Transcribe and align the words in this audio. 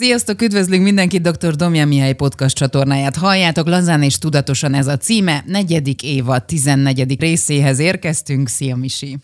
Sziasztok, 0.00 0.42
üdvözlünk 0.42 0.82
mindenkit, 0.82 1.22
dr. 1.22 1.54
Domja 1.54 1.86
Mihály 1.86 2.14
podcast 2.14 2.56
csatornáját. 2.56 3.16
Halljátok, 3.16 3.66
lazán 3.66 4.02
és 4.02 4.18
tudatosan 4.18 4.74
ez 4.74 4.86
a 4.86 4.96
címe. 4.96 5.44
Negyedik 5.46 6.02
évad, 6.02 6.44
tizennegyedik 6.44 7.20
részéhez 7.20 7.78
érkeztünk. 7.78 8.48
Szia, 8.48 8.76
Misi! 8.76 9.18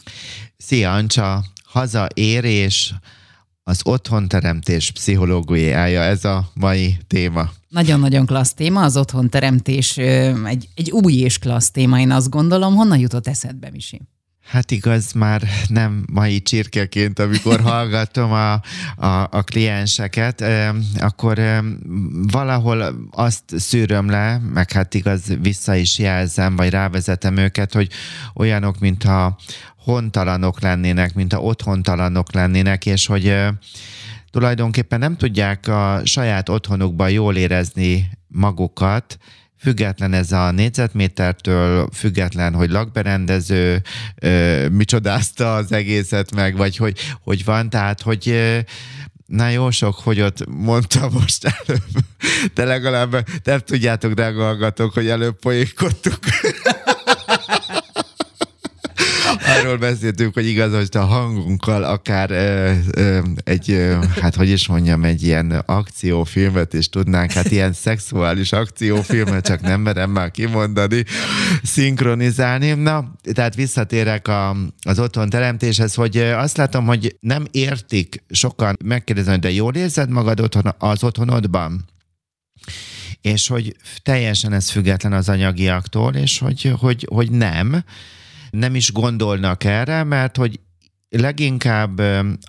Szia, 0.56 0.92
Ancsa! 0.92 1.44
Hazaérés, 1.64 2.94
az 3.62 3.80
otthonteremtés 3.84 4.90
pszichológiája, 4.90 6.02
ez 6.02 6.24
a 6.24 6.50
mai 6.54 6.96
téma. 7.06 7.50
Nagyon-nagyon 7.68 8.26
klassz 8.26 8.54
téma, 8.54 8.82
az 8.82 8.96
otthonteremtés 8.96 9.96
egy, 9.96 10.68
egy 10.74 10.90
új 10.90 11.14
és 11.14 11.38
klassz 11.38 11.70
téma, 11.70 12.00
én 12.00 12.10
azt 12.10 12.30
gondolom. 12.30 12.74
Honnan 12.74 12.98
jutott 12.98 13.28
eszedbe, 13.28 13.70
Misi? 13.70 14.00
Hát 14.46 14.70
igaz, 14.70 15.12
már 15.12 15.42
nem 15.68 16.04
mai 16.12 16.42
csirkeként, 16.42 17.18
amikor 17.18 17.60
hallgatom 17.70 18.32
a, 18.32 18.52
a, 18.96 19.28
a 19.30 19.42
klienseket, 19.42 20.44
akkor 20.98 21.40
valahol 22.30 23.08
azt 23.10 23.42
szűröm 23.46 24.10
le, 24.10 24.38
meg 24.38 24.72
hát 24.72 24.94
igaz, 24.94 25.22
vissza 25.40 25.74
is 25.74 25.98
jelzem, 25.98 26.56
vagy 26.56 26.70
rávezetem 26.70 27.36
őket, 27.36 27.72
hogy 27.72 27.88
olyanok, 28.34 28.78
mintha 28.78 29.38
hontalanok 29.76 30.60
lennének, 30.60 31.14
mintha 31.14 31.40
otthontalanok 31.40 32.32
lennének, 32.32 32.86
és 32.86 33.06
hogy 33.06 33.36
tulajdonképpen 34.30 34.98
nem 34.98 35.16
tudják 35.16 35.68
a 35.68 36.00
saját 36.04 36.48
otthonukban 36.48 37.10
jól 37.10 37.36
érezni 37.36 38.10
magukat, 38.28 39.18
független 39.58 40.12
ez 40.12 40.32
a 40.32 40.50
négyzetmétertől, 40.50 41.88
független, 41.92 42.54
hogy 42.54 42.70
lakberendező 42.70 43.82
ö, 44.20 44.68
micsodázta 44.68 45.54
az 45.54 45.72
egészet 45.72 46.34
meg, 46.34 46.56
vagy 46.56 46.76
hogy, 46.76 46.98
hogy 47.22 47.44
van, 47.44 47.70
tehát 47.70 48.02
hogy 48.02 48.28
ö, 48.28 48.58
Na 49.26 49.48
jó 49.48 49.70
sok, 49.70 49.94
hogy 49.94 50.20
ott 50.20 50.46
mondta 50.46 51.10
most 51.10 51.44
előbb, 51.44 52.04
de 52.54 52.64
legalább 52.64 53.28
nem 53.44 53.58
tudjátok, 53.58 54.12
de 54.12 54.32
hallgatok, 54.32 54.92
hogy 54.92 55.08
előbb 55.08 55.38
poénkodtuk 55.38 56.18
arról 59.58 59.76
beszéltünk, 59.76 60.34
hogy 60.34 60.46
igaz, 60.46 60.74
hogy 60.74 60.88
a 60.92 61.04
hangunkkal 61.04 61.84
akár 61.84 62.30
ö, 62.30 62.72
ö, 62.90 63.18
egy, 63.44 63.70
ö, 63.70 63.96
hát 64.20 64.34
hogy 64.34 64.48
is 64.48 64.66
mondjam, 64.66 65.04
egy 65.04 65.22
ilyen 65.22 65.50
akciófilmet 65.66 66.74
is 66.74 66.88
tudnánk, 66.88 67.32
hát 67.32 67.50
ilyen 67.50 67.72
szexuális 67.72 68.52
akciófilmet, 68.52 69.46
csak 69.46 69.60
nem 69.60 69.80
merem 69.80 70.10
már 70.10 70.30
kimondani, 70.30 71.04
szinkronizálni. 71.62 72.72
Na, 72.72 73.12
tehát 73.32 73.54
visszatérek 73.54 74.28
a, 74.28 74.56
az 74.82 74.98
otthon 74.98 75.28
teremtéshez, 75.28 75.94
hogy 75.94 76.16
azt 76.16 76.56
látom, 76.56 76.86
hogy 76.86 77.16
nem 77.20 77.44
értik 77.50 78.24
sokan 78.30 78.76
megkérdezni, 78.84 79.30
hogy 79.30 79.40
de 79.40 79.50
jól 79.50 79.74
érzed 79.74 80.10
magad 80.10 80.40
otthon, 80.40 80.74
az 80.78 81.04
otthonodban? 81.04 81.84
és 83.20 83.48
hogy 83.48 83.76
teljesen 84.02 84.52
ez 84.52 84.70
független 84.70 85.12
az 85.12 85.28
anyagiaktól, 85.28 86.14
és 86.14 86.38
hogy, 86.38 86.72
hogy, 86.78 87.06
hogy 87.10 87.30
nem, 87.30 87.84
nem 88.58 88.74
is 88.74 88.92
gondolnak 88.92 89.64
erre, 89.64 90.04
mert 90.04 90.36
hogy 90.36 90.60
leginkább 91.08 91.98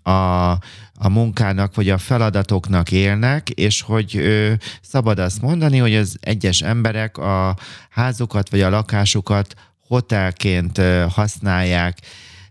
a, 0.04 0.52
a 0.94 1.10
munkának 1.10 1.76
vagy 1.76 1.90
a 1.90 1.98
feladatoknak 1.98 2.92
élnek, 2.92 3.50
és 3.50 3.82
hogy 3.82 4.18
ö, 4.18 4.54
szabad 4.82 5.20
azt 5.20 5.42
mondani, 5.42 5.78
hogy 5.78 5.96
az 5.96 6.18
egyes 6.20 6.62
emberek 6.62 7.18
a 7.18 7.58
házukat 7.90 8.50
vagy 8.50 8.62
a 8.62 8.70
lakásukat 8.70 9.54
hotelként 9.88 10.82
használják. 11.10 11.98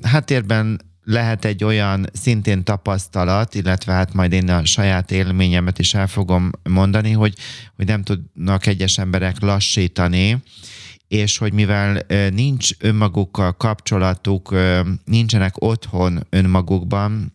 Háttérben 0.03 0.81
lehet 1.03 1.45
egy 1.45 1.65
olyan 1.65 2.07
szintén 2.13 2.65
tapasztalat, 2.65 3.55
illetve 3.55 3.93
hát 3.93 4.15
majd 4.15 4.33
én 4.33 4.51
a 4.51 4.65
saját 4.65 5.11
élményemet 5.11 5.79
is 5.79 5.95
el 5.95 6.07
fogom 6.07 6.51
mondani, 6.63 7.13
hogy, 7.13 7.35
hogy 7.77 7.87
nem 7.87 8.03
tudnak 8.03 8.67
egyes 8.67 8.99
emberek 8.99 9.41
lassítani, 9.41 10.43
és 11.09 11.39
hogy 11.39 11.53
mivel 11.53 12.03
nincs 12.31 12.71
önmagukkal 12.79 13.53
kapcsolatuk, 13.53 14.55
nincsenek 15.05 15.63
otthon 15.63 16.27
önmagukban, 16.31 17.35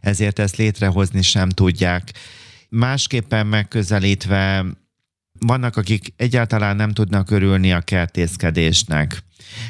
ezért 0.00 0.38
ezt 0.38 0.56
létrehozni 0.56 1.22
sem 1.22 1.48
tudják. 1.48 2.12
Másképpen 2.68 3.46
megközelítve 3.46 4.64
vannak, 5.38 5.76
akik 5.76 6.12
egyáltalán 6.16 6.76
nem 6.76 6.90
tudnak 6.90 7.30
örülni 7.30 7.72
a 7.72 7.80
kertészkedésnek, 7.80 9.22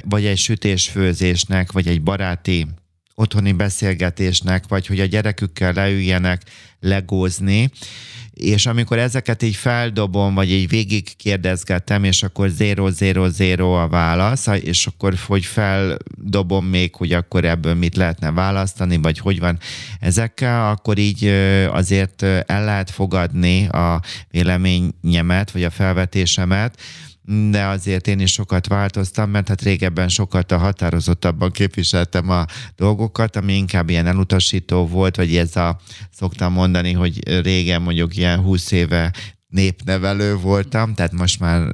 vagy 0.05 0.25
egy 0.25 0.39
sütésfőzésnek, 0.39 1.73
vagy 1.73 1.89
egy 1.89 2.03
baráti 2.03 2.67
otthoni 3.15 3.53
beszélgetésnek, 3.53 4.65
vagy 4.69 4.87
hogy 4.87 5.01
a 5.01 5.05
gyerekükkel 5.05 5.73
leüljenek 5.73 6.43
legózni, 6.81 7.71
és 8.35 8.67
amikor 8.67 8.99
ezeket 8.99 9.43
így 9.43 9.55
feldobom, 9.55 10.35
vagy 10.35 10.51
így 10.51 10.69
végig 10.69 11.17
kérdezgetem, 11.17 12.05
és 12.05 12.23
akkor 12.23 12.51
000 12.59 13.83
a 13.83 13.89
válasz, 13.89 14.47
és 14.47 14.87
akkor 14.87 15.15
hogy 15.27 15.45
feldobom 15.45 16.67
még, 16.67 16.95
hogy 16.95 17.13
akkor 17.13 17.45
ebből 17.45 17.75
mit 17.75 17.97
lehetne 17.97 18.31
választani, 18.31 18.97
vagy 18.97 19.19
hogy 19.19 19.39
van 19.39 19.59
ezekkel, 20.01 20.71
akkor 20.71 20.99
így 20.99 21.25
azért 21.71 22.23
el 22.23 22.65
lehet 22.65 22.91
fogadni 22.91 23.67
a 23.67 24.01
véleményemet, 24.31 25.51
vagy 25.51 25.65
a 25.65 25.71
felvetésemet, 25.71 26.79
de 27.51 27.65
azért 27.65 28.07
én 28.07 28.21
is 28.21 28.33
sokat 28.33 28.67
változtam, 28.67 29.31
mert 29.31 29.49
hát 29.49 29.63
régebben 29.63 30.09
sokat 30.09 30.53
a 30.53 30.59
határozottabban 30.59 31.51
képviseltem 31.51 32.31
a 32.31 32.45
dolgokat, 32.77 33.37
ami 33.37 33.57
inkább 33.57 33.91
ilyen 33.91 34.07
elutasító 34.07 34.87
volt, 34.87 35.17
vagy 35.17 35.37
ez 35.37 35.57
a, 35.57 35.81
szoktam 36.11 36.53
mondani, 36.53 36.93
hogy 36.93 37.41
régen 37.43 37.83
mondjuk 37.83 38.17
ilyen 38.17 38.41
20 38.41 38.71
éve 38.71 39.13
népnevelő 39.49 40.37
voltam, 40.37 40.95
tehát 40.95 41.13
most 41.13 41.41
már 41.41 41.71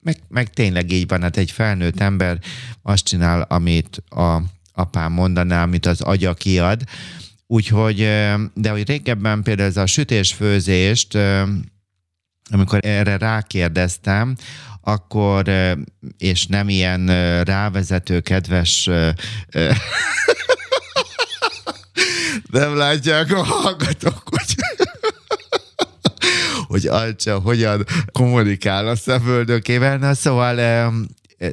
meg, 0.00 0.16
meg 0.28 0.50
tényleg 0.50 0.92
így 0.92 1.08
van, 1.08 1.22
hát 1.22 1.36
egy 1.36 1.50
felnőtt 1.50 2.00
ember 2.00 2.38
azt 2.82 3.04
csinál, 3.04 3.40
amit 3.40 4.02
a 4.08 4.42
apám 4.72 5.12
mondaná, 5.12 5.62
amit 5.62 5.86
az 5.86 6.00
agya 6.00 6.34
kiad, 6.34 6.82
úgyhogy, 7.46 7.96
de 8.54 8.70
hogy 8.70 8.86
régebben 8.86 9.42
például 9.42 9.68
ez 9.68 9.76
a 9.76 9.86
sütésfőzést 9.86 11.18
amikor 12.50 12.78
erre 12.82 13.16
rákérdeztem, 13.16 14.36
akkor, 14.80 15.50
és 16.18 16.46
nem 16.46 16.68
ilyen 16.68 17.06
rávezető, 17.44 18.20
kedves 18.20 18.84
nem 22.50 22.76
látják 22.76 23.32
a 23.32 23.42
hallgatók, 23.42 24.22
hogy 24.24 24.54
hogy 26.68 26.86
Alcsa 26.86 27.38
hogyan 27.38 27.84
kommunikál 28.12 28.88
a 28.88 28.96
szemöldökével. 28.96 29.98
Na 29.98 30.14
szóval, 30.14 30.54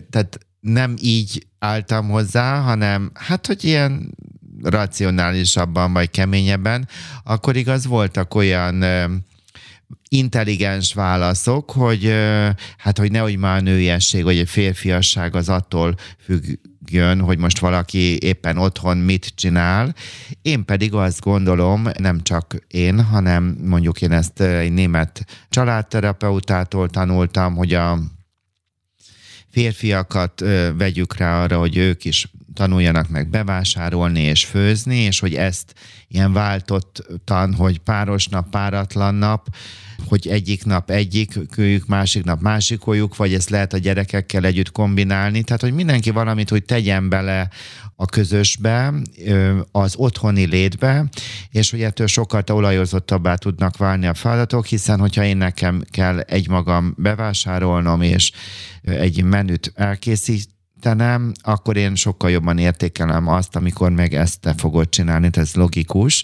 tehát 0.10 0.40
nem 0.60 0.96
így 1.02 1.48
álltam 1.60 2.10
hozzá, 2.10 2.60
hanem 2.60 3.12
hát, 3.14 3.48
hogy 3.48 3.64
ilyen 3.64 4.16
racionálisabban 4.64 5.94
vagy 5.94 6.10
keményebben, 6.10 6.88
akkor 7.24 7.56
igaz 7.56 7.86
voltak 7.86 8.36
olyan 8.36 8.84
intelligens 10.13 10.94
válaszok, 10.94 11.72
hogy 11.72 12.13
hát, 12.78 12.97
hogy 12.97 13.12
nehogy 13.12 13.38
már 13.38 13.57
a 13.57 13.62
nőiesség, 13.62 14.24
vagy 14.24 14.40
a 14.40 14.46
férfiasság 14.46 15.35
az 15.35 15.50
attól 15.50 15.96
függjön, 16.24 17.19
hogy 17.19 17.38
most 17.38 17.59
valaki 17.59 18.18
éppen 18.24 18.57
otthon 18.57 18.97
mit 18.97 19.34
csinál. 19.35 19.96
Én 20.41 20.66
pedig 20.66 20.94
azt 20.94 21.22
gondolom, 21.22 21.88
nem 21.97 22.22
csak 22.22 22.56
én, 22.68 23.03
hanem 23.03 23.57
mondjuk 23.63 24.01
én 24.01 24.12
ezt 24.12 24.41
egy 24.41 24.74
német 24.74 25.25
családterapeutától 25.50 26.90
tanultam, 26.90 27.56
hogy 27.56 27.74
a 27.74 28.00
férfiakat 29.50 30.44
vegyük 30.78 31.18
rá 31.18 31.44
arra, 31.44 31.57
hogy 31.57 31.78
ők 31.78 32.06
is 32.06 32.31
tanuljanak 32.53 33.09
meg 33.09 33.30
bevásárolni 33.30 34.22
és 34.22 34.45
főzni, 34.45 34.97
és 34.97 35.19
hogy 35.19 35.35
ezt 35.35 35.74
ilyen 36.07 36.34
váltottan, 36.34 37.53
hogy 37.53 37.80
páros 37.80 38.28
nap, 38.28 38.50
páratlan 38.50 39.16
nap, 39.16 39.47
hogy 40.07 40.27
egyik 40.27 40.65
nap 40.65 40.89
egyik 40.89 41.39
kölyük, 41.51 41.85
másik 41.85 42.23
nap 42.23 42.41
másik 42.41 42.79
kolyuk, 42.79 43.15
vagy 43.15 43.33
ezt 43.33 43.50
lehet 43.50 43.73
a 43.73 43.77
gyerekekkel 43.77 44.45
együtt 44.45 44.71
kombinálni. 44.71 45.44
Tehát, 45.44 45.61
hogy 45.61 45.73
mindenki 45.73 46.09
valamit, 46.09 46.50
hogy 46.50 46.63
tegyen 46.65 47.09
bele 47.09 47.50
a 47.95 48.05
közösbe, 48.05 48.94
az 49.71 49.95
otthoni 49.95 50.45
létbe, 50.45 51.09
és 51.50 51.71
hogy 51.71 51.81
ettől 51.81 52.07
sokkal 52.07 52.44
olajozottabbá 52.51 53.35
tudnak 53.35 53.77
válni 53.77 54.05
a 54.05 54.13
feladatok, 54.13 54.65
hiszen 54.65 55.00
hogyha 55.00 55.23
én 55.23 55.38
nekem 55.38 55.83
kell 55.91 56.19
egymagam 56.19 56.94
bevásárolnom, 56.97 58.01
és 58.01 58.31
egy 58.81 59.23
menüt 59.23 59.71
elkészítenem, 59.75 61.31
akkor 61.41 61.77
én 61.77 61.95
sokkal 61.95 62.31
jobban 62.31 62.57
értékelem 62.57 63.27
azt, 63.27 63.55
amikor 63.55 63.91
meg 63.91 64.13
ezt 64.13 64.39
te 64.39 64.53
fogod 64.53 64.89
csinálni, 64.89 65.29
ez 65.31 65.53
logikus 65.53 66.23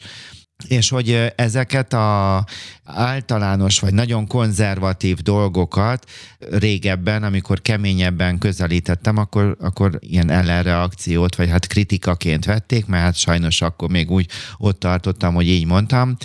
és 0.67 0.89
hogy 0.89 1.33
ezeket 1.35 1.93
a 1.93 2.45
általános 2.83 3.79
vagy 3.79 3.93
nagyon 3.93 4.27
konzervatív 4.27 5.17
dolgokat 5.17 6.09
régebben, 6.39 7.23
amikor 7.23 7.61
keményebben 7.61 8.37
közelítettem, 8.37 9.17
akkor, 9.17 9.57
akkor 9.59 9.97
ilyen 9.99 10.29
ellenreakciót, 10.29 11.35
vagy 11.35 11.49
hát 11.49 11.67
kritikaként 11.67 12.45
vették, 12.45 12.85
mert 12.85 13.03
hát 13.03 13.15
sajnos 13.15 13.61
akkor 13.61 13.89
még 13.89 14.11
úgy 14.11 14.29
ott 14.57 14.79
tartottam, 14.79 15.33
hogy 15.33 15.47
így 15.47 15.65
mondtam, 15.65 16.15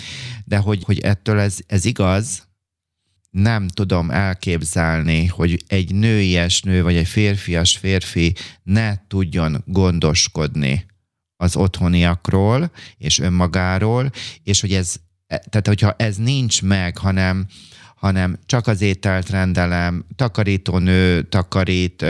de 0.45 0.57
hogy, 0.57 0.83
hogy 0.83 0.99
ettől 0.99 1.39
ez, 1.39 1.57
ez 1.67 1.85
igaz, 1.85 2.43
nem 3.29 3.67
tudom 3.67 4.11
elképzelni, 4.11 5.25
hogy 5.25 5.63
egy 5.67 5.95
nőies 5.95 6.61
nő 6.61 6.83
vagy 6.83 6.95
egy 6.95 7.07
férfias 7.07 7.77
férfi 7.77 8.35
ne 8.63 8.93
tudjon 9.07 9.63
gondoskodni 9.65 10.85
az 11.37 11.55
otthoniakról 11.55 12.71
és 12.97 13.19
önmagáról, 13.19 14.11
és 14.43 14.61
hogy 14.61 14.73
ez, 14.73 14.95
tehát 15.27 15.67
hogyha 15.67 15.95
ez 15.97 16.15
nincs 16.15 16.61
meg, 16.61 16.97
hanem 16.97 17.45
hanem 17.95 18.39
csak 18.45 18.67
az 18.67 18.81
ételt 18.81 19.29
rendelem, 19.29 20.05
takarítónő 20.15 21.21
takarít, 21.21 22.05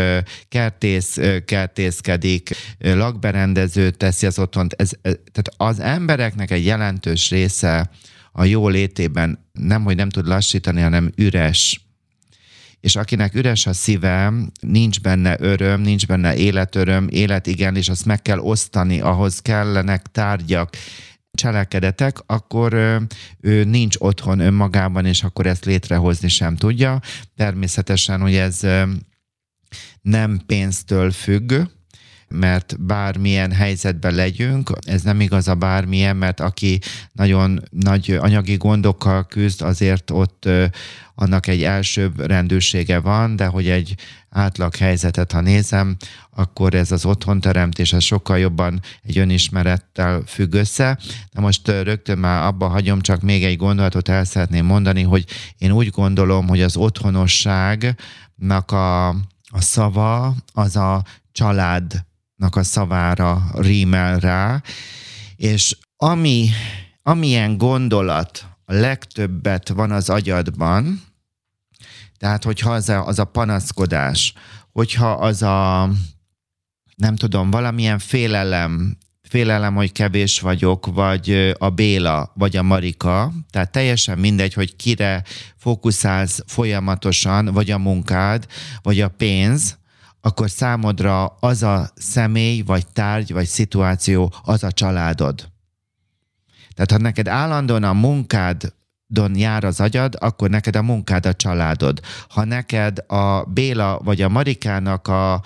kertész 0.47 1.17
kertészkedik, 1.45 2.49
lakberendező 2.79 3.89
teszi 3.89 4.25
az 4.25 4.39
otthont. 4.39 4.73
Ez, 4.73 4.91
tehát 5.01 5.53
az 5.57 5.79
embereknek 5.79 6.51
egy 6.51 6.65
jelentős 6.65 7.29
része 7.29 7.89
a 8.31 8.43
jó 8.43 8.67
létében 8.67 9.49
nem, 9.51 9.83
hogy 9.83 9.95
nem 9.95 10.09
tud 10.09 10.27
lassítani, 10.27 10.81
hanem 10.81 11.11
üres. 11.15 11.84
És 12.85 12.95
akinek 12.95 13.35
üres 13.35 13.65
a 13.65 13.73
szíve, 13.73 14.33
nincs 14.59 15.01
benne 15.01 15.35
öröm, 15.39 15.81
nincs 15.81 16.07
benne 16.07 16.35
életöröm, 16.35 17.07
élet 17.09 17.47
igen, 17.47 17.75
és 17.75 17.89
azt 17.89 18.05
meg 18.05 18.21
kell 18.21 18.39
osztani, 18.39 18.99
ahhoz 18.99 19.39
kellenek 19.39 20.05
tárgyak, 20.11 20.75
cselekedetek, 21.31 22.17
akkor 22.25 22.73
ő 23.41 23.63
nincs 23.63 23.95
otthon 23.99 24.39
önmagában, 24.39 25.05
és 25.05 25.23
akkor 25.23 25.45
ezt 25.45 25.65
létrehozni 25.65 26.27
sem 26.27 26.55
tudja. 26.55 26.99
Természetesen, 27.35 28.21
hogy 28.21 28.35
ez 28.35 28.59
nem 30.01 30.41
pénztől 30.45 31.11
függ, 31.11 31.53
mert 32.27 32.75
bármilyen 32.79 33.51
helyzetben 33.51 34.13
legyünk, 34.13 34.71
ez 34.81 35.01
nem 35.01 35.21
igaz 35.21 35.47
a 35.47 35.55
bármilyen, 35.55 36.15
mert 36.15 36.39
aki 36.39 36.79
nagyon 37.11 37.63
nagy 37.69 38.11
anyagi 38.11 38.55
gondokkal 38.55 39.25
küzd, 39.25 39.61
azért 39.61 40.11
ott 40.11 40.49
annak 41.15 41.47
egy 41.47 41.63
elsőbb 41.63 42.19
rendőrsége 42.19 42.99
van, 42.99 43.35
de 43.35 43.45
hogy 43.45 43.69
egy 43.69 43.95
átlag 44.29 44.75
helyzetet, 44.75 45.31
ha 45.31 45.41
nézem, 45.41 45.95
akkor 46.29 46.73
ez 46.73 46.91
az 46.91 47.05
otthonteremtés 47.05 47.93
ez 47.93 48.03
sokkal 48.03 48.39
jobban 48.39 48.81
egy 49.03 49.17
önismerettel 49.17 50.21
függ 50.25 50.53
össze. 50.53 50.99
De 51.33 51.41
most 51.41 51.67
rögtön 51.67 52.17
már 52.17 52.43
abba 52.43 52.67
hagyom, 52.67 53.01
csak 53.01 53.21
még 53.21 53.43
egy 53.43 53.57
gondolatot 53.57 54.09
el 54.09 54.23
szeretném 54.23 54.65
mondani, 54.65 55.01
hogy 55.01 55.25
én 55.57 55.71
úgy 55.71 55.89
gondolom, 55.89 56.47
hogy 56.47 56.61
az 56.61 56.77
otthonosságnak 56.77 58.71
a, 58.71 59.07
a 59.49 59.61
szava 59.61 60.35
az 60.53 60.75
a 60.75 61.03
családnak 61.31 62.13
a 62.37 62.63
szavára 62.63 63.43
rímel 63.53 64.19
rá, 64.19 64.61
és 65.35 65.77
ami, 65.97 66.49
amilyen 67.01 67.57
gondolat 67.57 68.45
a 68.65 68.73
legtöbbet 68.73 69.69
van 69.69 69.91
az 69.91 70.09
agyadban, 70.09 71.01
tehát 72.17 72.43
hogyha 72.43 72.73
az 72.73 72.89
a, 72.89 73.07
az 73.07 73.19
a 73.19 73.25
panaszkodás, 73.25 74.33
hogyha 74.71 75.11
az 75.11 75.41
a, 75.41 75.89
nem 76.95 77.15
tudom, 77.15 77.51
valamilyen 77.51 77.99
félelem, 77.99 78.97
félelem, 79.21 79.75
hogy 79.75 79.91
kevés 79.91 80.39
vagyok, 80.39 80.85
vagy 80.85 81.55
a 81.57 81.69
Béla, 81.69 82.31
vagy 82.35 82.57
a 82.57 82.63
Marika, 82.63 83.31
tehát 83.49 83.71
teljesen 83.71 84.17
mindegy, 84.17 84.53
hogy 84.53 84.75
kire 84.75 85.23
fókuszálsz 85.57 86.43
folyamatosan, 86.47 87.45
vagy 87.45 87.71
a 87.71 87.77
munkád, 87.77 88.45
vagy 88.81 89.01
a 89.01 89.09
pénz, 89.09 89.77
akkor 90.25 90.49
számodra 90.49 91.25
az 91.25 91.63
a 91.63 91.89
személy, 91.95 92.61
vagy 92.61 92.87
tárgy, 92.87 93.33
vagy 93.33 93.45
szituáció, 93.45 94.33
az 94.43 94.63
a 94.63 94.71
családod. 94.71 95.51
Tehát 96.73 96.91
ha 96.91 96.97
neked 96.97 97.27
állandóan 97.27 97.83
a 97.83 97.93
munkád 97.93 98.73
don 99.07 99.35
jár 99.35 99.63
az 99.63 99.79
agyad, 99.79 100.15
akkor 100.19 100.49
neked 100.49 100.75
a 100.75 100.81
munkád 100.81 101.25
a 101.25 101.33
családod. 101.33 101.99
Ha 102.29 102.45
neked 102.45 102.99
a 103.07 103.43
Béla 103.43 103.99
vagy 104.03 104.21
a 104.21 104.29
Marikának 104.29 105.07
a 105.07 105.41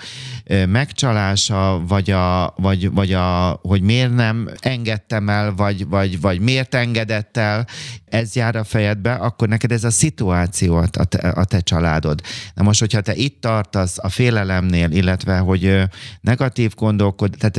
megcsalása, 0.67 1.83
vagy, 1.87 2.11
a, 2.11 2.53
vagy, 2.57 2.91
vagy 2.91 3.13
a, 3.13 3.59
hogy 3.61 3.81
miért 3.81 4.15
nem 4.15 4.49
engedtem 4.59 5.29
el, 5.29 5.53
vagy, 5.55 5.87
vagy, 5.87 6.21
vagy 6.21 6.39
miért 6.39 6.75
engedett 6.75 7.37
el, 7.37 7.67
ez 8.05 8.35
jár 8.35 8.55
a 8.55 8.63
fejedbe, 8.63 9.13
akkor 9.13 9.47
neked 9.47 9.71
ez 9.71 9.83
a 9.83 9.91
szituáció 9.91 10.75
a 10.75 10.87
te, 10.87 11.29
a 11.29 11.43
te 11.43 11.59
családod. 11.59 12.21
Na 12.53 12.63
most, 12.63 12.79
hogyha 12.79 13.01
te 13.01 13.15
itt 13.15 13.41
tartasz 13.41 13.97
a 13.97 14.09
félelemnél, 14.09 14.91
illetve, 14.91 15.37
hogy 15.37 15.83
negatív 16.21 16.73
gondolkod, 16.75 17.35
tehát, 17.37 17.53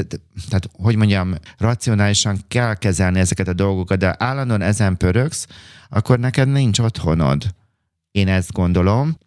tehát, 0.48 0.70
hogy 0.72 0.96
mondjam, 0.96 1.34
racionálisan 1.58 2.38
kell 2.48 2.74
kezelni 2.74 3.18
ezeket 3.18 3.48
a 3.48 3.52
dolgokat, 3.52 3.98
de 3.98 4.14
állandóan 4.18 4.62
ezen 4.62 4.96
pöröksz, 4.96 5.46
akkor 5.90 6.18
neked 6.18 6.48
nincs 6.48 6.78
otthonod. 6.78 7.54
Én 8.10 8.28
ezt 8.28 8.52
gondolom. 8.52 9.18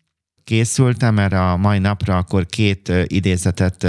Készültem 0.43 1.19
erre 1.19 1.51
a 1.51 1.57
mai 1.57 1.79
napra, 1.79 2.17
akkor 2.17 2.45
két 2.45 2.91
idézetet 3.07 3.87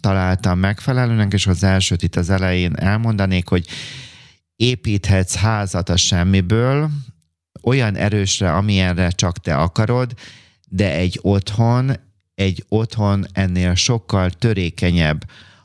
találtam 0.00 0.58
megfelelőnek, 0.58 1.32
és 1.32 1.46
az 1.46 1.62
elsőt 1.62 2.02
itt 2.02 2.16
az 2.16 2.30
elején 2.30 2.76
elmondanék, 2.76 3.48
hogy 3.48 3.66
építhetsz 4.56 5.34
házat 5.34 5.88
a 5.88 5.96
semmiből, 5.96 6.90
olyan 7.62 7.96
erősre, 7.96 8.52
amilyenre 8.52 9.10
csak 9.10 9.38
te 9.38 9.56
akarod, 9.56 10.14
de 10.68 10.92
egy 10.92 11.18
otthon, 11.22 11.92
egy 12.34 12.64
otthon 12.68 13.26
ennél 13.32 13.74
sokkal 13.74 14.30
törékenyebb. 14.30 15.24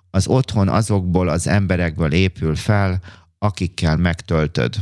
Az 0.09 0.27
otthon 0.27 0.69
azokból 0.69 1.30
az 1.30 1.47
emberekből 1.47 2.13
épül 2.13 2.56
fel, 2.56 3.01
akikkel 3.38 3.97
megtöltöd 3.97 4.75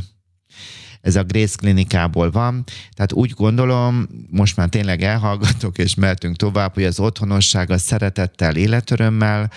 ez 1.00 1.16
a 1.16 1.22
Grace 1.22 1.56
klinikából 1.56 2.30
van, 2.30 2.64
tehát 2.94 3.12
úgy 3.12 3.30
gondolom, 3.30 4.08
most 4.30 4.56
már 4.56 4.68
tényleg 4.68 5.02
elhallgatok, 5.02 5.78
és 5.78 5.94
mehetünk 5.94 6.36
tovább, 6.36 6.74
hogy 6.74 6.84
az 6.84 7.00
otthonosság 7.00 7.70
a 7.70 7.78
szeretettel, 7.78 8.56
életörömmel 8.56 9.50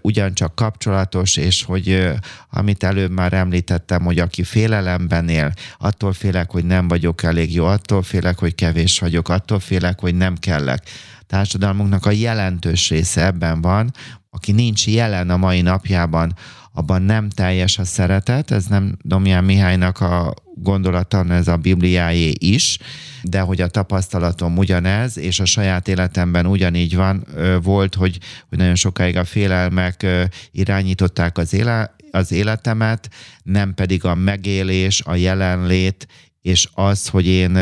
ugyancsak 0.00 0.54
kapcsolatos, 0.54 1.36
és 1.36 1.62
hogy 1.62 2.10
amit 2.50 2.84
előbb 2.84 3.10
már 3.10 3.32
említettem, 3.32 4.02
hogy 4.02 4.18
aki 4.18 4.42
félelemben 4.42 5.28
él, 5.28 5.52
attól 5.78 6.12
félek, 6.12 6.50
hogy 6.50 6.64
nem 6.64 6.88
vagyok 6.88 7.22
elég 7.22 7.54
jó, 7.54 7.64
attól 7.64 8.02
félek, 8.02 8.38
hogy 8.38 8.54
kevés 8.54 8.98
vagyok, 8.98 9.28
attól 9.28 9.60
félek, 9.60 10.00
hogy 10.00 10.14
nem 10.14 10.36
kellek. 10.36 10.88
Társadalmunknak 11.26 12.06
a 12.06 12.10
jelentős 12.10 12.88
része 12.88 13.24
ebben 13.24 13.60
van, 13.60 13.90
aki 14.30 14.52
nincs 14.52 14.86
jelen 14.86 15.30
a 15.30 15.36
mai 15.36 15.60
napjában, 15.60 16.34
abban 16.72 17.02
nem 17.02 17.28
teljes 17.28 17.78
a 17.78 17.84
szeretet, 17.84 18.50
ez 18.50 18.66
nem 18.66 18.96
Domján 19.02 19.44
Mihálynak 19.44 20.00
a 20.00 20.34
gondolata, 20.54 21.24
ez 21.28 21.48
a 21.48 21.56
Bibliájé 21.56 22.32
is, 22.38 22.78
de 23.22 23.40
hogy 23.40 23.60
a 23.60 23.68
tapasztalatom 23.68 24.56
ugyanez, 24.56 25.18
és 25.18 25.40
a 25.40 25.44
saját 25.44 25.88
életemben 25.88 26.46
ugyanígy 26.46 26.96
van, 26.96 27.26
volt, 27.62 27.94
hogy, 27.94 28.18
hogy 28.48 28.58
nagyon 28.58 28.74
sokáig 28.74 29.16
a 29.16 29.24
félelmek 29.24 30.06
irányították 30.50 31.38
az, 31.38 31.54
éle, 31.54 31.94
az 32.10 32.32
életemet, 32.32 33.08
nem 33.42 33.74
pedig 33.74 34.04
a 34.04 34.14
megélés, 34.14 35.02
a 35.04 35.14
jelenlét, 35.14 36.06
és 36.42 36.68
az, 36.72 37.08
hogy 37.08 37.26
én 37.26 37.56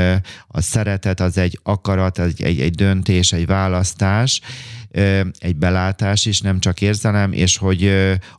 a 0.46 0.60
szeretet 0.60 1.20
az 1.20 1.38
egy 1.38 1.58
akarat, 1.62 2.18
egy, 2.18 2.42
egy, 2.42 2.60
egy 2.60 2.74
döntés, 2.74 3.32
egy 3.32 3.46
választás, 3.46 4.40
egy 5.38 5.56
belátás 5.56 6.26
is, 6.26 6.40
nem 6.40 6.60
csak 6.60 6.80
érzelem, 6.80 7.32
és 7.32 7.56
hogy 7.56 7.92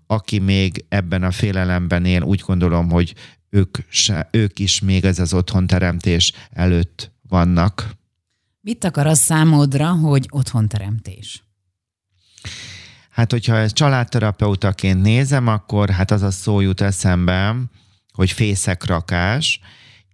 aki 0.08 0.40
még 0.40 0.86
ebben 0.90 1.24
a 1.24 1.32
félelemben 1.32 2.06
él, 2.06 2.22
úgy 2.22 2.44
gondolom, 2.46 2.90
hogy 2.90 3.14
ők, 3.50 3.78
se, 3.88 4.28
ők 4.32 4.60
is 4.60 4.80
még 4.80 5.06
ez 5.06 5.20
az 5.20 5.34
otthonteremtés 5.34 6.34
előtt 6.50 7.12
vannak. 7.28 7.90
Mit 8.62 8.84
akar 8.84 9.08
az 9.08 9.20
számodra, 9.20 9.88
hogy 9.88 10.28
otthonteremtés? 10.30 11.44
Hát, 13.10 13.32
hogyha 13.32 13.58
ezt 13.58 13.76
családterapeutaként 13.76 15.02
nézem, 15.02 15.48
akkor 15.48 15.90
hát 15.90 16.12
az 16.12 16.22
a 16.22 16.32
szó 16.32 16.60
jut 16.60 16.82
eszembe, 16.82 17.56
hogy 18.14 18.32
fészekrakás, 18.32 19.60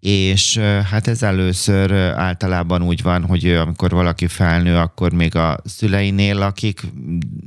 és 0.08 0.58
hát 0.92 1.08
ez 1.08 1.24
először 1.24 1.92
általában 1.94 2.82
úgy 2.82 3.02
van, 3.02 3.26
hogy 3.26 3.46
amikor 3.50 3.92
valaki 3.92 4.28
felnő, 4.28 4.76
akkor 4.76 5.14
még 5.14 5.36
a 5.36 5.60
szüleinél 5.66 6.36
lakik, 6.36 6.82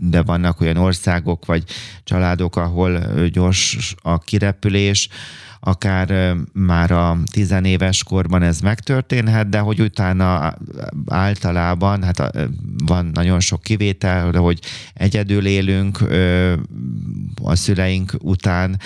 de 0.00 0.22
vannak 0.22 0.60
olyan 0.60 0.76
országok 0.76 1.46
vagy 1.46 1.64
családok, 2.04 2.56
ahol 2.56 3.00
gyors 3.32 3.94
a 4.02 4.18
kirepülés, 4.18 5.08
akár 5.60 6.36
már 6.52 6.90
a 6.90 7.18
tizenéves 7.30 8.04
korban 8.04 8.42
ez 8.42 8.60
megtörténhet, 8.60 9.48
de 9.48 9.58
hogy 9.58 9.80
utána 9.80 10.54
általában, 11.06 12.02
hát 12.02 12.32
van 12.84 13.06
nagyon 13.06 13.40
sok 13.40 13.62
kivétel, 13.62 14.30
de 14.30 14.38
hogy 14.38 14.58
egyedül 14.94 15.46
élünk 15.46 15.98
a 17.42 17.54
szüleink 17.54 18.12
után, 18.18 18.80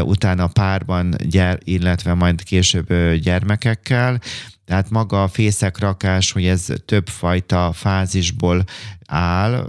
utána 0.00 0.46
párban, 0.46 1.14
gyere, 1.28 1.58
illetve 1.64 2.14
majd 2.14 2.42
később 2.42 2.92
gyermekekkel, 3.22 4.20
Tehát 4.64 4.90
maga 4.90 5.22
a 5.22 5.28
fészekrakás, 5.28 6.32
hogy 6.32 6.46
ez 6.46 6.66
több 6.84 7.08
fajta 7.08 7.72
fázisból 7.72 8.64
áll, 9.06 9.66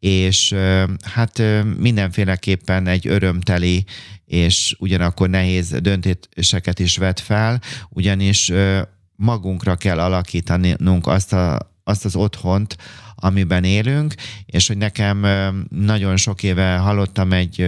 és 0.00 0.54
hát 1.02 1.42
mindenféleképpen 1.78 2.86
egy 2.86 3.08
örömteli 3.08 3.84
és 4.26 4.76
ugyanakkor 4.78 5.28
nehéz 5.28 5.76
döntéseket 5.80 6.78
is 6.78 6.96
vet 6.96 7.20
fel, 7.20 7.60
ugyanis 7.88 8.52
magunkra 9.16 9.76
kell 9.76 10.00
alakítanunk 10.00 11.06
azt, 11.06 11.32
a, 11.32 11.72
azt 11.84 12.04
az 12.04 12.16
otthont, 12.16 12.76
amiben 13.14 13.64
élünk, 13.64 14.14
és 14.46 14.66
hogy 14.66 14.76
nekem 14.76 15.26
nagyon 15.68 16.16
sok 16.16 16.42
éve 16.42 16.76
hallottam 16.76 17.32
egy 17.32 17.66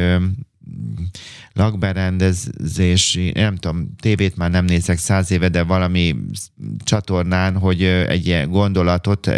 lakberendezési, 1.52 3.30
nem 3.30 3.56
tudom, 3.56 3.94
tévét 4.00 4.36
már 4.36 4.50
nem 4.50 4.64
nézek 4.64 4.98
száz 4.98 5.30
éve, 5.30 5.48
de 5.48 5.62
valami 5.62 6.16
csatornán, 6.84 7.58
hogy 7.58 7.82
egy 7.82 8.26
ilyen 8.26 8.50
gondolatot 8.50 9.30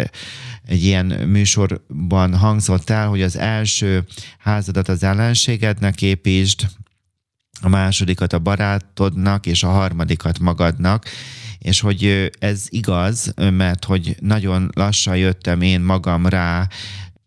egy 0.65 0.83
ilyen 0.83 1.05
műsorban 1.05 2.37
hangzott 2.37 2.89
el, 2.89 3.07
hogy 3.07 3.21
az 3.21 3.37
első 3.37 4.05
házadat 4.39 4.87
az 4.87 5.03
ellenségednek 5.03 6.01
építsd, 6.01 6.67
a 7.61 7.69
másodikat 7.69 8.33
a 8.33 8.39
barátodnak, 8.39 9.45
és 9.45 9.63
a 9.63 9.69
harmadikat 9.69 10.39
magadnak, 10.39 11.05
és 11.59 11.79
hogy 11.79 12.31
ez 12.39 12.65
igaz, 12.69 13.33
mert 13.35 13.85
hogy 13.85 14.15
nagyon 14.19 14.69
lassan 14.73 15.17
jöttem 15.17 15.61
én 15.61 15.81
magam 15.81 16.27
rá, 16.27 16.67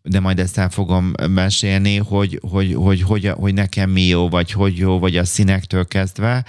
de 0.01 0.19
majd 0.19 0.39
ezt 0.39 0.57
el 0.57 0.69
fogom 0.69 1.11
mesélni, 1.29 1.97
hogy, 1.97 2.39
hogy, 2.49 2.73
hogy, 2.73 3.01
hogy, 3.01 3.27
hogy 3.27 3.53
nekem 3.53 3.89
mi 3.89 4.01
jó, 4.01 4.29
vagy 4.29 4.51
hogy 4.51 4.77
jó, 4.77 4.99
vagy 4.99 5.17
a 5.17 5.25
színektől 5.25 5.87
kezdve, 5.87 6.45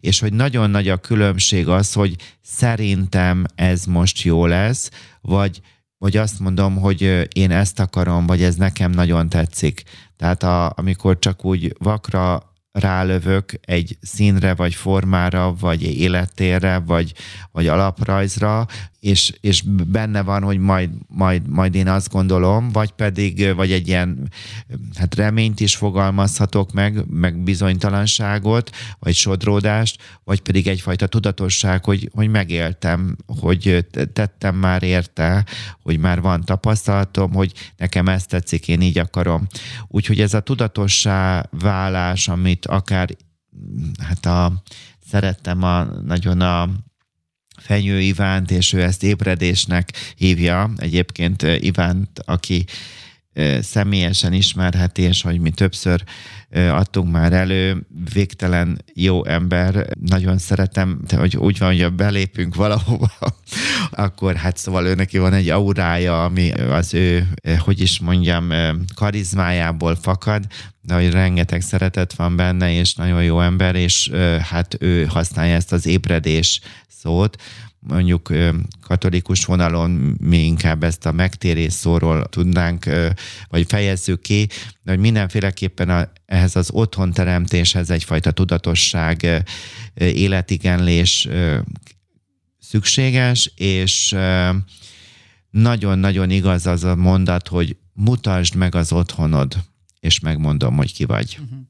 és 0.00 0.20
hogy 0.20 0.32
nagyon 0.32 0.70
nagy 0.70 0.88
a 0.88 0.96
különbség 0.96 1.68
az, 1.68 1.92
hogy 1.92 2.16
szerintem 2.42 3.44
ez 3.54 3.84
most 3.84 4.22
jó 4.22 4.46
lesz, 4.46 4.90
vagy, 5.20 5.60
vagy 6.02 6.16
azt 6.16 6.38
mondom, 6.38 6.76
hogy 6.76 7.28
én 7.32 7.50
ezt 7.50 7.80
akarom, 7.80 8.26
vagy 8.26 8.42
ez 8.42 8.54
nekem 8.54 8.90
nagyon 8.90 9.28
tetszik. 9.28 9.82
Tehát 10.16 10.42
a, 10.42 10.72
amikor 10.76 11.18
csak 11.18 11.44
úgy 11.44 11.74
vakra 11.78 12.51
rálövök 12.72 13.52
egy 13.60 13.98
színre, 14.00 14.54
vagy 14.54 14.74
formára, 14.74 15.54
vagy 15.60 15.82
élettérre, 15.82 16.78
vagy, 16.78 17.12
vagy 17.50 17.66
alaprajzra, 17.66 18.66
és, 19.02 19.32
és 19.40 19.62
benne 19.86 20.22
van, 20.22 20.42
hogy 20.42 20.58
majd, 20.58 20.90
majd, 21.08 21.48
majd 21.48 21.74
én 21.74 21.88
azt 21.88 22.12
gondolom, 22.12 22.68
vagy 22.68 22.90
pedig, 22.90 23.54
vagy 23.54 23.72
egy 23.72 23.88
ilyen 23.88 24.30
hát 24.94 25.14
reményt 25.14 25.60
is 25.60 25.76
fogalmazhatok 25.76 26.72
meg, 26.72 27.04
meg 27.10 27.42
bizonytalanságot, 27.42 28.70
vagy 28.98 29.14
sodródást, 29.14 30.02
vagy 30.24 30.40
pedig 30.40 30.66
egyfajta 30.66 31.06
tudatosság, 31.06 31.84
hogy, 31.84 32.10
hogy 32.14 32.28
megéltem, 32.28 33.16
hogy 33.26 33.86
tettem 34.12 34.56
már 34.56 34.82
érte, 34.82 35.44
hogy 35.82 35.98
már 35.98 36.20
van 36.20 36.44
tapasztalatom, 36.44 37.32
hogy 37.32 37.52
nekem 37.76 38.08
ezt 38.08 38.28
tetszik, 38.28 38.68
én 38.68 38.80
így 38.80 38.98
akarom. 38.98 39.46
Úgyhogy 39.88 40.20
ez 40.20 40.34
a 40.34 40.40
tudatossá 40.40 41.48
válás, 41.50 42.28
amit 42.28 42.61
akár 42.64 43.08
hát 43.98 44.26
a, 44.26 44.62
szerettem 45.06 45.62
a, 45.62 45.84
nagyon 45.84 46.40
a 46.40 46.70
Fenyő 47.56 48.00
Ivánt, 48.00 48.50
és 48.50 48.72
ő 48.72 48.82
ezt 48.82 49.02
ébredésnek 49.02 49.92
hívja. 50.16 50.70
Egyébként 50.76 51.42
Ivánt, 51.42 52.18
aki 52.24 52.64
személyesen 53.60 54.32
ismerheti, 54.32 55.02
és 55.02 55.22
hogy 55.22 55.40
mi 55.40 55.50
többször 55.50 56.04
adtunk 56.52 57.12
már 57.12 57.32
elő, 57.32 57.86
végtelen 58.12 58.84
jó 58.94 59.24
ember, 59.24 59.86
nagyon 60.00 60.38
szeretem, 60.38 61.00
de 61.06 61.16
hogy 61.16 61.36
úgy 61.36 61.58
van, 61.58 61.76
hogy 61.76 61.92
belépünk 61.92 62.54
valahova, 62.54 63.10
akkor 63.90 64.34
hát 64.34 64.56
szóval 64.56 64.86
ő 64.86 64.94
neki 64.94 65.18
van 65.18 65.32
egy 65.32 65.48
aurája, 65.48 66.24
ami 66.24 66.50
az 66.50 66.94
ő, 66.94 67.28
hogy 67.58 67.80
is 67.80 68.00
mondjam, 68.00 68.50
karizmájából 68.94 69.94
fakad, 69.94 70.46
de 70.80 70.94
hogy 70.94 71.10
rengeteg 71.10 71.60
szeretet 71.60 72.14
van 72.14 72.36
benne, 72.36 72.72
és 72.72 72.94
nagyon 72.94 73.24
jó 73.24 73.40
ember, 73.40 73.74
és 73.74 74.10
hát 74.50 74.76
ő 74.80 75.04
használja 75.04 75.54
ezt 75.54 75.72
az 75.72 75.86
ébredés 75.86 76.60
szót, 76.88 77.36
mondjuk 77.86 78.32
katolikus 78.80 79.44
vonalon 79.44 80.16
mi 80.20 80.38
inkább 80.38 80.82
ezt 80.82 81.06
a 81.06 81.12
megtérés 81.12 81.72
szóról 81.72 82.24
tudnánk, 82.24 82.84
vagy 83.48 83.66
fejezzük 83.68 84.20
ki, 84.20 84.48
de 84.82 84.90
hogy 84.90 85.00
mindenféleképpen 85.00 85.90
a, 85.90 86.12
ehhez 86.26 86.56
az 86.56 86.70
otthonteremtéshez 86.72 87.90
egyfajta 87.90 88.30
tudatosság, 88.30 89.44
életigenlés 89.94 91.28
szükséges, 92.58 93.52
és 93.56 94.16
nagyon-nagyon 95.50 96.30
igaz 96.30 96.66
az 96.66 96.84
a 96.84 96.96
mondat, 96.96 97.48
hogy 97.48 97.76
mutasd 97.92 98.54
meg 98.54 98.74
az 98.74 98.92
otthonod, 98.92 99.56
és 100.00 100.20
megmondom, 100.20 100.76
hogy 100.76 100.92
ki 100.92 101.04
vagy. 101.04 101.38
Mhm. 101.40 101.60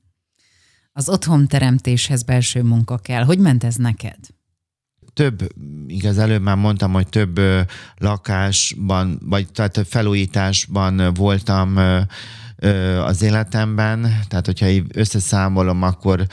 Az 0.93 1.09
otthonteremtéshez 1.09 2.23
belső 2.23 2.63
munka 2.63 2.99
kell. 2.99 3.25
Hogy 3.25 3.39
ment 3.39 3.65
ez 3.65 3.77
neked? 3.77 4.19
Több, 5.15 5.49
igaz, 5.87 6.19
előbb 6.19 6.43
már 6.43 6.57
mondtam, 6.57 6.93
hogy 6.93 7.09
több 7.09 7.41
lakásban, 7.97 9.19
vagy 9.23 9.53
tehát 9.53 9.87
felújításban 9.89 11.15
voltam 11.15 11.77
az 13.05 13.23
életemben, 13.23 14.01
tehát 14.29 14.47
hogyha 14.47 14.67
összeszámolom, 14.93 15.83
akkor 15.83 16.27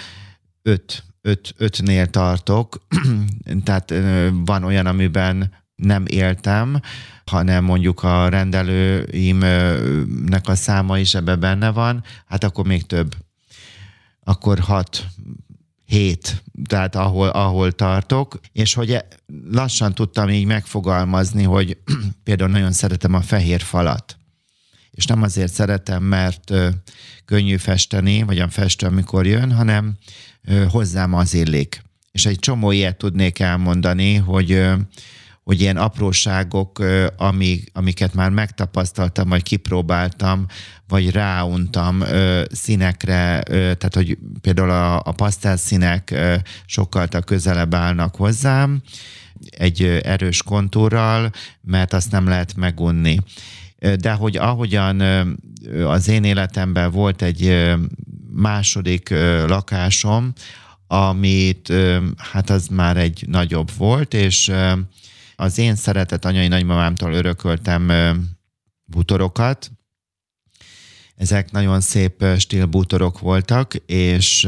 öt, 0.62 1.04
öt, 1.22 1.54
ötnél 1.58 2.08
tartok, 2.08 2.86
tehát 3.64 3.94
van 4.46 4.64
olyan, 4.64 4.86
amiben 4.86 5.52
nem 5.76 6.04
éltem, 6.08 6.80
hanem 7.26 7.64
mondjuk 7.64 8.04
a 8.04 8.30
rendelőimnek 8.30 10.48
a 10.48 10.56
száma 10.56 11.00
is 11.00 11.16
ebbe 11.16 11.36
benne 11.36 11.70
van, 11.70 12.04
hát 12.26 12.44
akkor 12.44 12.66
még 12.66 12.86
több. 12.86 13.16
Akkor 14.24 14.60
hat, 14.60 15.06
hét, 15.90 16.44
tehát 16.66 16.96
ahol, 16.96 17.30
ahol 17.30 17.72
tartok, 17.72 18.40
és 18.52 18.74
hogy 18.74 18.92
e, 18.92 19.08
lassan 19.52 19.94
tudtam 19.94 20.30
így 20.30 20.46
megfogalmazni, 20.46 21.44
hogy 21.44 21.78
például 22.24 22.50
nagyon 22.50 22.72
szeretem 22.72 23.14
a 23.14 23.22
fehér 23.22 23.62
falat. 23.62 24.18
És 24.92 25.06
nem 25.06 25.22
azért 25.22 25.54
szeretem, 25.54 26.04
mert 26.04 26.54
könnyű 27.26 27.58
festeni, 27.58 28.24
vagy 28.24 28.40
a 28.40 28.50
festő, 28.50 28.86
amikor 28.88 29.26
jön, 29.26 29.52
hanem 29.52 29.98
hozzám 30.70 31.14
az 31.14 31.34
illik. 31.34 31.84
És 32.12 32.26
egy 32.26 32.40
csomó 32.40 32.72
ilyet 32.72 32.98
tudnék 32.98 33.40
elmondani, 33.40 34.16
hogy 34.16 34.62
hogy 35.50 35.62
ilyen 35.62 35.78
apróságok, 35.78 36.84
amik, 37.18 37.70
amiket 37.74 38.14
már 38.14 38.30
megtapasztaltam, 38.30 39.30
vagy 39.30 39.44
kipróbáltam, 39.44 40.46
vagy 40.88 41.12
ráuntam 41.12 42.04
színekre, 42.52 43.42
tehát 43.50 43.96
hogy 43.96 44.18
például 44.42 44.70
a, 44.70 44.96
a 44.96 45.12
pasztel 45.12 45.58
színek 45.58 46.16
sokkal 46.66 47.08
közelebb 47.08 47.74
állnak 47.74 48.16
hozzám, 48.16 48.82
egy 49.50 49.84
erős 50.04 50.44
kontúrral, 50.44 51.32
mert 51.62 51.94
azt 51.94 52.12
nem 52.12 52.28
lehet 52.28 52.56
megunni. 52.56 53.20
De 54.00 54.12
hogy 54.12 54.38
ahogyan 54.38 55.02
az 55.86 56.08
én 56.08 56.24
életemben 56.24 56.92
volt 56.92 57.22
egy 57.22 57.74
második 58.32 59.10
lakásom, 59.48 60.34
amit 60.88 61.74
hát 62.18 62.50
az 62.50 62.68
már 62.68 62.98
egy 62.98 63.24
nagyobb 63.28 63.72
volt, 63.78 64.14
és 64.14 64.52
az 65.40 65.58
én 65.58 65.76
szeretett 65.76 66.26
anyai 66.26 66.48
nagymamámtól 66.48 67.14
örököltem 67.14 67.92
bútorokat, 68.86 69.72
ezek 71.16 71.52
nagyon 71.52 71.82
szép 71.82 72.26
stílbútorok 72.38 73.20
voltak, 73.20 73.76
és, 73.86 74.48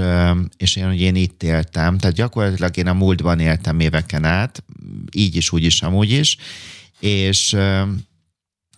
és 0.57 0.75
én, 0.75 0.87
hogy 0.87 1.01
én 1.01 1.15
itt 1.15 1.43
éltem. 1.43 1.97
Tehát 1.97 2.15
gyakorlatilag 2.15 2.77
én 2.77 2.87
a 2.87 2.93
múltban 2.93 3.39
éltem 3.39 3.79
éveken 3.79 4.23
át, 4.23 4.63
így 5.11 5.35
is, 5.35 5.51
úgy 5.51 5.63
is, 5.63 5.81
amúgy 5.81 6.11
is, 6.11 6.37
és 6.99 7.57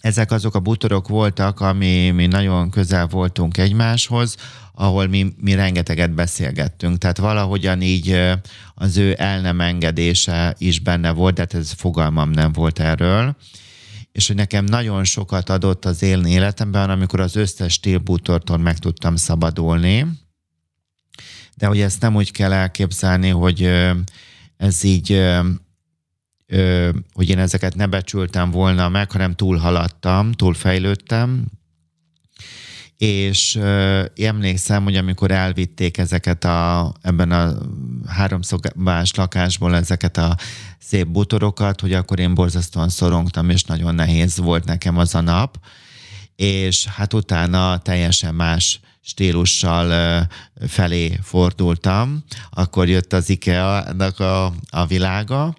ezek 0.04 0.32
azok 0.32 0.56
a 0.56 0.60
bútorok 0.60 1.08
voltak, 1.08 1.60
ami 1.60 2.12
mi 2.12 2.26
nagyon 2.26 2.70
közel 2.70 3.08
voltunk 3.08 3.58
egymáshoz, 3.58 4.36
ahol 4.74 5.08
mi, 5.08 5.34
mi 5.42 5.54
rengeteget 5.54 6.14
beszélgettünk. 6.14 6.98
Tehát 6.98 7.18
valahogyan 7.18 7.82
így 7.82 8.20
az 8.76 8.98
ő 8.98 9.16
el 9.18 9.42
nem 9.42 9.62
engedése 9.62 10.56
is 10.58 10.80
benne 10.80 11.12
volt, 11.12 11.34
de 11.34 11.42
hát 11.42 11.54
ez 11.54 11.72
fogalmam 11.72 12.30
nem 12.30 12.52
volt 12.52 12.80
erről 12.80 13.36
és 14.12 14.28
hogy 14.28 14.36
nekem 14.36 14.66
nagyon 14.66 15.04
sokat 15.04 15.50
adott 15.50 15.86
az 15.86 16.02
élni 16.02 16.32
életemben, 16.32 16.90
amikor 16.90 17.20
az 17.20 17.36
összes 17.36 17.74
stílbútortól 17.74 18.58
meg 18.58 18.78
tudtam 18.78 19.16
szabadulni. 19.16 20.06
De 21.56 21.68
hogy 21.68 21.80
ezt 21.80 22.02
nem 22.02 22.16
úgy 22.16 22.32
kell 22.32 22.54
elképzelni, 22.54 23.30
hogy 23.30 23.70
ez 24.58 24.84
így, 24.84 25.24
hogy 27.14 27.30
én 27.30 27.40
ezeket 27.40 27.76
ne 27.76 27.86
becsültem 27.86 28.52
volna 28.52 28.90
meg, 28.90 29.12
hanem 29.12 29.36
túlhaladtam, 29.36 30.32
túlfejlődtem, 30.32 31.46
és 32.98 33.60
emlékszem, 34.16 34.84
hogy 34.84 34.96
amikor 34.96 35.32
elvitték 35.32 35.98
ezeket 35.98 36.44
a, 36.44 36.94
ebben 37.02 37.32
a 37.32 37.54
háromszobás 38.08 39.14
lakásból 39.16 39.76
ezeket 39.76 40.18
a 40.18 40.38
szép 40.80 41.08
butorokat, 41.08 41.82
hogy 41.82 41.94
akkor 41.94 42.20
én 42.20 42.34
borzasztóan 42.34 42.90
szorongtam, 42.90 43.50
és 43.50 43.64
nagyon 43.64 43.96
nehéz 43.96 44.38
volt 44.38 44.66
nekem 44.66 44.98
az 44.98 45.16
a 45.16 45.22
nap, 45.22 45.58
és 46.36 46.86
hát 46.86 47.14
utána 47.14 47.78
teljesen 47.78 48.36
más 48.36 48.80
stílussal 49.02 50.28
felé 50.68 51.20
fordultam, 51.22 52.24
akkor 52.50 52.88
jött 52.88 53.14
az 53.14 53.30
IKEA-nak 53.30 54.20
a, 54.20 54.46
a 54.70 54.86
világa, 54.88 55.56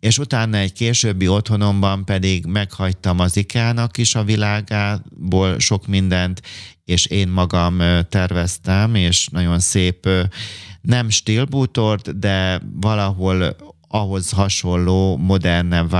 és 0.00 0.18
utána 0.18 0.56
egy 0.56 0.72
későbbi 0.72 1.28
otthonomban 1.28 2.04
pedig 2.04 2.46
meghagytam 2.46 3.18
az 3.18 3.36
IKEA-nak 3.36 3.98
is 3.98 4.14
a 4.14 4.24
világából 4.24 5.58
sok 5.58 5.86
mindent, 5.86 6.42
és 6.84 7.06
én 7.06 7.28
magam 7.28 7.82
terveztem, 8.08 8.94
és 8.94 9.28
nagyon 9.28 9.58
szép, 9.58 10.08
nem 10.80 11.08
stílbútort, 11.08 12.18
de 12.18 12.60
valahol 12.72 13.56
ahhoz 13.88 14.30
hasonló, 14.30 15.16
modernebb 15.16 15.90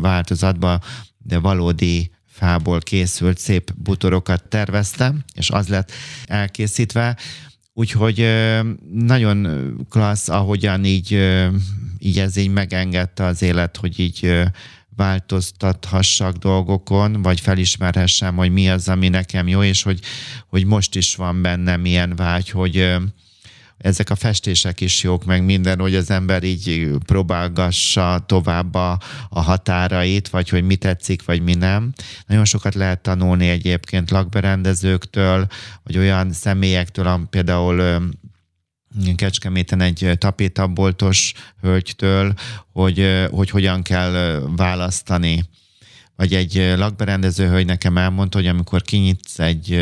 változatban, 0.00 0.80
de 1.18 1.38
valódi 1.38 2.10
fából 2.26 2.78
készült 2.80 3.38
szép 3.38 3.72
butorokat 3.74 4.48
terveztem, 4.48 5.24
és 5.34 5.50
az 5.50 5.68
lett 5.68 5.92
elkészítve. 6.24 7.16
Úgyhogy 7.72 8.28
nagyon 8.92 9.48
klassz, 9.90 10.28
ahogyan 10.28 10.84
így, 10.84 11.18
így 12.06 12.18
ez 12.18 12.36
így 12.36 12.50
megengedte 12.50 13.24
az 13.24 13.42
élet, 13.42 13.76
hogy 13.76 14.00
így 14.00 14.42
változtathassak 14.96 16.36
dolgokon, 16.36 17.22
vagy 17.22 17.40
felismerhessem, 17.40 18.36
hogy 18.36 18.50
mi 18.50 18.68
az, 18.70 18.88
ami 18.88 19.08
nekem 19.08 19.48
jó, 19.48 19.62
és 19.62 19.82
hogy, 19.82 20.00
hogy 20.48 20.64
most 20.64 20.94
is 20.94 21.14
van 21.14 21.42
bennem 21.42 21.84
ilyen 21.84 22.16
vágy, 22.16 22.50
hogy, 22.50 22.96
ezek 23.78 24.10
a 24.10 24.14
festések 24.14 24.80
is 24.80 25.02
jók, 25.02 25.24
meg 25.24 25.44
minden, 25.44 25.78
hogy 25.78 25.94
az 25.94 26.10
ember 26.10 26.42
így 26.42 26.90
próbálgassa 27.06 28.24
tovább 28.26 28.74
a, 28.74 28.98
a 29.28 29.40
határait, 29.40 30.28
vagy 30.28 30.48
hogy 30.48 30.64
mi 30.64 30.76
tetszik, 30.76 31.24
vagy 31.24 31.42
mi 31.42 31.54
nem. 31.54 31.92
Nagyon 32.26 32.44
sokat 32.44 32.74
lehet 32.74 33.00
tanulni 33.00 33.48
egyébként 33.48 34.10
lakberendezőktől, 34.10 35.46
vagy 35.82 35.98
olyan 35.98 36.32
személyektől, 36.32 37.26
például 37.30 38.02
Kecskeméten 39.14 39.80
egy 39.80 40.10
tapétaboltos 40.18 41.32
hölgytől, 41.60 42.34
hogy, 42.72 43.26
hogy 43.30 43.50
hogyan 43.50 43.82
kell 43.82 44.42
választani 44.56 45.44
vagy 46.16 46.34
egy 46.34 46.74
lakberendező 46.76 47.48
hölgy 47.48 47.66
nekem 47.66 47.98
elmondta, 47.98 48.38
hogy 48.38 48.46
amikor 48.46 48.82
kinyitsz 48.82 49.38
egy, 49.38 49.72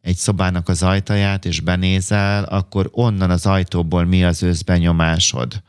egy 0.00 0.16
szobának 0.16 0.68
az 0.68 0.82
ajtaját, 0.82 1.44
és 1.44 1.60
benézel, 1.60 2.44
akkor 2.44 2.88
onnan 2.92 3.30
az 3.30 3.46
ajtóból 3.46 4.04
mi 4.04 4.24
az 4.24 4.42
őszbenyomásod. 4.42 5.62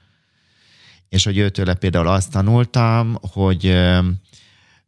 És 1.09 1.23
hogy 1.23 1.37
őtőle 1.37 1.73
például 1.73 2.07
azt 2.07 2.31
tanultam, 2.31 3.17
hogy 3.21 3.77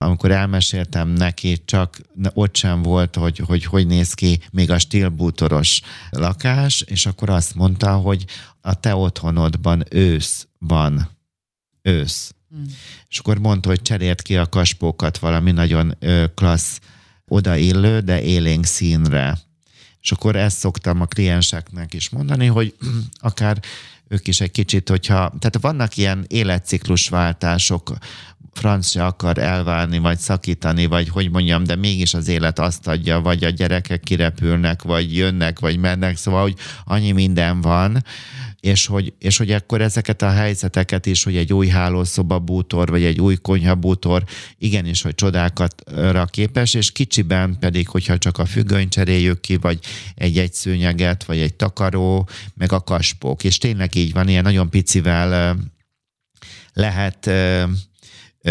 amikor 0.05 0.31
elmeséltem 0.31 1.09
neki, 1.09 1.61
csak 1.65 2.01
ott 2.33 2.55
sem 2.55 2.81
volt, 2.81 3.15
hogy 3.15 3.37
hogy, 3.37 3.63
hogy 3.63 3.87
néz 3.87 4.13
ki 4.13 4.39
még 4.51 4.71
a 4.71 4.79
stílbútoros 4.79 5.81
lakás, 6.09 6.81
és 6.81 7.05
akkor 7.05 7.29
azt 7.29 7.55
mondta, 7.55 7.95
hogy 7.95 8.25
a 8.61 8.79
te 8.79 8.95
otthonodban 8.95 9.83
ősz 9.89 10.47
van. 10.57 11.09
Ősz. 11.81 12.33
Mm. 12.55 12.63
És 13.09 13.19
akkor 13.19 13.39
mondta, 13.39 13.69
hogy 13.69 13.81
cserélt 13.81 14.21
ki 14.21 14.37
a 14.37 14.49
kaspókat 14.49 15.17
valami 15.17 15.51
nagyon 15.51 15.95
ö, 15.99 16.25
klassz 16.35 16.79
odaillő, 17.27 17.99
de 17.99 18.21
élénk 18.21 18.65
színre. 18.65 19.39
És 20.01 20.11
akkor 20.11 20.35
ezt 20.35 20.57
szoktam 20.57 21.01
a 21.01 21.05
klienseknek 21.05 21.93
is 21.93 22.09
mondani, 22.09 22.45
hogy 22.45 22.75
akár 23.19 23.59
ők 24.07 24.27
is 24.27 24.41
egy 24.41 24.51
kicsit, 24.51 24.89
hogyha, 24.89 25.33
tehát 25.39 25.57
vannak 25.61 25.97
ilyen 25.97 26.25
életciklusváltások, 26.27 27.93
francia 28.53 29.05
akar 29.05 29.37
elválni, 29.37 29.97
vagy 29.97 30.17
szakítani, 30.17 30.85
vagy 30.85 31.09
hogy 31.09 31.29
mondjam, 31.29 31.63
de 31.63 31.75
mégis 31.75 32.13
az 32.13 32.27
élet 32.27 32.59
azt 32.59 32.87
adja, 32.87 33.19
vagy 33.19 33.43
a 33.43 33.49
gyerekek 33.49 33.99
kirepülnek, 33.99 34.81
vagy 34.81 35.15
jönnek, 35.15 35.59
vagy 35.59 35.77
mennek, 35.77 36.17
szóval, 36.17 36.41
hogy 36.41 36.55
annyi 36.85 37.11
minden 37.11 37.61
van, 37.61 38.03
és 38.59 38.85
hogy, 38.85 39.13
és 39.19 39.37
hogy 39.37 39.51
akkor 39.51 39.81
ezeket 39.81 40.21
a 40.21 40.29
helyzeteket 40.29 41.05
is, 41.05 41.23
hogy 41.23 41.35
egy 41.35 41.53
új 41.53 41.67
hálószoba 41.67 42.39
bútor, 42.39 42.89
vagy 42.89 43.03
egy 43.03 43.19
új 43.19 43.35
konyha 43.35 43.75
bútor, 43.75 44.23
igenis, 44.57 45.01
hogy 45.01 45.15
csodákatra 45.15 46.25
képes, 46.25 46.73
és 46.73 46.91
kicsiben 46.91 47.57
pedig, 47.59 47.87
hogyha 47.87 48.17
csak 48.17 48.37
a 48.37 48.45
függönyt 48.45 48.91
cseréljük 48.91 49.41
ki, 49.41 49.57
vagy 49.57 49.79
egy-egy 50.15 50.53
szőnyeget, 50.53 51.23
vagy 51.23 51.39
egy 51.39 51.53
takaró, 51.53 52.29
meg 52.53 52.71
a 52.71 52.83
kaspók. 52.83 53.43
És 53.43 53.57
tényleg 53.57 53.95
így 53.95 54.13
van, 54.13 54.27
ilyen 54.27 54.43
nagyon 54.43 54.69
picivel 54.69 55.57
lehet 56.73 57.29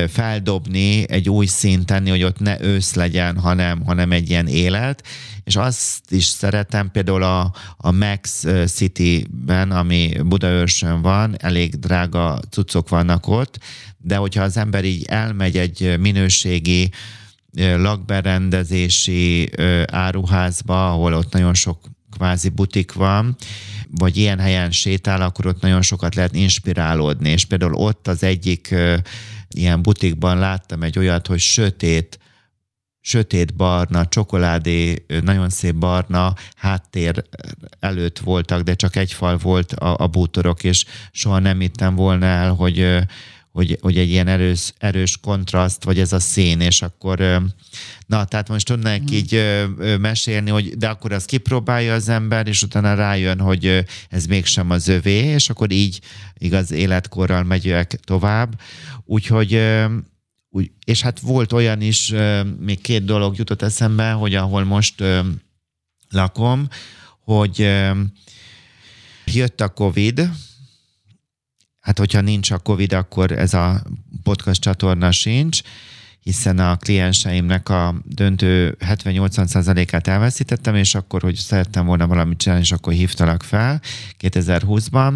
feldobni, 0.09 1.11
egy 1.11 1.29
új 1.29 1.47
szint 1.47 1.87
tenni, 1.87 2.11
hogy 2.11 2.23
ott 2.23 2.39
ne 2.39 2.61
ősz 2.61 2.95
legyen, 2.95 3.39
hanem, 3.39 3.85
hanem 3.85 4.13
egy 4.13 4.31
ilyen 4.31 4.47
élet. 4.47 5.07
És 5.45 5.57
azt 5.57 6.13
is 6.13 6.25
szeretem 6.25 6.91
például 6.91 7.23
a, 7.23 7.53
a 7.77 7.91
Max 7.91 8.47
City-ben, 8.67 9.71
ami 9.71 10.13
Budaörsön 10.25 11.03
van, 11.03 11.37
elég 11.39 11.79
drága 11.79 12.41
cuccok 12.51 12.89
vannak 12.89 13.27
ott, 13.27 13.59
de 13.99 14.17
hogyha 14.17 14.43
az 14.43 14.57
ember 14.57 14.85
így 14.85 15.05
elmegy 15.05 15.57
egy 15.57 15.99
minőségi 15.99 16.91
lakberendezési 17.57 19.51
áruházba, 19.87 20.91
ahol 20.93 21.15
ott 21.15 21.33
nagyon 21.33 21.55
sok 21.55 21.79
kvázi 22.17 22.49
butik 22.49 22.93
van, 22.93 23.37
vagy 23.91 24.17
ilyen 24.17 24.39
helyen 24.39 24.71
sétál, 24.71 25.23
akkor 25.23 25.47
ott 25.47 25.61
nagyon 25.61 25.83
sokat 25.83 26.15
lehet 26.15 26.35
inspirálódni, 26.35 27.31
és 27.31 27.45
például 27.45 27.75
ott 27.75 28.09
az 28.09 28.23
egyik 28.23 28.75
ilyen 29.55 29.83
butikban 29.83 30.39
láttam 30.39 30.83
egy 30.83 30.99
olyat, 30.99 31.27
hogy 31.27 31.39
sötét, 31.39 32.19
sötét 33.01 33.55
barna, 33.55 34.07
csokoládé, 34.07 35.05
nagyon 35.23 35.49
szép 35.49 35.75
barna 35.75 36.35
háttér 36.57 37.25
előtt 37.81 38.19
voltak, 38.19 38.63
de 38.63 38.75
csak 38.75 38.97
egy 38.97 39.13
fal 39.13 39.37
volt 39.37 39.73
a, 39.73 39.97
a 39.99 40.07
bútorok, 40.07 40.65
és 40.65 40.85
soha 41.13 41.39
nem 41.39 41.61
hittem 41.61 41.95
volna 41.95 42.27
el, 42.27 42.53
hogy, 42.53 43.07
hogy, 43.53 43.79
hogy 43.81 43.99
egy 43.99 44.09
ilyen 44.09 44.27
erős, 44.27 44.73
erős 44.79 45.17
kontraszt, 45.17 45.85
vagy 45.85 45.99
ez 45.99 46.13
a 46.13 46.21
szín, 46.21 46.61
és 46.61 46.83
akkor 46.83 47.19
na, 48.07 48.25
tehát 48.25 48.49
most 48.49 48.67
tudnánk 48.67 49.11
mm. 49.11 49.15
így 49.15 49.43
mesélni, 50.01 50.51
hogy 50.51 50.77
de 50.77 50.89
akkor 50.89 51.13
az 51.13 51.25
kipróbálja 51.25 51.95
az 51.95 52.09
ember, 52.09 52.47
és 52.47 52.63
utána 52.63 52.95
rájön, 52.95 53.41
hogy 53.41 53.85
ez 54.09 54.27
mégsem 54.27 54.71
az 54.71 54.89
övé, 54.89 55.25
és 55.25 55.51
akkor 55.51 55.71
így 55.71 56.01
igaz 56.39 56.71
életkorral 56.71 57.43
megyek 57.43 58.01
tovább. 58.05 58.61
Úgyhogy 59.05 59.61
úgy, 60.51 60.71
és 60.85 61.01
hát 61.01 61.21
volt 61.21 61.53
olyan 61.53 61.81
is, 61.81 62.13
még 62.61 62.81
két 62.81 63.05
dolog 63.05 63.37
jutott 63.37 63.63
eszembe, 63.63 64.11
hogy 64.11 64.35
ahol 64.35 64.65
most 64.65 65.05
lakom, 66.11 66.69
hogy 67.25 67.59
jött 69.25 69.61
a 69.61 69.69
Covid, 69.69 70.31
hát 71.89 71.99
hogyha 71.99 72.21
nincs 72.21 72.51
a 72.51 72.59
Covid, 72.59 72.93
akkor 72.93 73.33
ez 73.33 73.55
a 73.55 73.83
podcast 74.23 74.61
csatorna 74.61 75.11
sincs, 75.11 75.61
hiszen 76.21 76.59
a 76.59 76.77
klienseimnek 76.77 77.69
a 77.69 77.95
döntő 78.05 78.77
70-80%-át 78.81 80.07
elveszítettem, 80.07 80.75
és 80.75 80.95
akkor, 80.95 81.23
hogy 81.23 81.35
szerettem 81.35 81.87
volna 81.87 82.07
valamit 82.07 82.39
csinálni, 82.39 82.63
és 82.63 82.73
akkor 82.73 82.93
hívtalak 82.93 83.43
fel 83.43 83.81
2020-ban, 84.21 85.15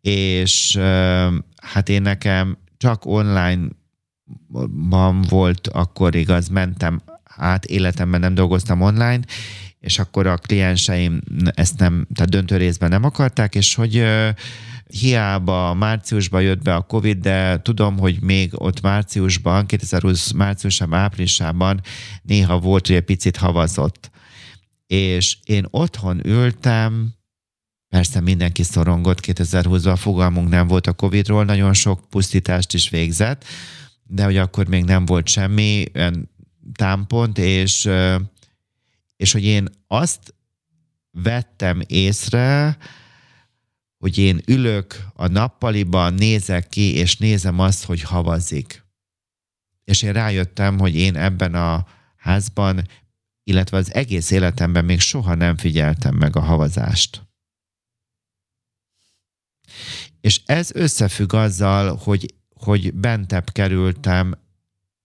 és 0.00 0.78
hát 1.56 1.88
én 1.88 2.02
nekem 2.02 2.58
csak 2.76 3.06
online 3.06 3.68
volt 5.28 5.68
akkor 5.68 6.14
igaz, 6.14 6.48
mentem 6.48 7.00
át, 7.24 7.64
életemben 7.64 8.20
nem 8.20 8.34
dolgoztam 8.34 8.80
online, 8.80 9.20
és 9.80 9.98
akkor 9.98 10.26
a 10.26 10.36
klienseim 10.36 11.20
ezt 11.54 11.78
nem, 11.78 12.06
tehát 12.14 12.30
döntő 12.30 12.56
részben 12.56 12.88
nem 12.88 13.04
akarták, 13.04 13.54
és 13.54 13.74
hogy 13.74 14.04
hiába 14.90 15.74
márciusban 15.74 16.42
jött 16.42 16.62
be 16.62 16.74
a 16.74 16.80
Covid, 16.80 17.18
de 17.18 17.62
tudom, 17.62 17.98
hogy 17.98 18.20
még 18.20 18.50
ott 18.54 18.80
márciusban, 18.80 19.66
2020 19.66 20.30
márciusában, 20.30 20.98
áprilisában 20.98 21.80
néha 22.22 22.58
volt, 22.58 22.86
hogy 22.86 22.96
egy 22.96 23.02
picit 23.02 23.36
havazott. 23.36 24.10
És 24.86 25.36
én 25.44 25.66
otthon 25.70 26.26
ültem, 26.26 27.18
Persze 27.90 28.20
mindenki 28.20 28.62
szorongott 28.62 29.18
2020-ban, 29.22 29.96
fogalmunk 29.98 30.48
nem 30.48 30.66
volt 30.66 30.86
a 30.86 30.92
Covid-ról, 30.92 31.44
nagyon 31.44 31.72
sok 31.72 32.08
pusztítást 32.08 32.74
is 32.74 32.88
végzett, 32.88 33.44
de 34.02 34.24
hogy 34.24 34.36
akkor 34.36 34.66
még 34.66 34.84
nem 34.84 35.04
volt 35.04 35.28
semmi 35.28 35.84
támpont, 36.72 37.38
és, 37.38 37.88
és 39.16 39.32
hogy 39.32 39.44
én 39.44 39.68
azt 39.86 40.34
vettem 41.10 41.80
észre, 41.86 42.76
hogy 44.00 44.18
én 44.18 44.40
ülök 44.46 45.06
a 45.14 45.26
nappaliban, 45.26 46.14
nézek 46.14 46.68
ki, 46.68 46.94
és 46.94 47.16
nézem 47.16 47.58
azt, 47.58 47.84
hogy 47.84 48.02
havazik. 48.02 48.84
És 49.84 50.02
én 50.02 50.12
rájöttem, 50.12 50.78
hogy 50.78 50.96
én 50.96 51.16
ebben 51.16 51.54
a 51.54 51.86
házban 52.16 52.84
illetve 53.50 53.76
az 53.76 53.94
egész 53.94 54.30
életemben 54.30 54.84
még 54.84 55.00
soha 55.00 55.34
nem 55.34 55.56
figyeltem 55.56 56.14
meg 56.14 56.36
a 56.36 56.40
havazást. 56.40 57.22
És 60.20 60.40
ez 60.44 60.70
összefügg 60.74 61.32
azzal, 61.32 61.96
hogy, 61.96 62.34
hogy 62.54 62.94
bentebb 62.94 63.52
kerültem 63.52 64.38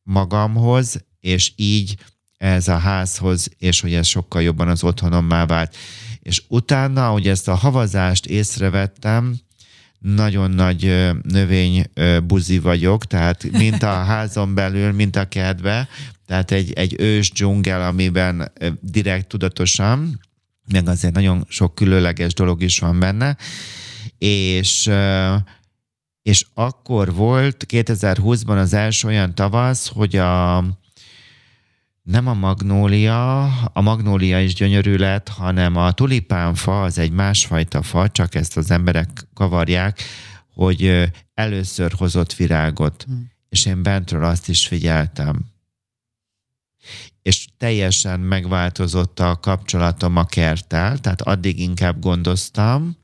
magamhoz, 0.04 1.06
és 1.20 1.52
így 1.56 1.98
ez 2.38 2.68
a 2.68 2.78
házhoz, 2.78 3.50
és 3.58 3.80
hogy 3.80 3.94
ez 3.94 4.08
sokkal 4.08 4.42
jobban 4.42 4.68
az 4.68 4.84
otthonommá 4.84 5.46
vált. 5.46 5.76
És 6.26 6.44
utána, 6.48 7.08
hogy 7.08 7.28
ezt 7.28 7.48
a 7.48 7.56
havazást 7.56 8.26
észrevettem, 8.26 9.36
nagyon 10.00 10.52
nagy 10.52 11.12
növény 11.24 11.86
buzi 12.24 12.60
vagyok, 12.60 13.06
tehát 13.06 13.52
mint 13.52 13.84
a 13.84 13.94
házon 14.12 14.54
belül, 14.54 14.92
mint 14.92 15.16
a 15.16 15.26
kedve, 15.26 15.88
tehát 16.26 16.52
egy, 16.52 16.74
egy 16.74 16.96
ős 17.00 17.32
dzsungel, 17.32 17.82
amiben 17.82 18.52
direkt 18.82 19.28
tudatosan, 19.28 20.20
meg 20.72 20.88
azért 20.88 21.14
nagyon 21.14 21.46
sok 21.50 21.76
különleges 21.76 22.34
dolog 22.34 22.64
is 22.64 22.80
van 22.80 23.00
benne, 23.00 23.38
és 24.18 24.92
és 26.22 26.46
akkor 26.54 27.14
volt 27.14 27.66
2020-ban 27.70 28.58
az 28.58 28.74
első 28.74 29.08
olyan 29.08 29.36
tavasz, 29.36 29.88
hogy 29.88 30.16
a 30.16 30.64
nem 32.06 32.28
a 32.28 32.34
magnólia, 32.34 33.44
a 33.74 33.82
magnólia 33.82 34.42
is 34.42 34.54
gyönyörű 34.54 34.96
lett, 34.96 35.28
hanem 35.28 35.76
a 35.76 35.92
tulipánfa 35.92 36.84
az 36.84 36.98
egy 36.98 37.12
másfajta 37.12 37.82
fa, 37.82 38.10
csak 38.10 38.36
ezt 38.36 38.58
az 38.58 38.72
emberek 38.72 39.28
kavarják, 39.34 40.02
hogy 40.54 41.12
először 41.34 41.92
hozott 41.98 42.34
virágot. 42.34 43.04
Hmm. 43.04 43.32
És 43.50 43.66
én 43.66 43.84
bentről 43.84 44.24
azt 44.24 44.50
is 44.50 44.68
figyeltem. 44.68 45.46
És 47.22 47.48
teljesen 47.58 48.20
megváltozott 48.20 49.20
a 49.20 49.40
kapcsolatom 49.40 50.16
a 50.16 50.26
kerttel, 50.26 50.98
tehát 50.98 51.22
addig 51.22 51.60
inkább 51.60 52.00
gondoztam, 52.00 52.98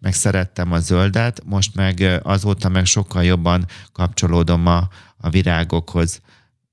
meg 0.00 0.14
szerettem 0.14 0.72
a 0.72 0.78
zöldet, 0.78 1.42
most 1.44 1.74
meg 1.74 2.20
azóta 2.22 2.68
meg 2.68 2.86
sokkal 2.86 3.24
jobban 3.24 3.66
kapcsolódom 3.92 4.66
a, 4.66 4.88
a 5.16 5.30
virágokhoz. 5.30 6.20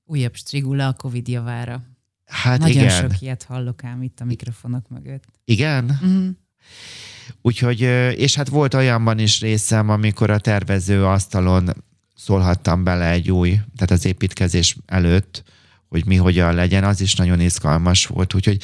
Újabb 0.05 0.35
strigula 0.35 0.87
a 0.87 0.93
Covid 0.93 1.27
javára. 1.27 1.83
Hát 2.25 2.59
Nagyon 2.59 2.83
igen. 2.83 3.01
sok 3.01 3.21
ilyet 3.21 3.43
hallok 3.43 3.83
ám 3.83 4.01
itt 4.01 4.19
a 4.19 4.25
mikrofonok 4.25 4.89
mögött. 4.89 5.23
Igen? 5.45 5.99
Mm. 6.05 6.29
Úgyhogy, 7.41 7.81
és 8.17 8.35
hát 8.35 8.49
volt 8.49 8.73
olyanban 8.73 9.19
is 9.19 9.41
részem, 9.41 9.89
amikor 9.89 10.29
a 10.29 10.39
tervező 10.39 11.05
asztalon 11.05 11.69
szólhattam 12.15 12.83
bele 12.83 13.09
egy 13.09 13.31
új, 13.31 13.49
tehát 13.49 13.91
az 13.91 14.05
építkezés 14.05 14.77
előtt, 14.85 15.43
hogy 15.87 16.05
mi 16.05 16.15
hogyan 16.15 16.53
legyen, 16.53 16.83
az 16.83 17.01
is 17.01 17.15
nagyon 17.15 17.39
izgalmas 17.39 18.05
volt. 18.05 18.33
Úgyhogy 18.33 18.63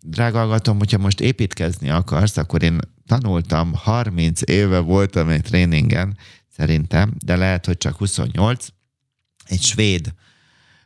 drága 0.00 0.38
hallgatom, 0.38 0.78
hogyha 0.78 0.98
most 0.98 1.20
építkezni 1.20 1.90
akarsz, 1.90 2.36
akkor 2.36 2.62
én 2.62 2.78
tanultam, 3.06 3.74
30 3.74 4.40
éve 4.44 4.78
voltam 4.78 5.28
egy 5.28 5.42
tréningen, 5.42 6.16
szerintem, 6.56 7.14
de 7.24 7.36
lehet, 7.36 7.66
hogy 7.66 7.76
csak 7.76 7.96
28. 7.96 8.66
Egy 9.44 9.62
svéd 9.62 10.14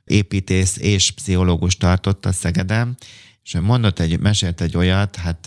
építész 0.04 0.76
és 0.76 1.10
pszichológus 1.10 1.76
tartott 1.76 2.26
a 2.26 2.32
Szegedem, 2.32 2.96
és 3.44 3.56
mondott 3.60 3.98
egy, 3.98 4.20
mesélt 4.20 4.60
egy 4.60 4.76
olyat, 4.76 5.16
hát 5.16 5.46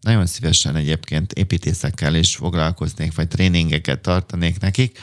nagyon 0.00 0.26
szívesen 0.26 0.76
egyébként 0.76 1.32
építészekkel 1.32 2.14
is 2.14 2.36
foglalkoznék, 2.36 3.14
vagy 3.14 3.28
tréningeket 3.28 4.00
tartanék 4.00 4.60
nekik, 4.60 4.98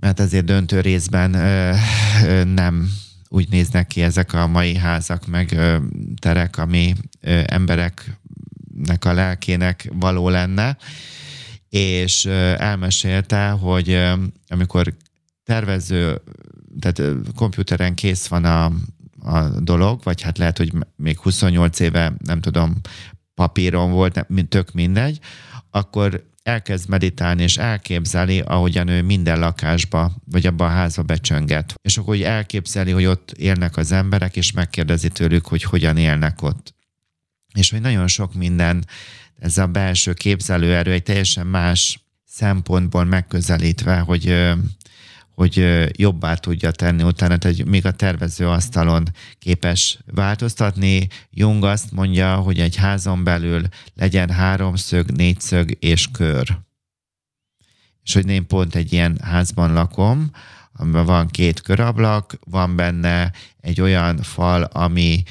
mert 0.00 0.20
azért 0.20 0.44
döntő 0.44 0.80
részben 0.80 1.34
ö, 1.34 1.74
ö, 2.24 2.44
nem 2.44 2.90
úgy 3.28 3.48
néznek 3.48 3.86
ki 3.86 4.02
ezek 4.02 4.32
a 4.32 4.46
mai 4.46 4.76
házak, 4.76 5.26
meg 5.26 5.52
ö, 5.52 5.76
terek, 6.18 6.58
ami 6.58 6.94
ö, 7.20 7.42
embereknek 7.46 9.04
a 9.04 9.12
lelkének 9.12 9.88
való 9.92 10.28
lenne, 10.28 10.76
és 11.68 12.24
ö, 12.24 12.54
elmesélte, 12.58 13.48
hogy 13.48 13.90
ö, 13.90 14.12
amikor 14.48 14.94
tervező, 15.50 16.22
tehát 16.80 17.02
komputeren 17.34 17.94
kész 17.94 18.26
van 18.26 18.44
a, 18.44 18.64
a 19.18 19.60
dolog, 19.60 20.00
vagy 20.02 20.22
hát 20.22 20.38
lehet, 20.38 20.58
hogy 20.58 20.72
még 20.96 21.18
28 21.18 21.80
éve, 21.80 22.12
nem 22.24 22.40
tudom, 22.40 22.80
papíron 23.34 23.90
volt, 23.90 24.26
tök 24.48 24.72
mindegy, 24.72 25.18
akkor 25.70 26.24
elkezd 26.42 26.88
meditálni, 26.88 27.42
és 27.42 27.56
elképzeli, 27.56 28.40
ahogyan 28.40 28.88
ő 28.88 29.02
minden 29.02 29.38
lakásba, 29.38 30.12
vagy 30.24 30.46
abba 30.46 30.64
a 30.64 30.68
házba 30.68 31.02
becsönget. 31.02 31.74
És 31.82 31.98
akkor 31.98 32.14
úgy 32.14 32.22
elképzeli, 32.22 32.90
hogy 32.90 33.04
ott 33.04 33.30
élnek 33.30 33.76
az 33.76 33.92
emberek, 33.92 34.36
és 34.36 34.52
megkérdezi 34.52 35.08
tőlük, 35.08 35.46
hogy 35.46 35.62
hogyan 35.62 35.96
élnek 35.96 36.42
ott. 36.42 36.74
És 37.54 37.70
hogy 37.70 37.80
nagyon 37.80 38.06
sok 38.06 38.34
minden, 38.34 38.84
ez 39.38 39.58
a 39.58 39.66
belső 39.66 40.12
képzelőerő 40.12 40.92
egy 40.92 41.02
teljesen 41.02 41.46
más 41.46 42.00
szempontból 42.24 43.04
megközelítve, 43.04 43.98
hogy 43.98 44.54
hogy 45.40 45.88
jobbá 45.92 46.34
tudja 46.34 46.70
tenni 46.70 47.02
utána, 47.02 47.36
hogy 47.40 47.66
még 47.66 47.86
a 47.86 47.90
tervező 47.90 48.48
asztalon 48.48 49.04
képes 49.38 49.98
változtatni. 50.06 51.08
Jung 51.30 51.64
azt 51.64 51.92
mondja, 51.92 52.36
hogy 52.36 52.58
egy 52.58 52.76
házon 52.76 53.24
belül 53.24 53.62
legyen 53.94 54.30
háromszög, 54.30 55.10
négyszög 55.10 55.76
és 55.78 56.10
kör. 56.12 56.58
És 58.02 58.14
hogy 58.14 58.28
én 58.28 58.46
pont 58.46 58.74
egy 58.74 58.92
ilyen 58.92 59.18
házban 59.22 59.72
lakom, 59.72 60.30
amiben 60.72 61.04
van 61.04 61.28
két 61.28 61.60
körablak, 61.60 62.38
van 62.44 62.76
benne 62.76 63.32
egy 63.60 63.80
olyan 63.80 64.16
fal, 64.22 64.62
ami 64.62 65.22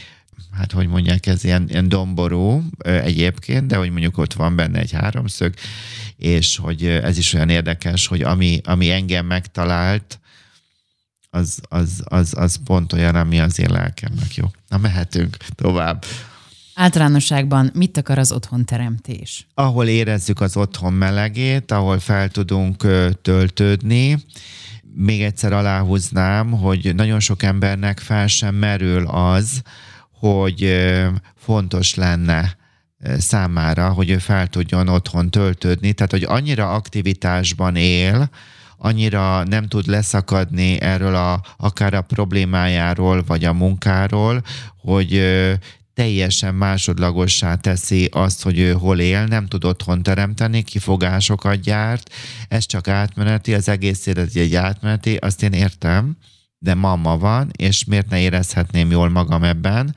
hát 0.51 0.71
hogy 0.71 0.87
mondják, 0.87 1.25
ez 1.25 1.43
ilyen, 1.43 1.69
ilyen 1.69 1.89
domború 1.89 2.63
egyébként, 2.83 3.67
de 3.67 3.75
hogy 3.75 3.89
mondjuk 3.89 4.17
ott 4.17 4.33
van 4.33 4.55
benne 4.55 4.79
egy 4.79 4.91
háromszög, 4.91 5.53
és 6.19 6.57
hogy 6.57 6.85
ez 6.85 7.17
is 7.17 7.33
olyan 7.33 7.49
érdekes, 7.49 8.07
hogy 8.07 8.21
ami, 8.21 8.61
ami 8.63 8.91
engem 8.91 9.25
megtalált, 9.25 10.19
az, 11.29 11.59
az, 11.69 12.01
az, 12.03 12.33
az 12.37 12.59
pont 12.63 12.93
olyan, 12.93 13.15
ami 13.15 13.39
az 13.39 13.59
én 13.59 13.69
lelkemnek 13.69 14.35
jó. 14.35 14.45
Na 14.67 14.77
mehetünk 14.77 15.37
tovább. 15.55 16.05
Általánosságban 16.73 17.71
mit 17.73 17.97
akar 17.97 18.17
az 18.17 18.31
otthon 18.31 18.65
teremtés? 18.65 19.47
Ahol 19.53 19.87
érezzük 19.87 20.41
az 20.41 20.57
otthon 20.57 20.93
melegét, 20.93 21.71
ahol 21.71 21.99
fel 21.99 22.29
tudunk 22.29 22.85
töltődni, 23.21 24.17
még 24.93 25.21
egyszer 25.21 25.53
aláhúznám, 25.53 26.51
hogy 26.51 26.95
nagyon 26.95 27.19
sok 27.19 27.43
embernek 27.43 27.99
fel 27.99 28.27
sem 28.27 28.55
merül 28.55 29.07
az, 29.07 29.61
hogy 30.11 30.87
fontos 31.35 31.95
lenne 31.95 32.57
számára, 33.17 33.89
hogy 33.89 34.09
ő 34.09 34.17
fel 34.17 34.47
tudjon 34.47 34.87
otthon 34.87 35.29
töltődni, 35.29 35.93
tehát 35.93 36.11
hogy 36.11 36.23
annyira 36.23 36.73
aktivitásban 36.73 37.75
él, 37.75 38.29
annyira 38.77 39.43
nem 39.43 39.67
tud 39.67 39.87
leszakadni 39.87 40.81
erről 40.81 41.15
a, 41.15 41.41
akár 41.57 41.93
a 41.93 42.01
problémájáról, 42.01 43.23
vagy 43.27 43.45
a 43.45 43.53
munkáról, 43.53 44.41
hogy 44.81 45.21
teljesen 45.93 46.55
másodlagossá 46.55 47.55
teszi 47.55 48.09
azt, 48.11 48.43
hogy 48.43 48.59
ő 48.59 48.71
hol 48.71 48.99
él, 48.99 49.25
nem 49.25 49.47
tud 49.47 49.65
otthon 49.65 50.03
teremteni, 50.03 50.61
kifogásokat 50.61 51.59
gyárt, 51.59 52.13
ez 52.47 52.65
csak 52.65 52.87
átmeneti, 52.87 53.53
az 53.53 53.69
egész 53.69 54.05
élet 54.05 54.35
egy 54.35 54.55
átmeneti, 54.55 55.15
azt 55.15 55.43
én 55.43 55.53
értem, 55.53 56.17
de 56.57 56.73
mama 56.73 57.17
van, 57.17 57.51
és 57.57 57.85
miért 57.85 58.09
ne 58.09 58.19
érezhetném 58.19 58.91
jól 58.91 59.09
magam 59.09 59.43
ebben. 59.43 59.95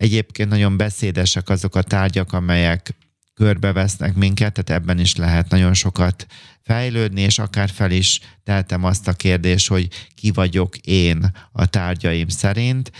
Egyébként 0.00 0.48
nagyon 0.48 0.76
beszédesek 0.76 1.48
azok 1.48 1.74
a 1.74 1.82
tárgyak, 1.82 2.32
amelyek 2.32 2.94
körbevesznek 3.34 4.14
minket, 4.14 4.52
tehát 4.52 4.82
ebben 4.82 4.98
is 4.98 5.16
lehet 5.16 5.48
nagyon 5.48 5.74
sokat 5.74 6.26
fejlődni, 6.62 7.20
és 7.20 7.38
akár 7.38 7.70
fel 7.70 7.90
is 7.90 8.20
teltem 8.44 8.84
azt 8.84 9.08
a 9.08 9.12
kérdést, 9.12 9.68
hogy 9.68 9.88
ki 10.14 10.30
vagyok 10.30 10.76
én 10.76 11.30
a 11.52 11.66
tárgyaim 11.66 12.28
szerint. 12.28 12.92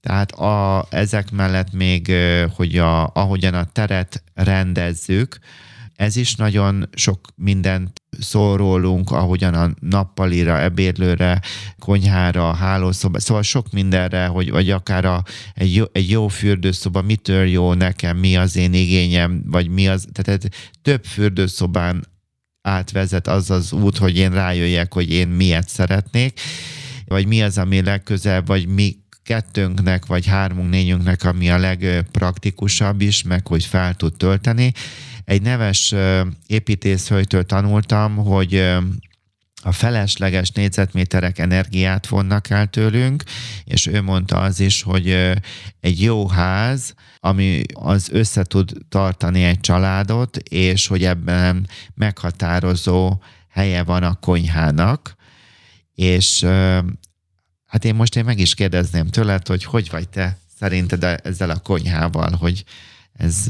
Tehát 0.00 0.32
a, 0.32 0.86
ezek 0.90 1.30
mellett 1.30 1.72
még, 1.72 2.12
hogy 2.54 2.78
a, 2.78 3.06
ahogyan 3.14 3.54
a 3.54 3.64
teret 3.72 4.22
rendezzük, 4.34 5.38
ez 5.96 6.16
is 6.16 6.34
nagyon 6.34 6.88
sok 6.94 7.20
mindent 7.34 8.02
szól 8.20 8.56
rólunk, 8.56 9.10
ahogyan 9.10 9.54
a 9.54 9.70
nappalira, 9.80 10.60
ebédlőre, 10.60 11.40
konyhára, 11.78 12.52
hálószoba, 12.52 13.20
szóval 13.20 13.42
sok 13.42 13.70
mindenre, 13.72 14.26
hogy, 14.26 14.50
vagy 14.50 14.70
akár 14.70 15.04
a, 15.04 15.22
egy, 15.54 15.74
jó, 15.74 15.84
egy 15.92 16.10
jó 16.10 16.28
fürdőszoba 16.28 17.02
mitől 17.02 17.46
jó 17.46 17.72
nekem, 17.72 18.16
mi 18.16 18.36
az 18.36 18.56
én 18.56 18.72
igényem, 18.72 19.42
vagy 19.46 19.68
mi 19.68 19.88
az, 19.88 20.06
tehát 20.12 20.48
több 20.82 21.04
fürdőszobán 21.04 22.06
átvezet 22.62 23.28
az 23.28 23.50
az 23.50 23.72
út, 23.72 23.96
hogy 23.96 24.16
én 24.16 24.30
rájöjjek, 24.30 24.92
hogy 24.92 25.12
én 25.12 25.28
miért 25.28 25.68
szeretnék, 25.68 26.40
vagy 27.04 27.26
mi 27.26 27.42
az, 27.42 27.58
ami 27.58 27.82
legközelebb, 27.82 28.46
vagy 28.46 28.66
mi 28.66 28.96
kettőnknek, 29.22 30.06
vagy 30.06 30.26
hármunk, 30.26 30.70
négyünknek, 30.70 31.24
ami 31.24 31.50
a 31.50 31.58
legpraktikusabb 31.58 33.00
is, 33.00 33.22
meg 33.22 33.46
hogy 33.46 33.64
fel 33.64 33.94
tud 33.94 34.16
tölteni. 34.16 34.72
Egy 35.26 35.42
neves 35.42 35.94
építészhölgytől 36.46 37.44
tanultam, 37.44 38.16
hogy 38.16 38.54
a 39.62 39.72
felesleges 39.72 40.50
négyzetméterek 40.50 41.38
energiát 41.38 42.06
vonnak 42.06 42.50
el 42.50 42.66
tőlünk, 42.66 43.22
és 43.64 43.86
ő 43.86 44.02
mondta 44.02 44.40
az 44.40 44.60
is, 44.60 44.82
hogy 44.82 45.10
egy 45.80 46.02
jó 46.02 46.28
ház, 46.28 46.94
ami 47.20 47.62
az 47.72 48.08
össze 48.10 48.44
tud 48.44 48.72
tartani 48.88 49.42
egy 49.42 49.60
családot, 49.60 50.36
és 50.36 50.86
hogy 50.86 51.04
ebben 51.04 51.68
meghatározó 51.94 53.22
helye 53.48 53.82
van 53.82 54.02
a 54.02 54.14
konyhának, 54.14 55.14
és 55.94 56.44
hát 57.66 57.84
én 57.84 57.94
most 57.94 58.16
én 58.16 58.24
meg 58.24 58.38
is 58.38 58.54
kérdezném 58.54 59.06
tőled, 59.06 59.46
hogy 59.46 59.64
hogy 59.64 59.90
vagy 59.90 60.08
te 60.08 60.38
szerinted 60.58 61.04
ezzel 61.24 61.50
a 61.50 61.58
konyhával, 61.58 62.32
hogy 62.32 62.64
ez 63.12 63.46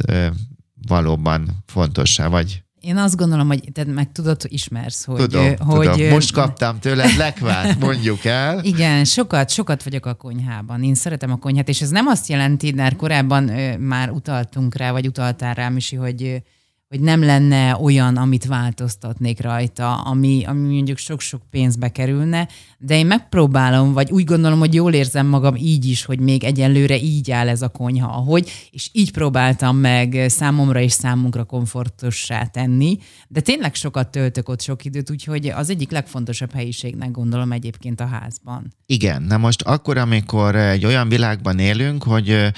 valóban 0.87 1.65
fontossá 1.67 2.29
vagy 2.29 2.65
én 2.87 2.97
azt 2.97 3.17
gondolom, 3.17 3.47
hogy 3.47 3.69
te 3.73 3.85
meg 3.85 4.13
tudod, 4.13 4.41
ismersz, 4.49 5.05
hogy... 5.05 5.17
Tudom, 5.17 5.57
hogy, 5.59 5.91
tudom. 5.91 6.09
Most 6.09 6.33
kaptam 6.33 6.79
tőled 6.79 7.17
lekvát, 7.17 7.79
mondjuk 7.79 8.25
el. 8.25 8.61
Igen, 8.73 9.05
sokat, 9.05 9.51
sokat 9.51 9.83
vagyok 9.83 10.07
a 10.07 10.15
konyhában. 10.15 10.83
Én 10.83 10.95
szeretem 10.95 11.31
a 11.31 11.37
konyhát, 11.37 11.69
és 11.69 11.81
ez 11.81 11.91
nem 11.91 12.07
azt 12.07 12.29
jelenti, 12.29 12.73
mert 12.73 12.97
korábban 12.97 13.45
már 13.79 14.11
utaltunk 14.11 14.75
rá, 14.75 14.93
vagy 14.93 15.07
utaltál 15.07 15.55
rá, 15.55 15.69
Misi, 15.69 15.97
hogy 15.97 16.43
hogy 16.89 17.01
nem 17.01 17.25
lenne 17.25 17.77
olyan, 17.77 18.17
amit 18.17 18.45
változtatnék 18.45 19.41
rajta, 19.41 19.95
ami, 19.95 20.45
ami 20.45 20.75
mondjuk 20.75 20.99
sok-sok 20.99 21.43
pénzbe 21.51 21.89
kerülne, 21.89 22.49
de 22.79 22.97
én 22.97 23.07
megpróbálom, 23.07 23.93
vagy 23.93 24.11
úgy 24.11 24.25
gondolom, 24.25 24.59
hogy 24.59 24.75
jól 24.75 24.93
érzem 24.93 25.27
magam 25.27 25.55
így 25.57 25.85
is, 25.85 26.05
hogy 26.05 26.21
még 26.21 26.45
egyelőre 26.45 26.99
így 26.99 27.31
áll 27.31 27.49
ez 27.49 27.63
a 27.63 27.69
konyha, 27.69 28.13
ahogy, 28.13 28.51
és 28.71 28.89
így 28.93 29.13
próbáltam 29.13 29.77
meg 29.77 30.25
számomra 30.29 30.81
és 30.81 30.93
számunkra 30.93 31.45
komfortossá 31.45 32.45
tenni, 32.45 32.99
de 33.29 33.41
tényleg 33.41 33.75
sokat 33.75 34.11
töltök 34.11 34.49
ott 34.49 34.61
sok 34.61 34.85
időt, 34.85 35.11
úgyhogy 35.11 35.47
az 35.47 35.71
egyik 35.71 35.91
legfontosabb 35.91 36.53
helyiségnek 36.53 37.11
gondolom 37.11 37.53
egyébként 37.53 38.01
a 38.01 38.07
házban. 38.07 38.75
Igen, 38.87 39.23
na 39.23 39.37
most 39.37 39.63
akkor, 39.63 39.97
amikor 39.97 40.55
egy 40.57 40.85
olyan 40.85 41.09
világban 41.09 41.59
élünk, 41.59 42.03
hogy 42.03 42.53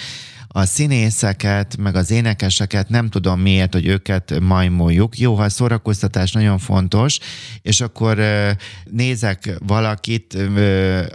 a 0.48 0.64
színészeket, 0.64 1.76
meg 1.76 1.94
az 1.94 2.10
énekeseket 2.10 2.88
nem 2.88 3.08
tudom 3.08 3.40
miért, 3.40 3.72
hogy 3.72 3.86
őket 3.86 4.40
majmoljuk. 4.40 5.18
Jó, 5.18 5.34
ha 5.34 5.42
a 5.42 5.48
szórakoztatás 5.48 6.32
nagyon 6.32 6.58
fontos, 6.58 7.18
és 7.62 7.80
akkor 7.80 8.18
nézek 8.84 9.58
valakit 9.66 10.34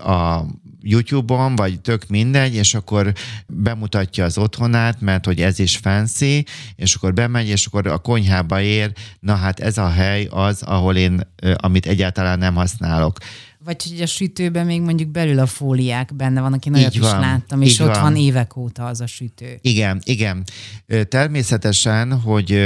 a 0.03 0.45
YouTube-on, 0.83 1.55
vagy 1.55 1.81
tök 1.81 2.07
mindegy, 2.07 2.55
és 2.55 2.73
akkor 2.73 3.13
bemutatja 3.47 4.23
az 4.25 4.37
otthonát, 4.37 5.01
mert 5.01 5.25
hogy 5.25 5.41
ez 5.41 5.59
is 5.59 5.77
fancy, 5.77 6.45
és 6.75 6.95
akkor 6.95 7.13
bemegy, 7.13 7.47
és 7.47 7.65
akkor 7.65 7.87
a 7.87 7.97
konyhába 7.97 8.61
ér, 8.61 8.91
na 9.19 9.35
hát 9.35 9.59
ez 9.59 9.77
a 9.77 9.89
hely 9.89 10.27
az, 10.29 10.61
ahol 10.61 10.95
én, 10.95 11.27
amit 11.55 11.85
egyáltalán 11.85 12.39
nem 12.39 12.55
használok. 12.55 13.17
Vagy 13.65 13.83
hogy 13.89 14.01
a 14.01 14.05
sütőben 14.05 14.65
még 14.65 14.81
mondjuk 14.81 15.09
belül 15.09 15.39
a 15.39 15.45
fóliák 15.45 16.15
benne 16.15 16.41
van, 16.41 16.53
aki 16.53 16.69
nagyot 16.69 16.95
is 16.95 17.01
láttam, 17.01 17.61
és 17.61 17.79
ott 17.79 17.87
van. 17.87 18.01
van 18.01 18.15
évek 18.15 18.57
óta 18.57 18.85
az 18.85 19.01
a 19.01 19.07
sütő. 19.07 19.57
Igen, 19.61 20.01
igen. 20.03 20.43
Természetesen, 21.07 22.19
hogy 22.19 22.59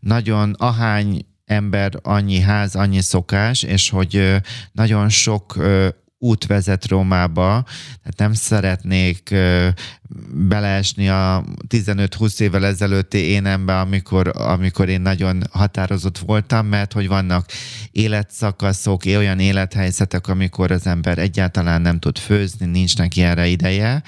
nagyon 0.00 0.54
ahány 0.58 1.26
ember, 1.44 1.92
annyi 2.02 2.40
ház, 2.40 2.74
annyi 2.74 3.00
szokás, 3.00 3.62
és 3.62 3.90
hogy 3.90 4.36
nagyon 4.72 5.08
sok 5.08 5.56
út 6.22 6.46
vezet 6.46 6.88
Rómába, 6.88 7.64
tehát 8.02 8.16
nem 8.16 8.32
szeretnék 8.32 9.34
beleesni 10.34 11.08
a 11.08 11.44
15-20 11.68 12.40
évvel 12.40 12.66
ezelőtti 12.66 13.18
énembe, 13.18 13.80
amikor, 13.80 14.32
amikor 14.34 14.88
én 14.88 15.00
nagyon 15.00 15.42
határozott 15.50 16.18
voltam, 16.18 16.66
mert 16.66 16.92
hogy 16.92 17.08
vannak 17.08 17.46
életszakaszok, 17.90 19.02
olyan 19.04 19.38
élethelyzetek, 19.38 20.28
amikor 20.28 20.70
az 20.70 20.86
ember 20.86 21.18
egyáltalán 21.18 21.80
nem 21.80 21.98
tud 21.98 22.18
főzni, 22.18 22.66
nincs 22.66 22.96
neki 22.96 23.22
erre 23.22 23.46
ideje, 23.46 24.02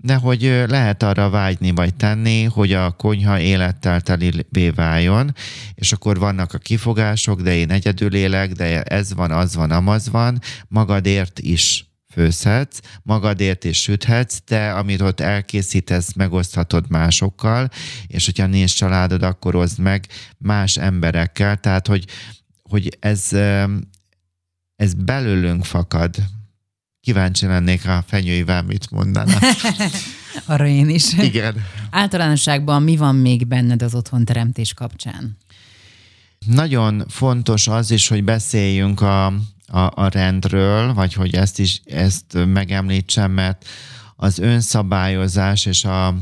de 0.00 0.14
hogy 0.14 0.64
lehet 0.66 1.02
arra 1.02 1.30
vágyni 1.30 1.70
vagy 1.70 1.94
tenni, 1.94 2.42
hogy 2.44 2.72
a 2.72 2.90
konyha 2.90 3.40
élettel 3.40 4.00
telivé 4.00 4.70
váljon, 4.70 5.34
és 5.74 5.92
akkor 5.92 6.18
vannak 6.18 6.52
a 6.52 6.58
kifogások, 6.58 7.40
de 7.40 7.54
én 7.54 7.70
egyedül 7.70 8.14
élek, 8.14 8.52
de 8.52 8.82
ez 8.82 9.14
van, 9.14 9.30
az 9.30 9.54
van, 9.54 9.70
amaz 9.70 10.08
van, 10.08 10.40
magadért 10.68 11.38
is 11.38 11.86
főzhetsz, 12.12 12.78
magadért 13.02 13.64
is 13.64 13.80
süthetsz, 13.80 14.38
de 14.46 14.70
amit 14.70 15.00
ott 15.00 15.20
elkészítesz, 15.20 16.12
megoszthatod 16.12 16.90
másokkal, 16.90 17.70
és 18.06 18.24
hogyha 18.24 18.46
nincs 18.46 18.76
családod, 18.76 19.22
akkor 19.22 19.54
oszd 19.54 19.78
meg 19.78 20.06
más 20.38 20.76
emberekkel, 20.76 21.56
tehát 21.56 21.86
hogy, 21.86 22.04
hogy 22.62 22.96
ez, 23.00 23.32
ez 24.76 24.94
belőlünk 24.94 25.64
fakad, 25.64 26.16
kíváncsi 27.08 27.46
lennék 27.46 27.86
a 27.86 28.04
fenyőivel, 28.06 28.62
mit 28.62 28.90
mondanak. 28.90 29.42
Arra 30.46 30.66
én 30.66 30.88
is. 30.88 31.12
Igen. 31.12 31.64
Általánosságban 31.90 32.82
mi 32.82 32.96
van 32.96 33.16
még 33.16 33.46
benned 33.46 33.82
az 33.82 33.94
otthon 33.94 34.24
teremtés 34.24 34.74
kapcsán? 34.74 35.36
Nagyon 36.46 37.04
fontos 37.08 37.68
az 37.68 37.90
is, 37.90 38.08
hogy 38.08 38.24
beszéljünk 38.24 39.00
a, 39.00 39.26
a, 39.66 39.90
a 39.94 40.08
rendről, 40.08 40.94
vagy 40.94 41.12
hogy 41.12 41.34
ezt 41.34 41.58
is 41.58 41.80
ezt 41.84 42.46
megemlítsem, 42.46 43.30
mert 43.30 43.68
az 44.16 44.38
önszabályozás 44.38 45.66
és 45.66 45.84
a 45.84 46.14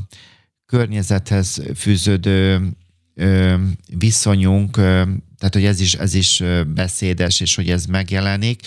környezethez 0.66 1.62
fűződő 1.76 2.70
ö, 3.14 3.54
viszonyunk, 3.98 4.76
ö, 4.76 5.02
tehát 5.38 5.54
hogy 5.54 5.64
ez 5.64 5.80
is, 5.80 5.94
ez 5.94 6.14
is 6.14 6.42
beszédes, 6.74 7.40
és 7.40 7.54
hogy 7.54 7.70
ez 7.70 7.86
megjelenik. 7.86 8.60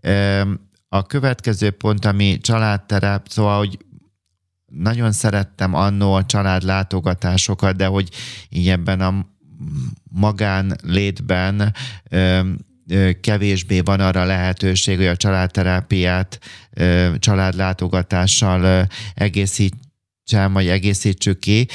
Ö, 0.00 0.42
a 0.94 1.02
következő 1.02 1.70
pont, 1.70 2.04
ami 2.04 2.38
családterep, 2.38 3.26
szóval, 3.28 3.58
hogy 3.58 3.78
nagyon 4.66 5.12
szerettem 5.12 5.74
annó 5.74 6.12
a 6.12 6.24
család 6.24 6.62
látogatásokat, 6.62 7.76
de 7.76 7.86
hogy 7.86 8.08
így 8.48 8.68
ebben 8.68 9.00
a 9.00 9.26
magán 10.10 10.76
létben 10.82 11.74
kevésbé 13.20 13.80
van 13.80 14.00
arra 14.00 14.24
lehetőség, 14.24 14.96
hogy 14.96 15.06
a 15.06 15.16
családterápiát 15.16 16.38
családlátogatással 17.18 18.86
egészít 19.14 19.74
sem, 20.32 20.52
vagy 20.52 20.68
egészítsük 20.68 21.38
ki, 21.38 21.68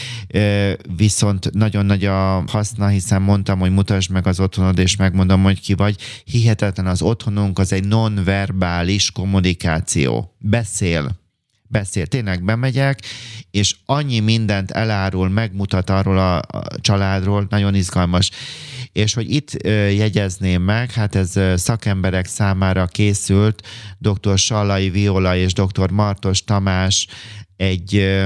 viszont 0.98 1.54
nagyon 1.54 1.86
nagy 1.86 2.06
a 2.06 2.44
haszna, 2.48 2.88
hiszen 2.88 3.22
mondtam, 3.22 3.60
hogy 3.60 3.72
mutasd 3.72 4.12
meg 4.12 4.28
az 4.28 4.40
otthonod, 4.40 4.80
és 4.80 4.96
megmondom, 4.96 5.44
hogy 5.44 5.62
ki 5.62 5.74
vagy. 5.74 5.96
Hihetetlen 6.24 6.88
az 6.88 7.02
otthonunk, 7.02 7.60
az 7.60 7.74
egy 7.74 7.88
nonverbális 7.88 9.12
kommunikáció. 9.12 10.36
Beszél, 10.40 11.20
beszél. 11.68 12.06
Tényleg 12.06 12.44
bemegyek, 12.44 13.00
és 13.52 13.76
annyi 13.86 14.20
mindent 14.20 14.72
elárul, 14.72 15.30
megmutat 15.30 15.90
arról 15.90 16.18
a, 16.18 16.42
családról, 16.82 17.48
nagyon 17.50 17.76
izgalmas. 17.76 18.32
És 18.92 19.14
hogy 19.14 19.34
itt 19.34 19.52
jegyezném 19.98 20.62
meg, 20.62 20.92
hát 20.92 21.16
ez 21.16 21.34
szakemberek 21.56 22.26
számára 22.26 22.86
készült, 22.86 23.68
dr. 23.98 24.38
Sallai 24.38 24.90
Viola 24.90 25.36
és 25.36 25.54
dr. 25.54 25.90
Martos 25.92 26.44
Tamás 26.44 27.08
egy 27.58 28.18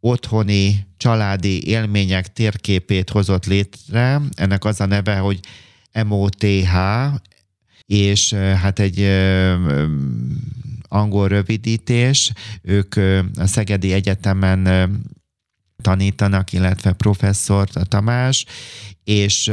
otthoni 0.00 0.86
családi 0.96 1.66
élmények 1.66 2.32
térképét 2.32 3.10
hozott 3.10 3.46
létre. 3.46 4.20
Ennek 4.34 4.64
az 4.64 4.80
a 4.80 4.86
neve, 4.86 5.16
hogy 5.16 5.40
MOTH, 6.06 6.74
és 7.86 8.32
hát 8.32 8.78
egy 8.78 9.00
angol 10.88 11.28
rövidítés. 11.28 12.32
Ők 12.62 12.96
a 13.36 13.46
Szegedi 13.46 13.92
Egyetemen 13.92 14.90
tanítanak, 15.84 16.52
illetve 16.52 16.92
professzor 16.92 17.68
a 17.72 17.84
Tamás, 17.84 18.44
és 19.04 19.50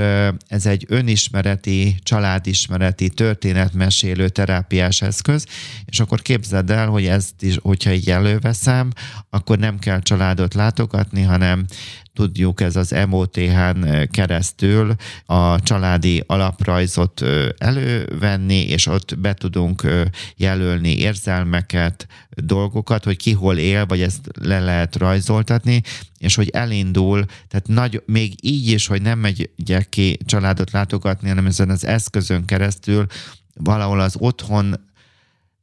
ez 0.47 0.65
egy 0.65 0.85
önismereti, 0.87 1.95
családismereti, 2.03 3.09
történetmesélő 3.09 4.29
terápiás 4.29 5.01
eszköz, 5.01 5.45
és 5.85 5.99
akkor 5.99 6.21
képzeld 6.21 6.69
el, 6.69 6.87
hogy 6.87 7.05
ezt 7.05 7.43
is, 7.43 7.57
hogyha 7.61 7.91
így 7.91 8.09
előveszem, 8.09 8.89
akkor 9.29 9.57
nem 9.57 9.79
kell 9.79 9.99
családot 9.99 10.53
látogatni, 10.53 11.21
hanem 11.21 11.65
tudjuk 12.13 12.61
ez 12.61 12.75
az 12.75 12.95
MOTH-n 13.07 14.09
keresztül 14.11 14.95
a 15.25 15.61
családi 15.61 16.23
alaprajzot 16.27 17.23
elővenni, 17.57 18.59
és 18.59 18.87
ott 18.87 19.19
be 19.19 19.33
tudunk 19.33 19.87
jelölni 20.35 20.97
érzelmeket, 20.97 22.07
dolgokat, 22.29 23.03
hogy 23.03 23.17
ki 23.17 23.31
hol 23.31 23.57
él, 23.57 23.85
vagy 23.85 24.01
ezt 24.01 24.29
le 24.41 24.59
lehet 24.59 24.95
rajzoltatni, 24.95 25.81
és 26.17 26.35
hogy 26.35 26.49
elindul, 26.49 27.25
tehát 27.47 27.67
nagy, 27.67 28.03
még 28.05 28.33
így 28.41 28.67
is, 28.67 28.87
hogy 28.87 29.01
nem 29.01 29.19
megyek 29.19 29.89
ki 29.89 30.17
családot 30.25 30.71
látogatni, 30.71 31.27
hanem 31.27 31.45
ezen 31.45 31.69
az 31.69 31.85
eszközön 31.85 32.45
keresztül 32.45 33.05
valahol 33.53 33.99
az 33.99 34.15
otthon 34.19 34.89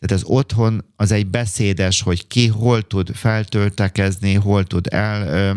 tehát 0.01 0.25
az 0.25 0.31
otthon 0.31 0.85
az 0.97 1.13
egy 1.13 1.27
beszédes, 1.27 2.03
hogy 2.03 2.27
ki 2.27 2.47
hol 2.47 2.83
tud 2.83 3.15
feltöltekezni, 3.15 4.35
hol 4.35 4.65
tud 4.65 4.87
el, 4.91 5.57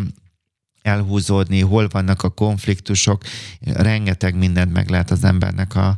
elhúzódni, 0.82 1.60
hol 1.60 1.88
vannak 1.88 2.24
a 2.24 2.30
konfliktusok, 2.30 3.24
rengeteg 3.74 4.36
mindent 4.36 4.74
meg 4.74 4.90
lehet 4.90 5.12
az 5.12 5.24
embernek 5.24 5.76
a 5.76 5.98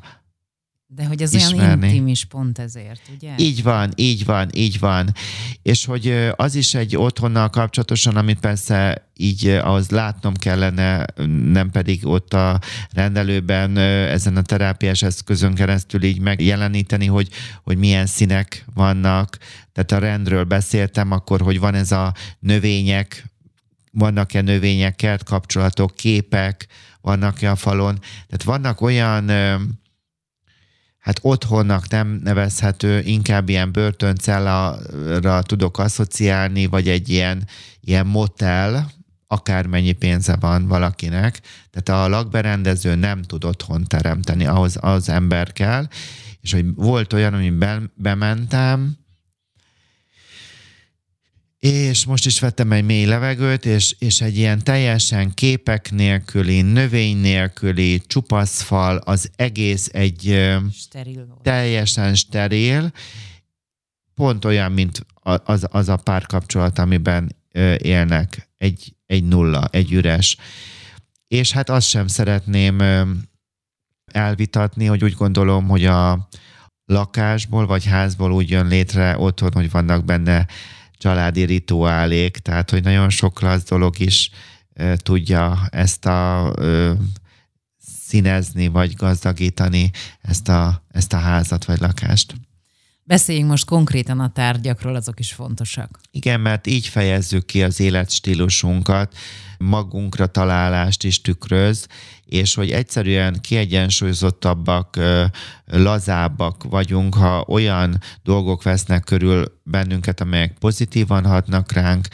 De 0.87 1.05
hogy 1.05 1.21
ez 1.21 1.33
ismerni. 1.33 1.59
olyan 1.59 1.83
intim 1.83 2.07
is 2.07 2.25
pont 2.25 2.59
ezért, 2.59 3.01
ugye? 3.15 3.33
Így 3.37 3.63
van, 3.63 3.91
így 3.95 4.25
van, 4.25 4.49
így 4.53 4.79
van. 4.79 5.13
És 5.61 5.85
hogy 5.85 6.31
az 6.35 6.55
is 6.55 6.73
egy 6.73 6.95
otthonnal 6.95 7.49
kapcsolatosan, 7.49 8.15
amit 8.15 8.39
persze 8.39 9.07
így 9.17 9.47
ahhoz 9.47 9.89
látnom 9.89 10.33
kellene, 10.33 11.05
nem 11.51 11.69
pedig 11.71 12.07
ott 12.07 12.33
a 12.33 12.59
rendelőben 12.91 13.77
ezen 13.77 14.37
a 14.37 14.41
terápiás 14.41 15.01
eszközön 15.01 15.53
keresztül 15.53 16.03
így 16.03 16.19
megjeleníteni, 16.19 17.05
hogy, 17.05 17.29
hogy 17.63 17.77
milyen 17.77 18.05
színek 18.05 18.65
vannak. 18.73 19.37
Tehát 19.71 19.91
a 19.91 20.07
rendről 20.07 20.43
beszéltem, 20.43 21.11
akkor, 21.11 21.41
hogy 21.41 21.59
van 21.59 21.73
ez 21.75 21.91
a 21.91 22.13
növények, 22.39 23.32
vannak-e 23.93 24.41
növények, 24.41 24.95
kertkapcsolatok, 24.95 25.95
képek, 25.95 26.67
vannak-e 27.01 27.51
a 27.51 27.55
falon. 27.55 27.99
Tehát 27.99 28.43
vannak 28.43 28.81
olyan 28.81 29.29
hát 30.99 31.19
otthonnak 31.21 31.89
nem 31.89 32.19
nevezhető, 32.23 32.99
inkább 32.99 33.49
ilyen 33.49 33.71
börtöncellára 33.71 35.41
tudok 35.41 35.79
asszociálni, 35.79 36.65
vagy 36.65 36.87
egy 36.87 37.09
ilyen, 37.09 37.47
ilyen 37.79 38.05
motel, 38.05 38.91
akármennyi 39.27 39.91
pénze 39.91 40.35
van 40.35 40.67
valakinek, 40.67 41.41
tehát 41.71 42.03
a 42.03 42.09
lakberendező 42.09 42.95
nem 42.95 43.21
tud 43.21 43.43
otthon 43.43 43.83
teremteni, 43.83 44.45
ahhoz 44.45 44.77
az 44.79 45.09
ember 45.09 45.53
kell, 45.53 45.87
és 46.41 46.51
hogy 46.51 46.75
volt 46.75 47.13
olyan, 47.13 47.33
hogy 47.33 47.53
bementem, 47.95 48.97
és 51.63 52.05
most 52.05 52.25
is 52.25 52.39
vettem 52.39 52.71
egy 52.71 52.83
mély 52.83 53.05
levegőt, 53.05 53.65
és, 53.65 53.95
és 53.99 54.21
egy 54.21 54.37
ilyen 54.37 54.63
teljesen 54.63 55.33
képek 55.33 55.91
nélküli, 55.91 56.61
növény 56.61 57.17
nélküli, 57.17 58.01
csupaszfal, 58.07 58.97
az 58.97 59.31
egész 59.35 59.89
egy 59.93 60.49
steril 60.73 61.37
teljesen 61.41 62.15
steril, 62.15 62.91
pont 64.15 64.45
olyan, 64.45 64.71
mint 64.71 65.05
az, 65.43 65.67
az 65.71 65.89
a 65.89 65.95
párkapcsolat, 65.95 66.79
amiben 66.79 67.35
élnek, 67.77 68.49
egy, 68.57 68.95
egy 69.05 69.23
nulla, 69.23 69.67
egy 69.71 69.91
üres. 69.91 70.37
És 71.27 71.51
hát 71.51 71.69
azt 71.69 71.87
sem 71.87 72.07
szeretném 72.07 72.81
elvitatni, 74.05 74.85
hogy 74.85 75.03
úgy 75.03 75.13
gondolom, 75.13 75.67
hogy 75.67 75.85
a 75.85 76.29
lakásból 76.85 77.65
vagy 77.65 77.85
házból 77.85 78.31
úgy 78.31 78.49
jön 78.49 78.67
létre 78.67 79.17
otthon, 79.17 79.53
hogy 79.53 79.71
vannak 79.71 80.05
benne 80.05 80.47
családi 81.03 81.43
rituálék, 81.43 82.37
tehát 82.37 82.69
hogy 82.69 82.83
nagyon 82.83 83.09
sok 83.09 83.33
klassz 83.33 83.63
dolog 83.63 83.99
is 83.99 84.29
e, 84.73 84.95
tudja 84.95 85.67
ezt 85.69 86.05
a 86.05 86.53
e, 86.61 86.93
színezni, 88.07 88.67
vagy 88.67 88.95
gazdagítani 88.95 89.91
ezt 90.21 90.49
a, 90.49 90.83
ezt 90.89 91.13
a 91.13 91.17
házat, 91.17 91.65
vagy 91.65 91.79
lakást. 91.79 92.33
Beszéljünk 93.03 93.49
most 93.49 93.65
konkrétan 93.65 94.19
a 94.19 94.31
tárgyakról, 94.31 94.95
azok 94.95 95.19
is 95.19 95.33
fontosak. 95.33 95.99
Igen, 96.11 96.39
mert 96.39 96.67
így 96.67 96.87
fejezzük 96.87 97.45
ki 97.45 97.63
az 97.63 97.79
életstílusunkat, 97.79 99.15
magunkra 99.57 100.27
találást 100.27 101.03
is 101.03 101.21
tükröz, 101.21 101.87
és 102.33 102.53
hogy 102.53 102.71
egyszerűen 102.71 103.41
kiegyensúlyozottabbak, 103.41 104.99
lazábbak 105.65 106.63
vagyunk, 106.63 107.15
ha 107.15 107.45
olyan 107.47 107.99
dolgok 108.23 108.63
vesznek 108.63 109.03
körül 109.03 109.59
bennünket, 109.63 110.21
amelyek 110.21 110.57
pozitívan 110.59 111.25
hatnak 111.25 111.71
ránk, 111.71 112.07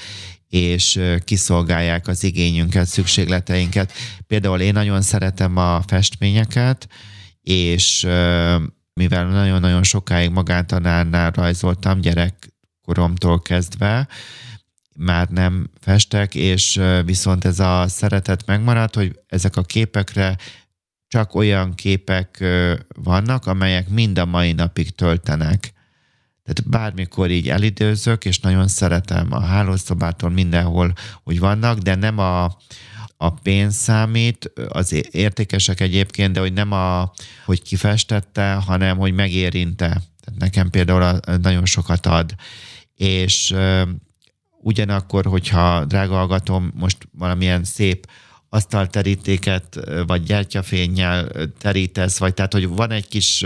és 0.49 0.99
kiszolgálják 1.23 2.07
az 2.07 2.23
igényünket, 2.23 2.85
szükségleteinket. 2.85 3.91
Például 4.27 4.59
én 4.59 4.73
nagyon 4.73 5.01
szeretem 5.01 5.57
a 5.57 5.81
festményeket, 5.87 6.87
és 7.41 8.07
mivel 8.93 9.25
nagyon-nagyon 9.25 9.83
sokáig 9.83 10.29
magántanárnál 10.29 11.31
rajzoltam 11.31 12.01
gyerekkoromtól 12.01 13.41
kezdve, 13.41 14.07
már 14.99 15.27
nem 15.27 15.69
festek, 15.81 16.35
és 16.35 16.81
viszont 17.05 17.45
ez 17.45 17.59
a 17.59 17.87
szeretet 17.87 18.45
megmaradt, 18.45 18.95
hogy 18.95 19.19
ezek 19.27 19.55
a 19.55 19.61
képekre 19.61 20.37
csak 21.07 21.35
olyan 21.35 21.73
képek 21.73 22.43
vannak, 22.95 23.45
amelyek 23.45 23.89
mind 23.89 24.17
a 24.17 24.25
mai 24.25 24.51
napig 24.51 24.89
töltenek. 24.89 25.73
Tehát 26.43 26.69
bármikor 26.69 27.31
így 27.31 27.49
elidőzök, 27.49 28.25
és 28.25 28.39
nagyon 28.39 28.67
szeretem 28.67 29.27
a 29.31 29.39
hálószobától 29.39 30.29
mindenhol, 30.29 30.93
hogy 31.23 31.39
vannak, 31.39 31.77
de 31.77 31.95
nem 31.95 32.17
a, 32.17 32.43
a 33.17 33.29
pénz 33.29 33.75
számít, 33.75 34.51
az 34.67 35.05
értékesek 35.11 35.79
egyébként, 35.79 36.33
de 36.33 36.39
hogy 36.39 36.53
nem 36.53 36.71
a, 36.71 37.11
hogy 37.45 37.61
kifestette, 37.61 38.53
hanem 38.53 38.97
hogy 38.97 39.13
megérinte. 39.13 39.87
Tehát 39.87 40.39
nekem 40.39 40.69
például 40.69 41.19
nagyon 41.41 41.65
sokat 41.65 42.05
ad. 42.05 42.35
És 42.95 43.55
ugyanakkor, 44.61 45.25
hogyha 45.25 45.85
drága 45.85 46.15
hallgatom, 46.15 46.71
most 46.75 46.97
valamilyen 47.11 47.63
szép 47.63 48.07
asztalterítéket, 48.49 49.79
vagy 50.07 50.23
gyertyafénnyel 50.23 51.27
terítesz, 51.57 52.17
vagy 52.17 52.33
tehát, 52.33 52.53
hogy 52.53 52.67
van 52.67 52.91
egy 52.91 53.07
kis, 53.07 53.45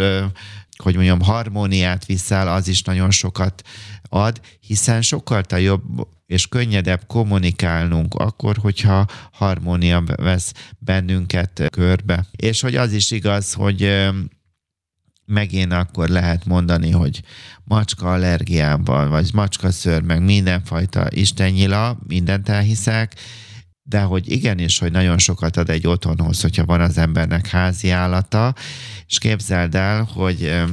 hogy 0.84 0.96
mondjam, 0.96 1.22
harmóniát 1.22 2.06
viszel, 2.06 2.48
az 2.48 2.68
is 2.68 2.82
nagyon 2.82 3.12
sokat 3.12 3.62
ad, 4.10 4.42
hiszen 4.60 5.02
sokkal 5.02 5.44
jobb 5.50 6.08
és 6.26 6.48
könnyedebb 6.48 7.02
kommunikálnunk 7.08 8.14
akkor, 8.14 8.58
hogyha 8.58 9.06
harmónia 9.32 10.04
vesz 10.16 10.54
bennünket 10.80 11.68
körbe. 11.70 12.26
És 12.32 12.62
hogy 12.62 12.76
az 12.76 12.94
is 12.94 13.12
igaz, 13.12 13.54
hogy 13.54 14.10
megint 15.34 15.74
akkor 15.74 16.10
lehet 16.10 16.46
mondani, 16.46 16.92
hogy 16.92 17.22
macska 17.64 18.12
allergiával, 18.12 19.10
vagy 19.10 19.30
macska 19.34 19.72
szőr, 19.72 20.02
meg 20.02 20.24
mindenfajta 20.24 21.08
istennyila, 21.10 21.98
mindent 22.08 22.50
elhiszek, 22.50 23.16
de 23.84 24.02
hogy 24.02 24.32
igenis, 24.32 24.80
hogy 24.80 24.92
nagyon 24.92 25.18
sokat 25.18 25.58
ad 25.58 25.70
egy 25.70 25.88
otthonhoz, 25.88 26.42
hogyha 26.42 26.66
van 26.66 26.82
az 26.82 26.98
embernek 26.98 27.48
házi 27.48 27.90
állata, 27.90 28.56
és 29.08 29.18
képzeld 29.18 29.76
el, 29.76 30.04
hogy 30.14 30.64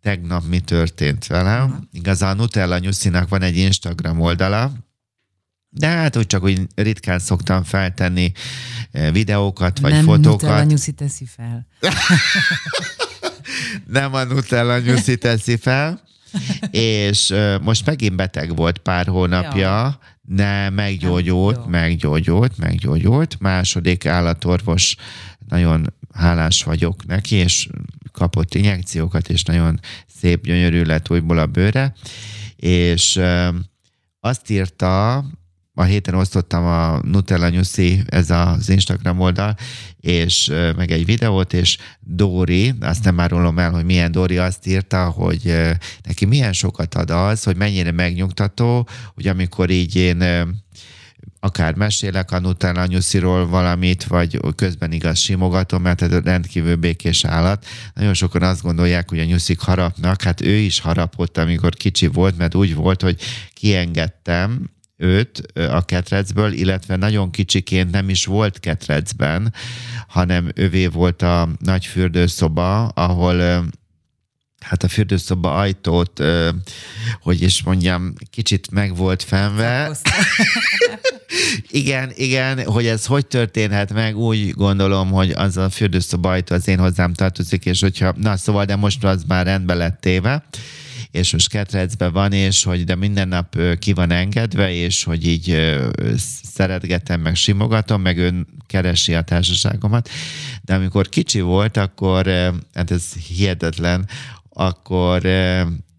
tegnap 0.00 0.44
mi 0.48 0.60
történt 0.60 1.26
velem. 1.26 1.88
Igazán 1.92 2.36
Nutella 2.36 2.78
Nyuszinak 2.78 3.28
van 3.28 3.42
egy 3.42 3.56
Instagram 3.56 4.20
oldala, 4.20 4.72
de 5.68 5.86
hát 5.86 6.16
úgy 6.16 6.26
csak 6.26 6.42
úgy 6.42 6.66
ritkán 6.74 7.18
szoktam 7.18 7.62
feltenni 7.62 8.32
videókat, 9.12 9.78
vagy 9.78 9.92
Nem 9.92 10.04
fotókat. 10.04 10.40
Nem 10.40 10.50
Nutella 10.50 10.70
Nyuszi 10.70 10.92
teszi 10.92 11.24
fel. 11.24 11.66
Nem 13.86 14.14
a 14.14 14.24
Nutella 14.24 14.78
Nyuszi 14.78 15.16
teszi 15.16 15.56
fel. 15.56 16.02
És 16.70 17.34
most 17.62 17.86
megint 17.86 18.16
beteg 18.16 18.56
volt 18.56 18.78
pár 18.78 19.06
hónapja, 19.06 19.60
ja. 19.60 19.98
de 20.22 20.70
meggyógyult, 20.70 21.56
Nem, 21.56 21.70
meggyógyult, 21.70 22.58
meggyógyult. 22.58 23.36
Második 23.40 24.06
állatorvos, 24.06 24.96
nagyon 25.48 25.94
hálás 26.12 26.62
vagyok 26.62 27.06
neki, 27.06 27.34
és 27.34 27.68
kapott 28.12 28.54
injekciókat, 28.54 29.28
és 29.28 29.42
nagyon 29.42 29.80
szép, 30.18 30.44
gyönyörű 30.44 30.82
lett 30.82 31.10
újból 31.10 31.38
a 31.38 31.46
bőre. 31.46 31.94
És 32.56 33.20
azt 34.20 34.50
írta, 34.50 35.24
a 35.74 35.82
héten 35.82 36.14
osztottam 36.14 36.64
a 36.64 37.00
Nutella 37.02 37.48
Nyuszi, 37.48 38.02
ez 38.06 38.30
az 38.30 38.68
Instagram 38.68 39.20
oldal, 39.20 39.56
és 40.00 40.52
meg 40.76 40.90
egy 40.90 41.04
videót, 41.04 41.52
és 41.52 41.78
Dóri, 42.00 42.74
azt 42.80 43.04
nem 43.04 43.20
árulom 43.20 43.58
el, 43.58 43.70
hogy 43.70 43.84
milyen 43.84 44.12
Dóri 44.12 44.38
azt 44.38 44.66
írta, 44.66 45.04
hogy 45.04 45.54
neki 46.02 46.24
milyen 46.24 46.52
sokat 46.52 46.94
ad 46.94 47.10
az, 47.10 47.42
hogy 47.42 47.56
mennyire 47.56 47.92
megnyugtató, 47.92 48.88
hogy 49.14 49.28
amikor 49.28 49.70
így 49.70 49.96
én 49.96 50.24
akár 51.40 51.74
mesélek 51.74 52.32
a 52.32 52.38
Nutella 52.38 52.86
Nyusziról 52.86 53.48
valamit, 53.48 54.04
vagy 54.04 54.40
közben 54.56 54.92
igaz 54.92 55.18
simogatom, 55.18 55.82
mert 55.82 56.02
ez 56.02 56.10
rendkívül 56.10 56.76
békés 56.76 57.24
állat. 57.24 57.66
Nagyon 57.94 58.14
sokan 58.14 58.42
azt 58.42 58.62
gondolják, 58.62 59.08
hogy 59.08 59.18
a 59.18 59.24
nyuszik 59.24 59.60
harapnak, 59.60 60.22
hát 60.22 60.40
ő 60.40 60.54
is 60.54 60.80
harapott, 60.80 61.38
amikor 61.38 61.74
kicsi 61.74 62.06
volt, 62.06 62.36
mert 62.36 62.54
úgy 62.54 62.74
volt, 62.74 63.02
hogy 63.02 63.20
kiengedtem, 63.52 64.72
őt 64.96 65.42
a 65.54 65.84
ketrecből, 65.84 66.52
illetve 66.52 66.96
nagyon 66.96 67.30
kicsiként 67.30 67.90
nem 67.90 68.08
is 68.08 68.24
volt 68.24 68.60
ketrecben, 68.60 69.54
hanem 70.08 70.50
övé 70.54 70.86
volt 70.86 71.22
a 71.22 71.48
nagy 71.58 71.86
fürdőszoba, 71.86 72.86
ahol 72.86 73.64
hát 74.60 74.82
a 74.82 74.88
fürdőszoba 74.88 75.54
ajtót, 75.54 76.22
hogy 77.20 77.42
is 77.42 77.62
mondjam, 77.62 78.12
kicsit 78.30 78.70
meg 78.70 78.96
volt 78.96 79.22
fenve. 79.22 79.96
igen, 81.70 82.12
igen, 82.14 82.64
hogy 82.64 82.86
ez 82.86 83.06
hogy 83.06 83.26
történhet 83.26 83.92
meg, 83.92 84.16
úgy 84.16 84.50
gondolom, 84.50 85.10
hogy 85.10 85.30
az 85.30 85.56
a 85.56 85.70
fürdőszoba 85.70 86.30
ajtó 86.30 86.54
az 86.54 86.68
én 86.68 86.78
hozzám 86.78 87.14
tartozik, 87.14 87.64
és 87.64 87.80
hogyha, 87.80 88.14
na 88.16 88.36
szóval, 88.36 88.64
de 88.64 88.76
most 88.76 89.04
az 89.04 89.24
már 89.26 89.46
rendbe 89.46 89.74
lett 89.74 90.00
téve 90.00 90.44
és 91.14 91.32
most 91.32 91.48
ketrecben 91.48 92.12
van, 92.12 92.32
és 92.32 92.64
hogy 92.64 92.84
de 92.84 92.94
minden 92.94 93.28
nap 93.28 93.58
ki 93.78 93.92
van 93.92 94.10
engedve, 94.10 94.72
és 94.72 95.04
hogy 95.04 95.26
így 95.26 95.74
szeretgetem, 96.42 97.20
meg 97.20 97.34
simogatom, 97.34 98.02
meg 98.02 98.18
ön 98.18 98.46
keresi 98.66 99.14
a 99.14 99.22
társaságomat. 99.22 100.08
De 100.62 100.74
amikor 100.74 101.08
kicsi 101.08 101.40
volt, 101.40 101.76
akkor, 101.76 102.26
hát 102.74 102.90
ez 102.90 103.12
hihetetlen, 103.12 104.08
akkor 104.48 105.22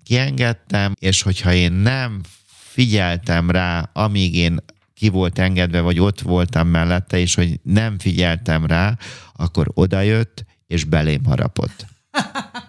kiengedtem, 0.03 0.93
és 0.99 1.21
hogyha 1.21 1.53
én 1.53 1.71
nem 1.71 2.21
figyeltem 2.47 3.51
rá, 3.51 3.89
amíg 3.93 4.35
én 4.35 4.59
ki 4.93 5.09
volt 5.09 5.39
engedve, 5.39 5.81
vagy 5.81 5.99
ott 5.99 6.21
voltam 6.21 6.67
mellette, 6.67 7.19
és 7.19 7.35
hogy 7.35 7.59
nem 7.63 7.99
figyeltem 7.99 8.65
rá, 8.65 8.97
akkor 9.35 9.71
odajött, 9.73 10.45
és 10.67 10.83
belém 10.83 11.25
harapott. 11.25 11.85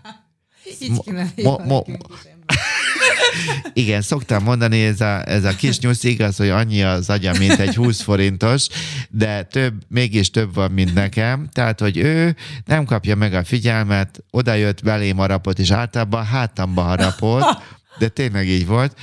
Mo- 1.42 1.64
mo- 1.66 1.86
mo- 1.86 2.35
igen, 3.72 4.02
szoktam 4.02 4.42
mondani, 4.42 4.82
ez 4.82 5.00
a, 5.00 5.28
ez 5.28 5.44
a 5.44 5.56
kis 5.56 5.78
nyusz 5.78 6.04
igaz, 6.04 6.36
hogy 6.36 6.48
annyi 6.48 6.82
az 6.82 7.10
agya, 7.10 7.32
mint 7.38 7.58
egy 7.58 7.74
20 7.74 8.00
forintos, 8.00 8.66
de 9.10 9.42
több, 9.42 9.74
mégis 9.88 10.30
több 10.30 10.54
van, 10.54 10.70
mint 10.70 10.94
nekem. 10.94 11.48
Tehát, 11.52 11.80
hogy 11.80 11.96
ő 11.96 12.36
nem 12.64 12.84
kapja 12.84 13.16
meg 13.16 13.34
a 13.34 13.44
figyelmet, 13.44 14.24
odajött 14.30 14.82
belém 14.82 15.16
harapott, 15.16 15.58
és 15.58 15.70
általában 15.70 16.24
hátamba 16.24 16.82
harapott, 16.82 17.62
de 17.98 18.08
tényleg 18.08 18.48
így 18.48 18.66
volt, 18.66 18.96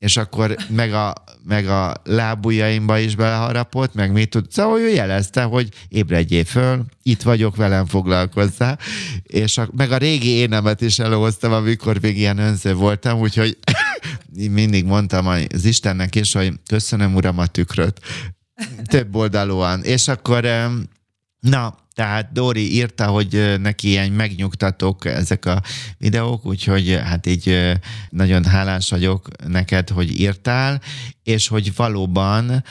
és 0.00 0.16
akkor 0.16 0.56
meg 0.68 0.92
a, 0.92 1.14
meg 1.44 1.68
a 1.68 1.94
lábujjaimba 2.04 2.98
is 2.98 3.16
beleharapott, 3.16 3.94
meg 3.94 4.12
mit 4.12 4.30
tud. 4.30 4.50
Szóval 4.50 4.80
ő 4.80 4.88
jelezte, 4.88 5.42
hogy 5.42 5.68
ébredjél 5.88 6.44
föl, 6.44 6.84
itt 7.02 7.22
vagyok, 7.22 7.56
velem 7.56 7.86
foglalkozzá, 7.86 8.78
és 9.22 9.58
a, 9.58 9.68
meg 9.76 9.92
a 9.92 9.96
régi 9.96 10.28
énemet 10.28 10.80
is 10.80 10.98
előhoztam, 10.98 11.52
amikor 11.52 12.00
még 12.00 12.18
ilyen 12.18 12.38
önző 12.38 12.74
voltam, 12.74 13.18
úgyhogy 13.18 13.58
mindig 14.50 14.84
mondtam 14.84 15.26
az 15.26 15.64
Istennek 15.64 16.14
is, 16.14 16.32
hogy 16.32 16.52
köszönöm, 16.66 17.14
uram, 17.14 17.38
a 17.38 17.46
tükröt. 17.46 18.00
Több 18.84 19.14
oldalúan. 19.14 19.82
És 19.82 20.08
akkor 20.08 20.48
Na, 21.40 21.74
tehát 22.00 22.32
Dori 22.32 22.72
írta, 22.72 23.06
hogy 23.06 23.56
neki 23.60 23.88
ilyen 23.88 24.12
megnyugtatók 24.12 25.04
ezek 25.04 25.44
a 25.44 25.62
videók, 25.98 26.46
úgyhogy 26.46 27.00
hát 27.04 27.26
így 27.26 27.76
nagyon 28.10 28.44
hálás 28.44 28.90
vagyok 28.90 29.28
neked, 29.46 29.88
hogy 29.88 30.20
írtál, 30.20 30.80
és 31.22 31.48
hogy 31.48 31.74
valóban 31.74 32.64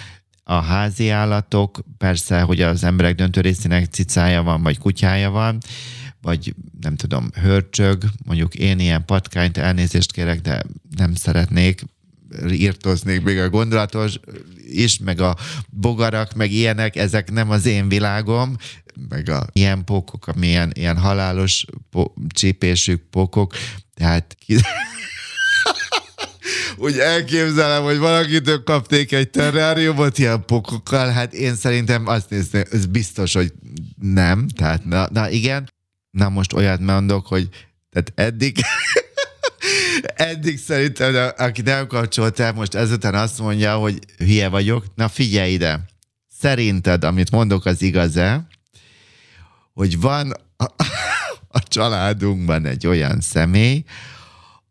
a 0.44 0.54
házi 0.54 1.10
állatok, 1.10 1.80
persze, 1.98 2.42
hogy 2.42 2.62
az 2.62 2.84
emberek 2.84 3.16
döntő 3.16 3.42
részének 3.42 3.86
cicája 3.86 4.44
van, 4.44 4.64
vagy 4.64 4.78
kutyája 4.78 5.30
van, 5.30 5.58
vagy 6.22 6.56
nem 6.82 6.96
tudom, 6.96 7.30
hörcsög, 7.34 8.04
mondjuk 8.26 8.56
én 8.56 8.80
ilyen 8.80 9.06
patkányt 9.06 9.58
elnézést 9.58 10.12
kérek, 10.12 10.42
de 10.42 10.64
nem 10.96 11.16
szeretnék, 11.16 11.84
írtoznék 12.52 13.22
még 13.22 13.40
a 13.40 13.50
gondolatos 13.50 14.20
is, 14.68 14.98
meg 14.98 15.20
a 15.20 15.38
bogarak, 15.70 16.34
meg 16.34 16.52
ilyenek, 16.52 16.96
ezek 16.96 17.32
nem 17.32 17.50
az 17.50 17.66
én 17.66 17.90
világom, 17.90 18.56
meg 19.10 19.30
a 19.30 19.48
ilyen 19.52 19.84
pókok, 19.84 20.28
ami 20.28 20.48
ilyen, 20.74 20.98
halálos 20.98 21.66
po- 21.90 22.14
csípésük 22.30 23.02
pókok, 23.10 23.54
tehát 23.94 24.38
úgy 26.78 26.98
elképzelem, 26.98 27.84
hogy 27.84 27.98
valakitől 27.98 28.64
kapték 28.64 29.12
egy 29.12 29.30
terráriumot 29.30 30.18
ilyen 30.18 30.46
pokokkal, 30.46 31.10
hát 31.10 31.34
én 31.34 31.56
szerintem 31.56 32.08
azt 32.08 32.30
néztem, 32.30 32.64
ez 32.72 32.86
biztos, 32.86 33.34
hogy 33.34 33.54
nem, 34.02 34.48
tehát 34.48 34.86
na, 34.86 35.08
na 35.12 35.30
igen, 35.30 35.70
na 36.12 36.30
most 36.30 36.54
olyat 36.54 36.80
mondok, 36.80 37.28
hogy 37.28 37.50
tehát 37.90 38.12
eddig 38.16 38.58
eddig 40.06 40.58
szerintem, 40.58 41.12
de 41.12 41.24
aki 41.24 41.62
nem 41.62 41.88
kapcsolt 41.88 42.40
el, 42.40 42.54
most 42.54 42.76
ezután 42.76 43.16
azt 43.16 43.40
mondja, 43.40 43.76
hogy 43.76 44.00
hülye 44.18 44.50
vagyok. 44.50 44.86
Na 44.96 45.08
figyelj 45.08 45.52
ide. 45.52 45.80
Szerinted, 46.40 47.04
amit 47.04 47.32
mondok, 47.32 47.66
az 47.66 47.82
igaz-e? 47.82 48.48
Hogy 49.74 50.00
van 50.00 50.32
a, 50.58 50.66
a 51.58 51.64
családunkban 51.64 52.66
egy 52.66 52.88
olyan 52.88 53.22
személy, 53.22 53.84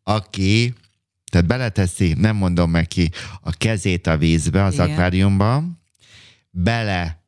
aki, 0.02 0.74
tehát 1.30 1.46
beleteszi, 1.46 2.12
nem 2.12 2.36
mondom 2.36 2.70
meg 2.70 2.86
ki, 2.86 3.10
a 3.40 3.50
kezét 3.50 4.06
a 4.06 4.16
vízbe, 4.16 4.64
az 4.64 4.74
Igen. 4.74 4.90
akváriumba, 4.90 5.64
bele 6.50 7.22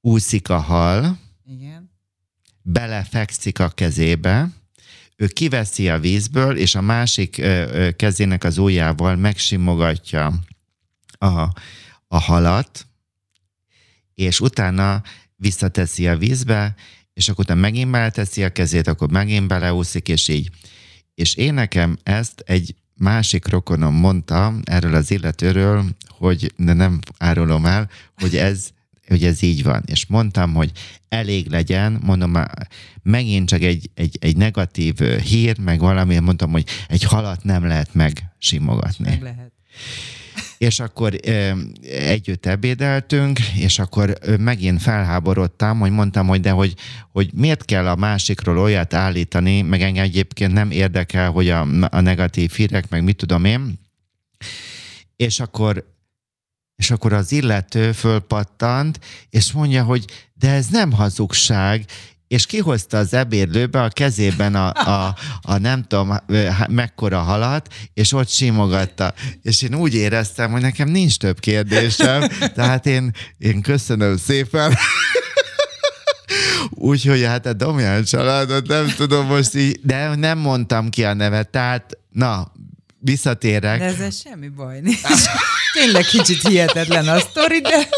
úszik 0.00 0.48
a 0.48 0.58
hal, 0.58 1.18
Igen. 1.46 1.90
belefekszik 2.62 3.58
a 3.58 3.68
kezébe, 3.68 4.48
ő 5.20 5.26
kiveszi 5.26 5.88
a 5.88 5.98
vízből, 5.98 6.56
és 6.56 6.74
a 6.74 6.80
másik 6.80 7.42
kezének 7.96 8.44
az 8.44 8.58
ujjával 8.58 9.16
megsimogatja 9.16 10.32
a, 11.18 11.40
a 12.08 12.18
halat, 12.18 12.86
és 14.14 14.40
utána 14.40 15.02
visszateszi 15.36 16.08
a 16.08 16.16
vízbe, 16.16 16.74
és 17.12 17.28
akkor 17.28 17.44
utána 17.44 17.60
megint 17.60 17.90
beleteszi 17.90 18.44
a 18.44 18.52
kezét, 18.52 18.86
akkor 18.86 19.10
megint 19.10 19.48
beleúszik, 19.48 20.08
és 20.08 20.28
így. 20.28 20.50
És 21.14 21.34
én 21.34 21.54
nekem 21.54 21.98
ezt 22.02 22.42
egy 22.46 22.74
másik 22.94 23.48
rokonom 23.48 23.94
mondta 23.94 24.54
erről 24.64 24.94
az 24.94 25.10
illetőről, 25.10 25.84
hogy 26.08 26.52
de 26.56 26.72
nem 26.72 26.98
árulom 27.18 27.66
el, 27.66 27.90
hogy 28.16 28.36
ez 28.36 28.68
hogy 29.10 29.24
ez 29.24 29.42
így 29.42 29.62
van. 29.62 29.82
És 29.86 30.06
mondtam, 30.06 30.54
hogy 30.54 30.70
elég 31.08 31.48
legyen, 31.48 32.00
mondom, 32.02 32.36
megint 33.02 33.48
csak 33.48 33.62
egy, 33.62 33.90
egy, 33.94 34.16
egy 34.20 34.36
negatív 34.36 34.98
hír, 35.00 35.58
meg 35.58 35.78
valami, 35.78 36.18
mondtam, 36.18 36.50
hogy 36.50 36.64
egy 36.88 37.02
halat 37.02 37.44
nem 37.44 37.66
lehet 37.66 37.94
megsimogatni. 37.94 39.08
Meg 39.08 39.22
lehet. 39.22 39.52
És 40.58 40.80
akkor 40.80 41.18
ö, 41.22 41.50
együtt 41.90 42.46
ebédeltünk, 42.46 43.38
és 43.40 43.78
akkor 43.78 44.16
ö, 44.20 44.36
megint 44.36 44.82
felháborodtam, 44.82 45.78
hogy 45.78 45.90
mondtam, 45.90 46.26
hogy 46.26 46.40
de 46.40 46.50
hogy, 46.50 46.74
hogy 47.12 47.30
miért 47.34 47.64
kell 47.64 47.88
a 47.88 47.96
másikról 47.96 48.58
olyat 48.58 48.94
állítani, 48.94 49.62
meg 49.62 49.82
engem 49.82 50.04
egyébként 50.04 50.52
nem 50.52 50.70
érdekel, 50.70 51.30
hogy 51.30 51.48
a, 51.48 51.66
a 51.90 52.00
negatív 52.00 52.52
hírek, 52.52 52.88
meg 52.88 53.04
mit 53.04 53.16
tudom 53.16 53.44
én. 53.44 53.80
És 55.16 55.40
akkor 55.40 55.84
és 56.80 56.90
akkor 56.90 57.12
az 57.12 57.32
illető 57.32 57.92
fölpattant, 57.92 59.00
és 59.30 59.52
mondja, 59.52 59.84
hogy 59.84 60.04
de 60.34 60.50
ez 60.50 60.66
nem 60.66 60.92
hazugság, 60.92 61.84
és 62.28 62.46
kihozta 62.46 62.98
az 62.98 63.14
ebédlőbe 63.14 63.82
a 63.82 63.88
kezében 63.88 64.54
a, 64.54 64.72
a, 64.72 65.16
a 65.42 65.58
nem 65.58 65.82
tudom 65.82 66.16
mekkora 66.68 67.18
halat, 67.18 67.74
és 67.94 68.12
ott 68.12 68.28
simogatta. 68.28 69.14
És 69.42 69.62
én 69.62 69.74
úgy 69.74 69.94
éreztem, 69.94 70.50
hogy 70.50 70.60
nekem 70.60 70.88
nincs 70.88 71.16
több 71.16 71.40
kérdésem, 71.40 72.28
tehát 72.54 72.86
én, 72.86 73.12
én 73.38 73.60
köszönöm 73.62 74.16
szépen. 74.16 74.74
Úgyhogy 76.70 77.22
hát 77.22 77.46
a 77.46 77.52
Domján 77.52 78.04
családot 78.04 78.66
nem 78.66 78.94
tudom 78.96 79.26
most 79.26 79.54
így, 79.54 79.80
de 79.82 80.14
nem 80.14 80.38
mondtam 80.38 80.88
ki 80.88 81.04
a 81.04 81.14
nevet, 81.14 81.48
tehát 81.48 81.98
na, 82.10 82.52
visszatérek. 83.00 83.78
De 83.78 83.84
ezzel 83.84 84.10
semmi 84.10 84.48
baj 84.48 84.80
nincs. 84.80 85.00
Tényleg 85.80 86.04
kicsit 86.04 86.48
hihetetlen 86.48 87.08
a 87.08 87.18
sztori, 87.18 87.60
de... 87.60 87.88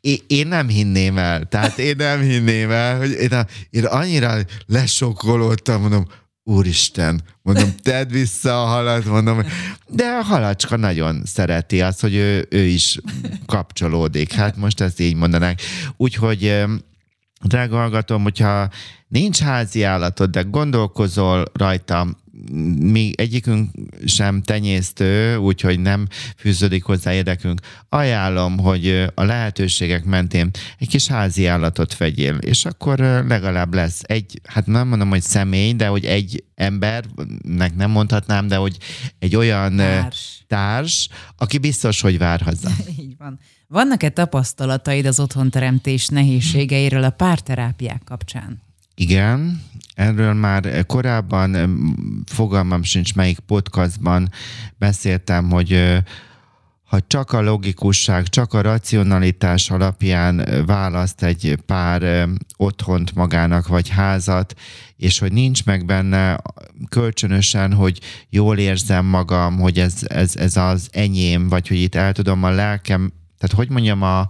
Én, 0.00 0.18
én 0.26 0.46
nem 0.46 0.68
hinném 0.68 1.18
el, 1.18 1.44
tehát 1.44 1.78
én 1.78 1.96
nem 1.96 2.20
hinném 2.20 2.70
el, 2.70 2.98
hogy 2.98 3.10
én, 3.10 3.32
a, 3.32 3.46
én 3.70 3.84
annyira 3.84 4.36
lesokkolódtam, 4.66 5.80
mondom, 5.80 6.06
úristen, 6.44 7.22
mondom, 7.42 7.74
tedd 7.82 8.08
vissza 8.08 8.62
a 8.62 8.66
halat, 8.66 9.04
mondom, 9.04 9.42
de 9.86 10.04
a 10.04 10.22
halacska 10.22 10.76
nagyon 10.76 11.22
szereti 11.24 11.80
azt, 11.80 12.00
hogy 12.00 12.14
ő, 12.14 12.46
ő 12.50 12.62
is 12.62 12.98
kapcsolódik. 13.46 14.32
Hát 14.32 14.56
most 14.56 14.80
ezt 14.80 15.00
így 15.00 15.14
mondanánk. 15.14 15.60
Úgyhogy 15.96 16.64
drága 17.42 17.76
hallgatom, 17.76 18.22
hogyha 18.22 18.68
nincs 19.08 19.38
házi 19.38 19.82
állatod, 19.82 20.30
de 20.30 20.42
gondolkozol 20.42 21.44
rajta, 21.52 22.06
mi 22.78 23.10
egyikünk 23.14 23.70
sem 24.04 24.42
tenyésztő, 24.42 25.36
úgyhogy 25.36 25.80
nem 25.80 26.06
fűződik 26.36 26.84
hozzá 26.84 27.12
érdekünk. 27.12 27.60
Ajánlom, 27.88 28.58
hogy 28.58 29.06
a 29.14 29.24
lehetőségek 29.24 30.04
mentén 30.04 30.50
egy 30.78 30.88
kis 30.88 31.06
házi 31.06 31.46
állatot 31.46 31.96
vegyél, 31.96 32.36
és 32.36 32.64
akkor 32.64 32.98
legalább 33.28 33.74
lesz 33.74 34.00
egy, 34.02 34.40
hát 34.44 34.66
nem 34.66 34.88
mondom, 34.88 35.08
hogy 35.08 35.22
személy, 35.22 35.72
de 35.72 35.86
hogy 35.86 36.04
egy 36.04 36.44
embernek 36.54 37.74
nem 37.76 37.90
mondhatnám, 37.90 38.46
de 38.46 38.56
hogy 38.56 38.76
egy 39.18 39.36
olyan 39.36 39.76
társ, 39.76 40.44
társ 40.46 41.08
aki 41.36 41.58
biztos, 41.58 42.00
hogy 42.00 42.18
vár 42.18 42.40
haza. 42.40 42.70
Így 43.00 43.14
van. 43.18 43.38
Vannak-e 43.66 44.08
tapasztalataid 44.08 45.06
az 45.06 45.20
otthonteremtés 45.20 46.08
nehézségeiről 46.08 47.04
a 47.04 47.10
párterápiák 47.10 48.02
kapcsán? 48.04 48.62
Igen, 48.94 49.62
erről 50.00 50.32
már 50.32 50.86
korábban 50.86 51.56
fogalmam 52.26 52.82
sincs 52.82 53.14
melyik 53.14 53.38
podcastban 53.38 54.30
beszéltem, 54.78 55.50
hogy 55.50 56.00
ha 56.84 57.00
csak 57.06 57.32
a 57.32 57.40
logikusság, 57.40 58.26
csak 58.26 58.54
a 58.54 58.60
racionalitás 58.60 59.70
alapján 59.70 60.64
választ 60.66 61.22
egy 61.22 61.58
pár 61.66 62.28
otthont 62.56 63.14
magának, 63.14 63.68
vagy 63.68 63.88
házat, 63.88 64.54
és 64.96 65.18
hogy 65.18 65.32
nincs 65.32 65.64
meg 65.64 65.84
benne 65.84 66.36
kölcsönösen, 66.88 67.72
hogy 67.72 68.00
jól 68.28 68.58
érzem 68.58 69.06
magam, 69.06 69.58
hogy 69.58 69.78
ez, 69.78 69.94
ez, 70.06 70.36
ez 70.36 70.56
az 70.56 70.88
enyém, 70.92 71.48
vagy 71.48 71.68
hogy 71.68 71.80
itt 71.80 71.94
el 71.94 72.12
tudom 72.12 72.42
a 72.42 72.50
lelkem, 72.50 73.12
tehát 73.38 73.56
hogy 73.56 73.70
mondjam, 73.70 74.02
a, 74.02 74.26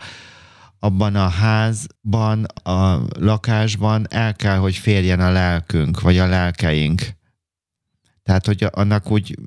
abban 0.80 1.14
a 1.14 1.28
házban, 1.28 2.44
a 2.44 3.02
lakásban 3.18 4.06
el 4.10 4.34
kell, 4.34 4.56
hogy 4.56 4.76
férjen 4.76 5.20
a 5.20 5.30
lelkünk, 5.30 6.00
vagy 6.00 6.18
a 6.18 6.26
lelkeink. 6.26 7.02
Tehát, 8.22 8.46
hogy 8.46 8.66
annak 8.70 9.10
úgy, 9.10 9.38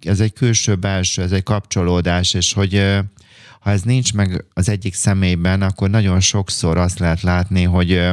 ez 0.00 0.20
egy 0.20 0.32
külső-belső, 0.32 1.22
ez 1.22 1.32
egy 1.32 1.42
kapcsolódás, 1.42 2.34
és 2.34 2.52
hogy 2.52 3.00
ha 3.60 3.70
ez 3.70 3.82
nincs 3.82 4.14
meg 4.14 4.44
az 4.52 4.68
egyik 4.68 4.94
személyben, 4.94 5.62
akkor 5.62 5.90
nagyon 5.90 6.20
sokszor 6.20 6.76
azt 6.76 6.98
lehet 6.98 7.20
látni, 7.20 7.62
hogy 7.62 8.10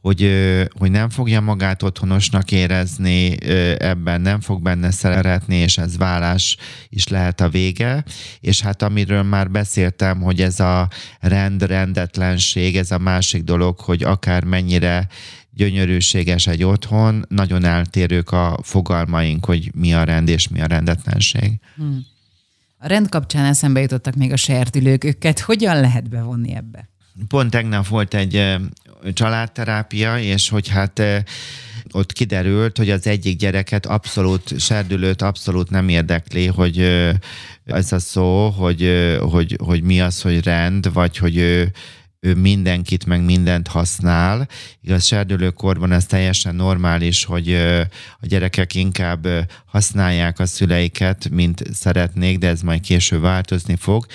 hogy, 0.00 0.30
hogy 0.78 0.90
nem 0.90 1.08
fogja 1.08 1.40
magát 1.40 1.82
otthonosnak 1.82 2.52
érezni 2.52 3.44
ebben, 3.78 4.20
nem 4.20 4.40
fog 4.40 4.62
benne 4.62 4.90
szeretni, 4.90 5.56
és 5.56 5.78
ez 5.78 5.96
vállás 5.96 6.56
is 6.88 7.08
lehet 7.08 7.40
a 7.40 7.48
vége. 7.48 8.04
És 8.40 8.60
hát 8.60 8.82
amiről 8.82 9.22
már 9.22 9.50
beszéltem, 9.50 10.20
hogy 10.20 10.40
ez 10.40 10.60
a 10.60 10.88
rend, 11.20 11.62
rendetlenség, 11.62 12.76
ez 12.76 12.90
a 12.90 12.98
másik 12.98 13.42
dolog, 13.42 13.80
hogy 13.80 14.02
akár 14.02 14.44
mennyire 14.44 15.08
gyönyörűséges 15.50 16.46
egy 16.46 16.64
otthon, 16.64 17.24
nagyon 17.28 17.64
eltérők 17.64 18.30
a 18.30 18.58
fogalmaink, 18.62 19.44
hogy 19.44 19.70
mi 19.74 19.94
a 19.94 20.04
rend 20.04 20.28
és 20.28 20.48
mi 20.48 20.60
a 20.60 20.66
rendetlenség. 20.66 21.60
Hmm. 21.76 22.06
A 22.78 22.86
rend 22.86 23.08
kapcsán 23.08 23.44
eszembe 23.44 23.80
jutottak 23.80 24.14
még 24.14 24.32
a 24.32 24.36
sertülők, 24.36 25.04
őket 25.04 25.40
hogyan 25.40 25.80
lehet 25.80 26.08
bevonni 26.08 26.54
ebbe? 26.54 26.88
Pont 27.28 27.50
tegnap 27.50 27.86
volt 27.86 28.14
egy 28.14 28.56
családterápia, 29.12 30.18
és 30.18 30.48
hogy 30.48 30.68
hát 30.68 31.02
ott 31.92 32.12
kiderült, 32.12 32.76
hogy 32.76 32.90
az 32.90 33.06
egyik 33.06 33.38
gyereket 33.38 33.86
abszolút, 33.86 34.60
serdülőt 34.60 35.22
abszolút 35.22 35.70
nem 35.70 35.88
érdekli, 35.88 36.46
hogy 36.46 36.78
ez 37.64 37.92
a 37.92 37.98
szó, 37.98 38.48
hogy, 38.48 39.16
hogy, 39.20 39.56
hogy 39.64 39.82
mi 39.82 40.00
az, 40.00 40.20
hogy 40.22 40.44
rend, 40.44 40.92
vagy 40.92 41.16
hogy 41.16 41.36
ő, 41.36 41.72
ő 42.20 42.34
mindenkit, 42.34 43.06
meg 43.06 43.24
mindent 43.24 43.68
használ. 43.68 44.48
Igaz, 44.82 45.04
serdülőkorban 45.04 45.92
ez 45.92 46.06
teljesen 46.06 46.54
normális, 46.54 47.24
hogy 47.24 47.54
a 48.20 48.26
gyerekek 48.26 48.74
inkább 48.74 49.26
használják 49.64 50.38
a 50.38 50.46
szüleiket, 50.46 51.28
mint 51.30 51.62
szeretnék, 51.72 52.38
de 52.38 52.48
ez 52.48 52.60
majd 52.60 52.80
később 52.80 53.20
változni 53.20 53.76
fog. 53.76 54.06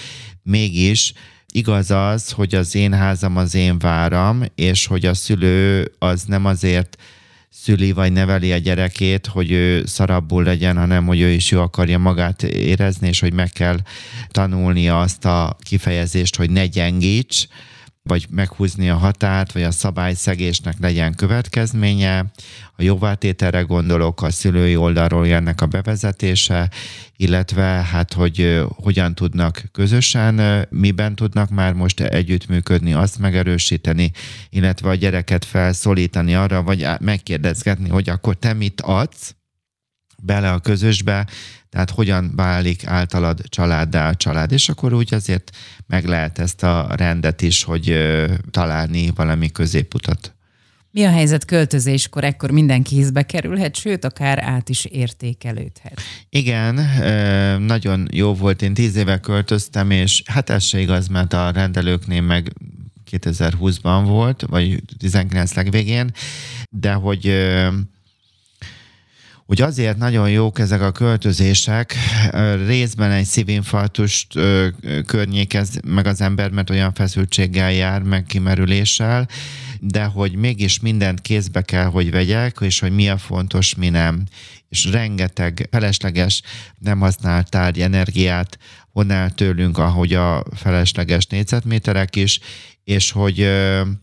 Mégis 0.44 1.14
igaz 1.56 1.92
az, 1.92 2.32
hogy 2.32 2.56
az 2.56 2.76
én 2.76 2.94
házam 2.94 3.38
az 3.38 3.56
én 3.56 3.80
váram, 3.80 4.44
és 4.56 4.86
hogy 4.86 5.06
a 5.06 5.14
szülő 5.14 5.92
az 6.00 6.24
nem 6.24 6.46
azért 6.46 6.98
szüli 7.50 7.92
vagy 7.92 8.12
neveli 8.12 8.52
a 8.52 8.58
gyerekét, 8.58 9.28
hogy 9.28 9.52
ő 9.52 9.86
szarabbul 9.86 10.44
legyen, 10.44 10.78
hanem 10.78 11.06
hogy 11.06 11.20
ő 11.20 11.30
is 11.30 11.52
jó 11.52 11.62
akarja 11.62 11.98
magát 11.98 12.44
érezni, 12.44 13.08
és 13.08 13.20
hogy 13.20 13.34
meg 13.34 13.50
kell 13.52 13.78
tanulnia 14.30 15.00
azt 15.00 15.26
a 15.26 15.58
kifejezést, 15.60 16.36
hogy 16.36 16.50
ne 16.50 16.68
gyengíts, 16.68 17.48
vagy 18.08 18.28
meghúzni 18.32 18.90
a 18.90 18.96
határt, 18.96 19.52
vagy 19.52 19.64
a 19.64 19.72
szabályszegésnek 19.72 20.76
legyen 20.80 21.16
következménye. 21.16 22.26
A 22.76 22.84
jóvátételre 22.84 23.62
gondolok, 23.62 24.22
a 24.22 24.32
szülői 24.32 24.76
oldalról 24.76 25.28
jönnek 25.28 25.62
a 25.62 25.66
bevezetése, 25.66 26.70
illetve 27.18 27.64
hát, 27.64 28.14
hogy 28.14 28.62
hogyan 28.76 29.16
tudnak 29.16 29.64
közösen, 29.72 30.68
miben 30.70 31.16
tudnak 31.16 31.50
már 31.50 31.74
most 31.74 32.00
együttműködni, 32.00 32.94
azt 32.94 33.20
megerősíteni, 33.20 34.12
illetve 34.50 34.90
a 34.90 34.96
gyereket 34.96 35.46
felszólítani 35.46 36.36
arra, 36.36 36.64
vagy 36.64 36.88
megkérdezgetni, 37.00 37.90
hogy 37.90 38.10
akkor 38.10 38.36
te 38.36 38.54
mit 38.54 38.82
adsz, 38.82 39.36
bele 40.24 40.52
a 40.52 40.60
közösbe, 40.60 41.28
tehát 41.76 41.92
hogyan 41.92 42.32
válik 42.36 42.88
általad 42.88 43.42
családdá 43.50 44.10
a 44.10 44.16
család, 44.16 44.52
és 44.52 44.70
akkor 44.70 44.94
úgy 44.94 45.14
azért 45.14 45.52
meg 45.88 46.06
lehet 46.06 46.40
ezt 46.40 46.64
a 46.64 46.88
rendet 46.98 47.42
is, 47.42 47.64
hogy 47.64 47.98
találni 48.52 49.12
valami 49.16 49.52
középutat. 49.52 50.36
Mi 50.92 51.04
a 51.04 51.10
helyzet 51.10 51.46
költözéskor? 51.46 52.24
Ekkor 52.24 52.52
mindenki 52.52 52.96
hiszbe 52.96 53.24
kerülhet, 53.24 53.76
sőt, 53.76 54.06
akár 54.06 54.44
át 54.44 54.70
is 54.70 54.86
értékelődhet. 54.86 56.02
Igen, 56.30 56.76
nagyon 57.62 58.08
jó 58.12 58.34
volt. 58.34 58.62
Én 58.62 58.74
tíz 58.74 58.96
éve 58.96 59.20
költöztem, 59.20 59.92
és 59.92 60.24
hát 60.26 60.50
ez 60.50 60.64
se 60.64 60.80
igaz, 60.80 61.08
mert 61.08 61.34
a 61.34 61.52
rendelőknél 61.52 62.22
meg 62.22 62.54
2020-ban 63.12 64.04
volt, 64.06 64.42
vagy 64.42 64.82
19 64.98 65.54
legvégén, 65.54 66.12
de 66.70 66.94
hogy 66.94 67.26
hogy 69.46 69.62
azért 69.62 69.98
nagyon 69.98 70.30
jók 70.30 70.60
ezek 70.60 70.82
a 70.82 70.92
költözések, 70.92 71.96
részben 72.66 73.12
egy 73.12 73.26
szívinfarktust 73.26 74.34
környékez 75.06 75.80
meg 75.88 76.06
az 76.06 76.22
ember, 76.22 76.52
mert 76.52 76.70
olyan 76.70 76.94
feszültséggel 76.94 77.72
jár, 77.72 78.02
meg 78.02 78.24
kimerüléssel, 78.24 79.28
de 79.80 80.04
hogy 80.04 80.36
mégis 80.36 80.80
mindent 80.80 81.22
kézbe 81.22 81.62
kell, 81.62 81.86
hogy 81.86 82.12
vegyek, 82.12 82.58
és 82.60 82.80
hogy 82.80 82.92
mi 82.92 83.10
a 83.10 83.18
fontos, 83.18 83.76
mi 83.76 83.90
nem. 83.90 84.24
És 84.70 84.86
rengeteg 84.92 85.68
felesleges, 85.72 86.42
nem 86.80 87.00
használt 87.00 87.50
tárgy 87.50 87.82
energiát 87.82 88.58
von 88.94 89.12
el 89.12 89.30
tőlünk, 89.30 89.78
ahogy 89.78 90.14
a 90.14 90.44
felesleges 90.56 91.26
négyzetméterek 91.26 92.16
is, 92.16 92.40
és 92.86 93.12
hogy, 93.12 93.50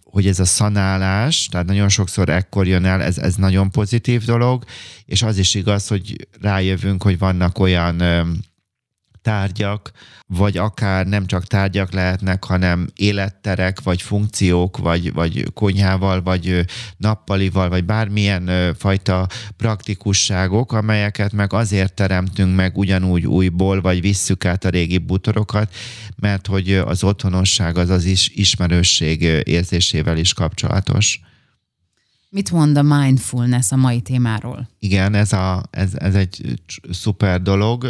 hogy 0.04 0.26
ez 0.26 0.40
a 0.40 0.44
szanálás, 0.44 1.46
tehát 1.50 1.66
nagyon 1.66 1.88
sokszor 1.88 2.28
ekkor 2.28 2.66
jön 2.66 2.84
el, 2.84 3.02
ez, 3.02 3.18
ez 3.18 3.34
nagyon 3.34 3.70
pozitív 3.70 4.24
dolog, 4.24 4.64
és 5.06 5.22
az 5.22 5.38
is 5.38 5.54
igaz, 5.54 5.88
hogy 5.88 6.28
rájövünk, 6.40 7.02
hogy 7.02 7.18
vannak 7.18 7.58
olyan 7.58 8.02
tárgyak, 9.22 9.90
vagy 10.26 10.56
akár 10.56 11.06
nem 11.06 11.26
csak 11.26 11.46
tárgyak 11.46 11.92
lehetnek, 11.92 12.44
hanem 12.44 12.88
életterek, 12.94 13.82
vagy 13.82 14.02
funkciók, 14.02 14.78
vagy, 14.78 15.12
vagy 15.12 15.52
konyhával, 15.54 16.22
vagy 16.22 16.64
nappalival, 16.96 17.68
vagy 17.68 17.84
bármilyen 17.84 18.74
fajta 18.78 19.28
praktikusságok, 19.56 20.72
amelyeket 20.72 21.32
meg 21.32 21.52
azért 21.52 21.94
teremtünk 21.94 22.56
meg 22.56 22.78
ugyanúgy 22.78 23.26
újból, 23.26 23.80
vagy 23.80 24.00
visszük 24.00 24.44
át 24.44 24.64
a 24.64 24.68
régi 24.68 24.98
butorokat, 24.98 25.74
mert 26.16 26.46
hogy 26.46 26.72
az 26.74 27.04
otthonosság 27.04 27.76
az 27.76 27.88
az 27.88 28.04
is 28.04 28.28
ismerősség 28.28 29.22
érzésével 29.44 30.16
is 30.16 30.32
kapcsolatos. 30.32 31.20
Mit 32.32 32.50
mond 32.50 32.76
a 32.76 32.82
mindfulness 32.82 33.72
a 33.72 33.76
mai 33.76 34.00
témáról? 34.00 34.68
Igen, 34.78 35.14
ez, 35.14 35.32
a, 35.32 35.62
ez, 35.70 35.94
ez 35.94 36.14
egy 36.14 36.60
szuper 36.90 37.42
dolog. 37.42 37.86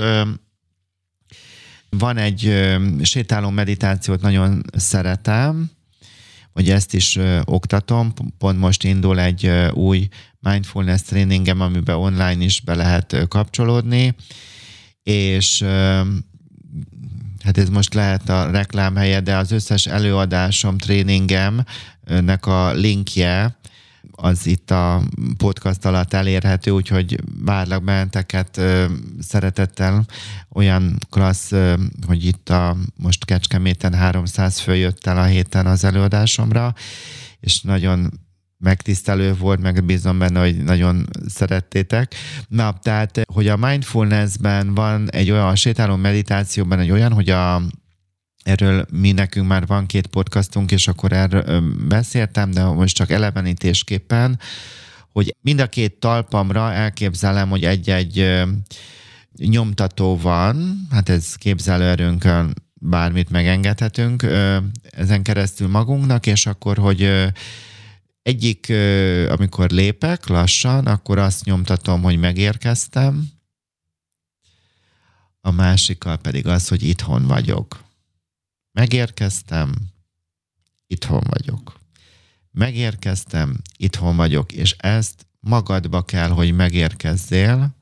Van 1.98 2.16
egy 2.16 2.46
ö, 2.46 2.76
sétáló 3.02 3.50
meditációt, 3.50 4.20
nagyon 4.20 4.62
szeretem, 4.76 5.70
hogy 6.52 6.70
ezt 6.70 6.94
is 6.94 7.18
oktatom. 7.44 8.12
Pont 8.38 8.58
most 8.58 8.84
indul 8.84 9.20
egy 9.20 9.50
új 9.72 10.08
mindfulness 10.40 11.02
tréningem, 11.02 11.60
amiben 11.60 11.96
online 11.96 12.44
is 12.44 12.60
be 12.60 12.74
lehet 12.74 13.26
kapcsolódni, 13.28 14.14
és 15.02 15.62
hát 17.44 17.58
ez 17.58 17.68
most 17.68 17.94
lehet 17.94 18.28
a 18.28 18.50
reklámhelye, 18.50 19.20
de 19.20 19.36
az 19.36 19.50
összes 19.50 19.86
előadásom, 19.86 20.78
tréningemnek 20.78 22.46
a 22.46 22.72
linkje 22.72 23.56
az 24.22 24.46
itt 24.46 24.70
a 24.70 25.02
podcast 25.36 25.84
alatt 25.84 26.12
elérhető, 26.12 26.70
úgyhogy 26.70 27.20
várlak 27.44 27.84
benneteket 27.84 28.60
szeretettel. 29.20 30.06
Olyan 30.48 30.98
klassz, 31.10 31.52
hogy 32.06 32.24
itt 32.24 32.48
a 32.48 32.76
most 32.96 33.24
Kecskeméten 33.24 33.94
300 33.94 34.58
fő 34.58 34.94
el 35.00 35.18
a 35.18 35.24
héten 35.24 35.66
az 35.66 35.84
előadásomra, 35.84 36.74
és 37.40 37.60
nagyon 37.60 38.10
megtisztelő 38.58 39.34
volt, 39.34 39.60
meg 39.60 39.84
bízom 39.84 40.18
benne, 40.18 40.40
hogy 40.40 40.56
nagyon 40.56 41.06
szerettétek. 41.28 42.14
Na, 42.48 42.78
tehát, 42.82 43.20
hogy 43.32 43.48
a 43.48 43.56
mindfulnessben 43.56 44.74
van 44.74 45.10
egy 45.10 45.30
olyan, 45.30 45.46
a 45.46 45.54
sétáló 45.54 45.96
meditációban 45.96 46.78
egy 46.78 46.90
olyan, 46.90 47.12
hogy 47.12 47.30
a 47.30 47.62
Erről 48.42 48.86
mi 48.90 49.12
nekünk 49.12 49.46
már 49.46 49.66
van 49.66 49.86
két 49.86 50.06
podcastunk, 50.06 50.70
és 50.70 50.88
akkor 50.88 51.12
erről 51.12 51.62
beszéltem, 51.88 52.50
de 52.50 52.64
most 52.64 52.96
csak 52.96 53.10
elevenítésképpen, 53.10 54.38
hogy 55.12 55.36
mind 55.40 55.60
a 55.60 55.66
két 55.66 55.94
talpamra 55.94 56.72
elképzelem, 56.72 57.48
hogy 57.48 57.64
egy-egy 57.64 58.42
nyomtató 59.36 60.16
van, 60.16 60.86
hát 60.90 61.08
ez 61.08 61.34
képzelőerőnkön 61.34 62.54
bármit 62.74 63.30
megengedhetünk 63.30 64.22
ezen 64.82 65.22
keresztül 65.22 65.68
magunknak, 65.68 66.26
és 66.26 66.46
akkor, 66.46 66.78
hogy 66.78 67.30
egyik, 68.22 68.72
amikor 69.28 69.70
lépek 69.70 70.26
lassan, 70.26 70.86
akkor 70.86 71.18
azt 71.18 71.44
nyomtatom, 71.44 72.02
hogy 72.02 72.18
megérkeztem, 72.18 73.28
a 75.40 75.50
másikkal 75.50 76.16
pedig 76.16 76.46
az, 76.46 76.68
hogy 76.68 76.82
itthon 76.82 77.26
vagyok. 77.26 77.82
Megérkeztem, 78.72 79.74
itthon 80.86 81.22
vagyok. 81.28 81.80
Megérkeztem, 82.50 83.56
itthon 83.76 84.16
vagyok, 84.16 84.52
és 84.52 84.72
ezt 84.78 85.26
magadba 85.40 86.02
kell, 86.02 86.28
hogy 86.28 86.54
megérkezzél, 86.54 87.76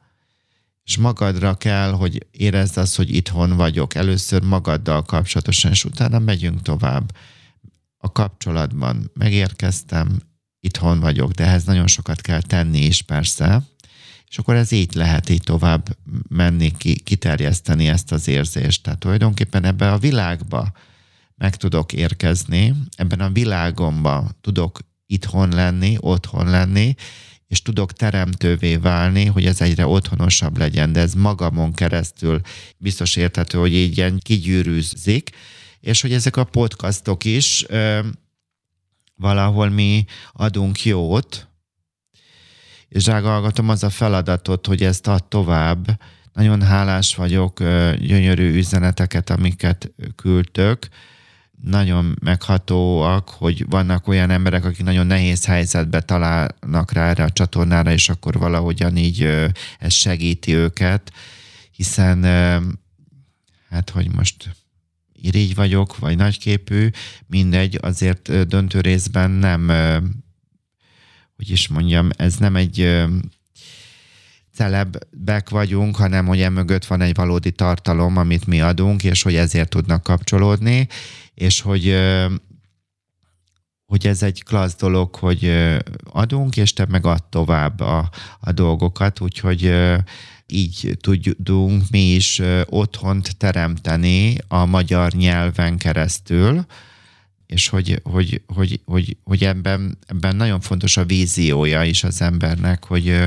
és 0.82 0.96
magadra 0.96 1.54
kell, 1.54 1.92
hogy 1.92 2.26
érezd 2.30 2.76
azt, 2.76 2.96
hogy 2.96 3.14
itthon 3.14 3.56
vagyok. 3.56 3.94
Először 3.94 4.42
magaddal 4.42 5.02
kapcsolatosan, 5.02 5.70
és 5.70 5.84
utána 5.84 6.18
megyünk 6.18 6.62
tovább. 6.62 7.16
A 7.96 8.12
kapcsolatban 8.12 9.10
megérkeztem, 9.14 10.20
itthon 10.60 11.00
vagyok, 11.00 11.30
de 11.30 11.44
ehhez 11.44 11.64
nagyon 11.64 11.86
sokat 11.86 12.20
kell 12.20 12.42
tenni 12.42 12.78
is 12.78 13.02
persze, 13.02 13.62
és 14.30 14.38
akkor 14.38 14.54
ez 14.54 14.72
így 14.72 14.94
lehet 14.94 15.28
így 15.28 15.42
tovább 15.42 15.96
menni, 16.28 16.70
ki, 16.76 16.94
kiterjeszteni 16.94 17.88
ezt 17.88 18.12
az 18.12 18.28
érzést. 18.28 18.82
Tehát 18.82 18.98
tulajdonképpen 18.98 19.64
ebbe 19.64 19.92
a 19.92 19.98
világba 19.98 20.72
meg 21.36 21.56
tudok 21.56 21.92
érkezni, 21.92 22.74
ebben 22.96 23.20
a 23.20 23.30
világomban 23.30 24.36
tudok 24.40 24.78
itthon 25.06 25.48
lenni, 25.48 25.96
otthon 26.00 26.50
lenni, 26.50 26.94
és 27.46 27.62
tudok 27.62 27.92
teremtővé 27.92 28.76
válni, 28.76 29.24
hogy 29.24 29.46
ez 29.46 29.60
egyre 29.60 29.86
otthonosabb 29.86 30.58
legyen, 30.58 30.92
de 30.92 31.00
ez 31.00 31.14
magamon 31.14 31.72
keresztül 31.72 32.40
biztos 32.76 33.16
érthető, 33.16 33.58
hogy 33.58 33.74
így 33.74 33.96
ilyen 33.96 34.18
kigyűrűzik, 34.18 35.30
és 35.80 36.00
hogy 36.00 36.12
ezek 36.12 36.36
a 36.36 36.44
podcastok 36.44 37.24
is 37.24 37.64
ö, 37.68 38.00
valahol 39.14 39.68
mi 39.68 40.04
adunk 40.32 40.84
jót, 40.84 41.49
és 42.90 43.06
rágalgatom 43.06 43.68
az 43.68 43.82
a 43.82 43.90
feladatot, 43.90 44.66
hogy 44.66 44.82
ezt 44.82 45.06
ad 45.06 45.24
tovább. 45.24 46.00
Nagyon 46.32 46.62
hálás 46.62 47.14
vagyok, 47.14 47.58
gyönyörű 47.98 48.54
üzeneteket, 48.56 49.30
amiket 49.30 49.92
küldtök, 50.16 50.88
nagyon 51.62 52.18
meghatóak, 52.20 53.28
hogy 53.28 53.68
vannak 53.68 54.08
olyan 54.08 54.30
emberek, 54.30 54.64
akik 54.64 54.84
nagyon 54.84 55.06
nehéz 55.06 55.44
helyzetbe 55.44 56.00
találnak 56.00 56.92
rá 56.92 57.08
erre 57.08 57.24
a 57.24 57.30
csatornára, 57.30 57.92
és 57.92 58.08
akkor 58.08 58.38
valahogyan 58.38 58.96
így 58.96 59.22
ez 59.78 59.92
segíti 59.92 60.54
őket, 60.54 61.12
hiszen 61.70 62.24
hát, 63.68 63.90
hogy 63.90 64.14
most 64.14 64.56
irigy 65.12 65.54
vagyok, 65.54 65.98
vagy 65.98 66.16
nagyképű, 66.16 66.88
mindegy, 67.26 67.78
azért 67.80 68.46
döntő 68.46 68.80
részben 68.80 69.30
nem, 69.30 69.70
hogy 71.40 71.50
is 71.50 71.68
mondjam, 71.68 72.08
ez 72.16 72.36
nem 72.36 72.56
egy 72.56 73.06
celebek 74.54 75.48
vagyunk, 75.48 75.96
hanem 75.96 76.26
hogy 76.26 76.40
emögött 76.40 76.84
van 76.84 77.00
egy 77.00 77.14
valódi 77.14 77.50
tartalom, 77.50 78.16
amit 78.16 78.46
mi 78.46 78.60
adunk, 78.60 79.04
és 79.04 79.22
hogy 79.22 79.34
ezért 79.34 79.68
tudnak 79.68 80.02
kapcsolódni, 80.02 80.88
és 81.34 81.60
hogy 81.60 81.96
hogy 83.86 84.06
ez 84.06 84.22
egy 84.22 84.42
klassz 84.42 84.76
dolog, 84.76 85.14
hogy 85.14 85.52
adunk, 86.04 86.56
és 86.56 86.72
te 86.72 86.86
meg 86.88 87.06
add 87.06 87.20
tovább 87.30 87.80
a, 87.80 88.10
a 88.40 88.52
dolgokat, 88.52 89.20
úgyhogy 89.20 89.74
így 90.46 90.96
tudunk 91.00 91.82
mi 91.90 92.14
is 92.14 92.42
otthont 92.64 93.36
teremteni 93.36 94.36
a 94.48 94.64
magyar 94.64 95.12
nyelven 95.12 95.78
keresztül, 95.78 96.66
és 97.50 97.68
hogy, 97.68 98.00
hogy, 98.02 98.42
hogy, 98.46 98.80
hogy, 98.84 99.16
hogy 99.24 99.44
ebben, 99.44 99.98
ebben 100.06 100.36
nagyon 100.36 100.60
fontos 100.60 100.96
a 100.96 101.04
víziója 101.04 101.84
is 101.84 102.04
az 102.04 102.20
embernek, 102.20 102.84
hogy, 102.84 103.18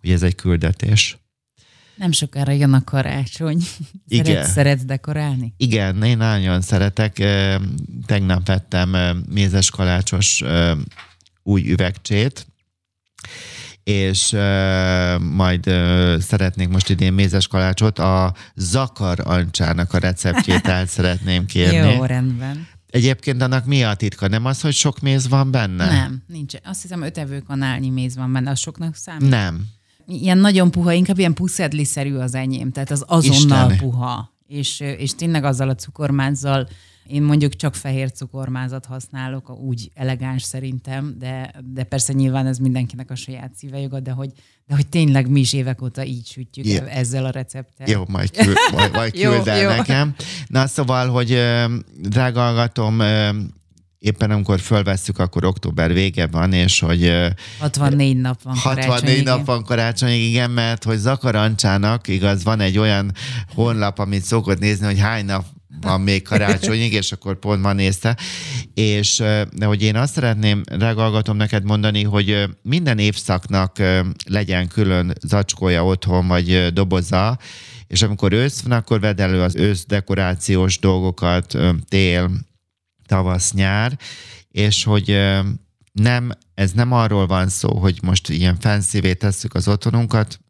hogy 0.00 0.10
ez 0.10 0.22
egy 0.22 0.34
küldetés. 0.34 1.18
Nem 1.96 2.12
sokára 2.12 2.52
jön 2.52 2.72
a 2.72 2.84
karácsony. 2.84 3.62
Igen. 4.08 4.24
Szeretsz, 4.24 4.50
szeretsz 4.50 4.84
dekorálni? 4.84 5.54
Igen, 5.56 6.02
én 6.02 6.16
nagyon 6.16 6.60
szeretek. 6.60 7.22
Tegnap 8.06 8.46
vettem 8.46 9.22
mézes 9.28 9.70
kalácsos 9.70 10.42
új 11.42 11.70
üvegcsét, 11.70 12.46
és 13.84 14.32
uh, 14.32 15.18
majd 15.18 15.66
uh, 15.66 16.18
szeretnék 16.18 16.68
most 16.68 16.88
idén 16.88 17.12
mézes 17.12 17.46
kalácsot, 17.46 17.98
a 17.98 18.34
zakar 18.54 19.20
ancsának 19.24 19.92
a 19.92 19.98
receptjét 19.98 20.66
el 20.66 20.86
szeretném 20.86 21.46
kérni. 21.52 21.94
Jó, 21.94 22.04
rendben. 22.04 22.66
Egyébként 22.96 23.42
annak 23.42 23.64
mi 23.64 23.84
a 23.84 23.94
titka? 23.94 24.28
Nem 24.28 24.44
az, 24.44 24.60
hogy 24.60 24.74
sok 24.74 25.00
méz 25.00 25.28
van 25.28 25.50
benne? 25.50 25.86
Nem, 25.86 26.22
nincs. 26.26 26.54
Azt 26.64 26.82
hiszem 26.82 27.02
öt 27.02 27.18
evőkanálnyi 27.18 27.90
méz 27.90 28.16
van 28.16 28.32
benne, 28.32 28.50
az 28.50 28.58
soknak 28.58 28.94
számít? 28.94 29.28
Nem. 29.28 29.64
Ilyen 30.06 30.38
nagyon 30.38 30.70
puha, 30.70 30.92
inkább 30.92 31.18
ilyen 31.18 31.34
puszedli-szerű 31.34 32.14
az 32.14 32.34
enyém, 32.34 32.72
tehát 32.72 32.90
az 32.90 33.04
azonnal 33.06 33.70
Isten. 33.70 33.76
puha. 33.76 34.32
És, 34.46 34.80
és 34.80 35.14
tényleg 35.14 35.44
azzal 35.44 35.68
a 35.68 35.74
cukormázzal 35.74 36.68
én 37.08 37.22
mondjuk 37.22 37.56
csak 37.56 37.74
fehér 37.74 38.12
cukormázat 38.12 38.86
használok, 38.86 39.60
úgy 39.60 39.90
elegáns 39.94 40.42
szerintem, 40.42 41.14
de, 41.18 41.54
de 41.64 41.84
persze 41.84 42.12
nyilván 42.12 42.46
ez 42.46 42.58
mindenkinek 42.58 43.10
a 43.10 43.14
saját 43.14 43.54
szívejoga, 43.54 44.00
de 44.00 44.10
hogy, 44.10 44.32
de 44.66 44.74
hogy 44.74 44.86
tényleg 44.86 45.28
mi 45.28 45.40
is 45.40 45.52
évek 45.52 45.82
óta 45.82 46.04
így 46.04 46.26
sütjük 46.26 46.66
jó. 46.66 46.84
ezzel 46.84 47.24
a 47.24 47.30
recepttel. 47.30 47.88
Jó, 47.88 48.04
majd, 48.08 48.30
küld, 48.30 48.56
majd, 48.72 48.92
majd 48.92 49.12
küld 49.20 49.48
el 49.48 49.60
jó, 49.60 49.68
nekem. 49.68 50.14
Na 50.46 50.66
szóval, 50.66 51.08
hogy 51.08 51.38
drága 52.02 52.40
hallgatom, 52.40 53.00
éppen 53.98 54.30
amikor 54.30 54.60
fölvesszük, 54.60 55.18
akkor 55.18 55.44
október 55.44 55.92
vége 55.92 56.26
van, 56.26 56.52
és 56.52 56.80
hogy... 56.80 57.12
64 57.58 58.16
nap 58.16 58.42
van 58.42 58.56
64 58.56 59.24
nap 59.24 59.44
van 59.44 59.64
karácsonyig, 59.64 60.22
igen, 60.22 60.50
mert 60.50 60.84
hogy 60.84 60.98
Zakarancsának, 60.98 62.08
igaz, 62.08 62.44
van 62.44 62.60
egy 62.60 62.78
olyan 62.78 63.12
honlap, 63.54 63.98
amit 63.98 64.22
szokott 64.22 64.58
nézni, 64.58 64.86
hogy 64.86 64.98
hány 64.98 65.24
nap 65.24 65.44
van 65.80 66.00
még 66.00 66.22
karácsonyig, 66.22 66.92
és 66.92 67.12
akkor 67.12 67.38
pont 67.38 67.62
ma 67.62 67.72
nézte. 67.72 68.16
És 68.74 69.16
de 69.52 69.66
hogy 69.66 69.82
én 69.82 69.96
azt 69.96 70.12
szeretném, 70.12 70.62
regalgatom 70.70 71.36
neked 71.36 71.64
mondani, 71.64 72.02
hogy 72.02 72.44
minden 72.62 72.98
évszaknak 72.98 73.76
legyen 74.24 74.68
külön 74.68 75.12
zacskója 75.20 75.84
otthon, 75.84 76.26
vagy 76.26 76.72
doboza, 76.72 77.38
és 77.86 78.02
amikor 78.02 78.32
ősz 78.32 78.60
van, 78.60 78.72
akkor 78.72 79.00
vedd 79.00 79.20
elő 79.20 79.42
az 79.42 79.56
ősz 79.56 79.86
dekorációs 79.86 80.78
dolgokat, 80.78 81.56
tél, 81.88 82.30
tavasz, 83.06 83.52
nyár, 83.52 83.98
és 84.50 84.84
hogy 84.84 85.18
nem, 85.92 86.30
ez 86.54 86.72
nem 86.72 86.92
arról 86.92 87.26
van 87.26 87.48
szó, 87.48 87.78
hogy 87.78 87.98
most 88.02 88.28
ilyen 88.28 88.56
fancy 88.60 89.14
tesszük 89.14 89.54
az 89.54 89.68
otthonunkat, 89.68 90.40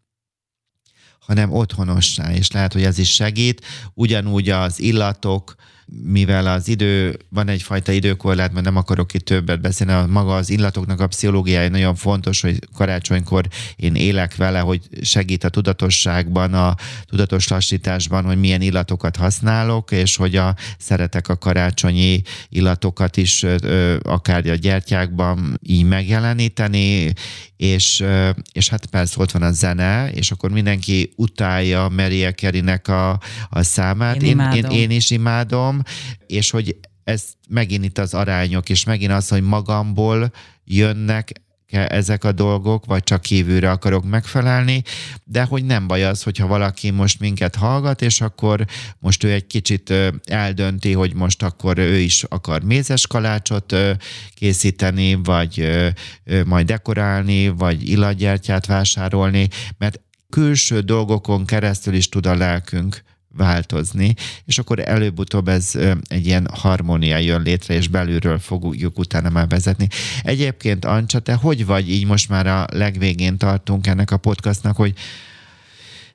hanem 1.27 1.53
otthonossá, 1.53 2.33
és 2.33 2.51
lehet, 2.51 2.73
hogy 2.73 2.83
ez 2.83 2.99
is 2.99 3.15
segít. 3.15 3.65
Ugyanúgy 3.95 4.51
az 4.51 4.81
illatok, 4.81 5.55
mivel 6.03 6.47
az 6.47 6.69
idő, 6.69 7.17
van 7.29 7.49
egyfajta 7.49 7.93
időkorlát, 7.93 8.53
mert 8.53 8.65
nem 8.65 8.77
akarok 8.77 9.15
itt 9.15 9.25
többet 9.25 9.61
beszélni, 9.61 9.93
a 9.93 10.07
maga 10.07 10.35
az 10.35 10.51
illatoknak 10.51 11.01
a 11.01 11.07
pszichológiája 11.07 11.69
nagyon 11.69 11.95
fontos, 11.95 12.41
hogy 12.41 12.59
karácsonykor 12.75 13.47
én 13.77 13.95
élek 13.95 14.37
vele, 14.37 14.59
hogy 14.59 14.81
segít 15.03 15.45
a 15.45 15.49
tudatosságban, 15.49 16.55
a 16.55 16.75
tudatos 17.05 17.49
lassításban, 17.49 18.25
hogy 18.25 18.39
milyen 18.39 18.61
illatokat 18.61 19.17
használok, 19.17 19.91
és 19.91 20.17
hogy 20.17 20.37
a, 20.37 20.55
szeretek 20.79 21.29
a 21.29 21.39
karácsonyi 21.39 22.23
illatokat 22.49 23.17
is 23.17 23.45
akár 24.03 24.47
a 24.47 24.55
gyertyákban 24.55 25.61
így 25.63 25.85
megjeleníteni, 25.85 27.13
és, 27.57 28.05
és 28.53 28.69
hát 28.69 28.87
persze 28.87 29.21
ott 29.21 29.31
van 29.31 29.43
a 29.43 29.53
zene, 29.53 30.11
és 30.11 30.31
akkor 30.31 30.51
mindenki 30.51 31.13
utálja 31.17 31.89
Maria 31.89 32.33
Carey-nek 32.33 32.89
a, 32.89 33.21
a 33.49 33.63
számát. 33.63 34.23
Én, 34.23 34.41
én, 34.41 34.53
én, 34.53 34.71
én 34.71 34.91
is 34.91 35.11
imádom, 35.11 35.83
és 36.27 36.51
hogy 36.51 36.77
ez 37.05 37.25
megint 37.49 37.85
itt 37.85 37.99
az 37.99 38.15
arányok, 38.15 38.69
és 38.69 38.85
megint 38.85 39.13
az, 39.13 39.29
hogy 39.29 39.43
magamból 39.43 40.33
jönnek 40.65 41.45
ezek 41.71 42.25
a 42.25 42.33
dolgok, 42.33 42.85
vagy 42.85 43.03
csak 43.03 43.23
kívülre 43.23 43.71
akarok 43.71 44.05
megfelelni, 44.05 44.83
de 45.25 45.43
hogy 45.43 45.65
nem 45.65 45.87
baj 45.87 46.05
az, 46.05 46.23
hogyha 46.23 46.47
valaki 46.47 46.91
most 46.91 47.21
minket 47.21 47.55
hallgat, 47.55 48.03
és 48.03 48.21
akkor 48.21 48.65
most 48.99 49.25
ő 49.25 49.33
egy 49.33 49.47
kicsit 49.47 49.93
eldönti, 50.25 50.93
hogy 50.93 51.15
most 51.15 51.43
akkor 51.43 51.79
ő 51.79 51.99
is 51.99 52.23
akar 52.23 52.63
mézes 52.63 53.07
kalácsot 53.07 53.77
készíteni, 54.35 55.15
vagy 55.15 55.69
majd 56.45 56.67
dekorálni, 56.67 57.49
vagy 57.49 57.89
illatgyertyát 57.89 58.67
vásárolni, 58.67 59.49
mert 59.79 60.01
külső 60.31 60.81
dolgokon 60.81 61.45
keresztül 61.45 61.95
is 61.95 62.09
tud 62.09 62.27
a 62.27 62.35
lelkünk 62.35 63.05
változni, 63.37 64.15
és 64.45 64.59
akkor 64.59 64.79
előbb-utóbb 64.89 65.49
ez 65.49 65.73
egy 66.09 66.27
ilyen 66.27 66.49
harmónia 66.53 67.19
jön 67.19 67.43
létre, 67.43 67.75
és 67.75 67.89
belülről 67.89 68.39
fogjuk 68.39 68.99
utána 68.99 69.29
már 69.29 69.49
vezetni. 69.49 69.89
Egyébként, 70.23 70.85
Ancsa, 70.85 71.19
te 71.19 71.35
hogy 71.35 71.67
vagy 71.67 71.91
így 71.91 72.07
most 72.07 72.29
már 72.29 72.47
a 72.47 72.67
legvégén 72.73 73.37
tartunk 73.37 73.87
ennek 73.87 74.11
a 74.11 74.17
podcastnak, 74.17 74.77
hogy 74.77 74.95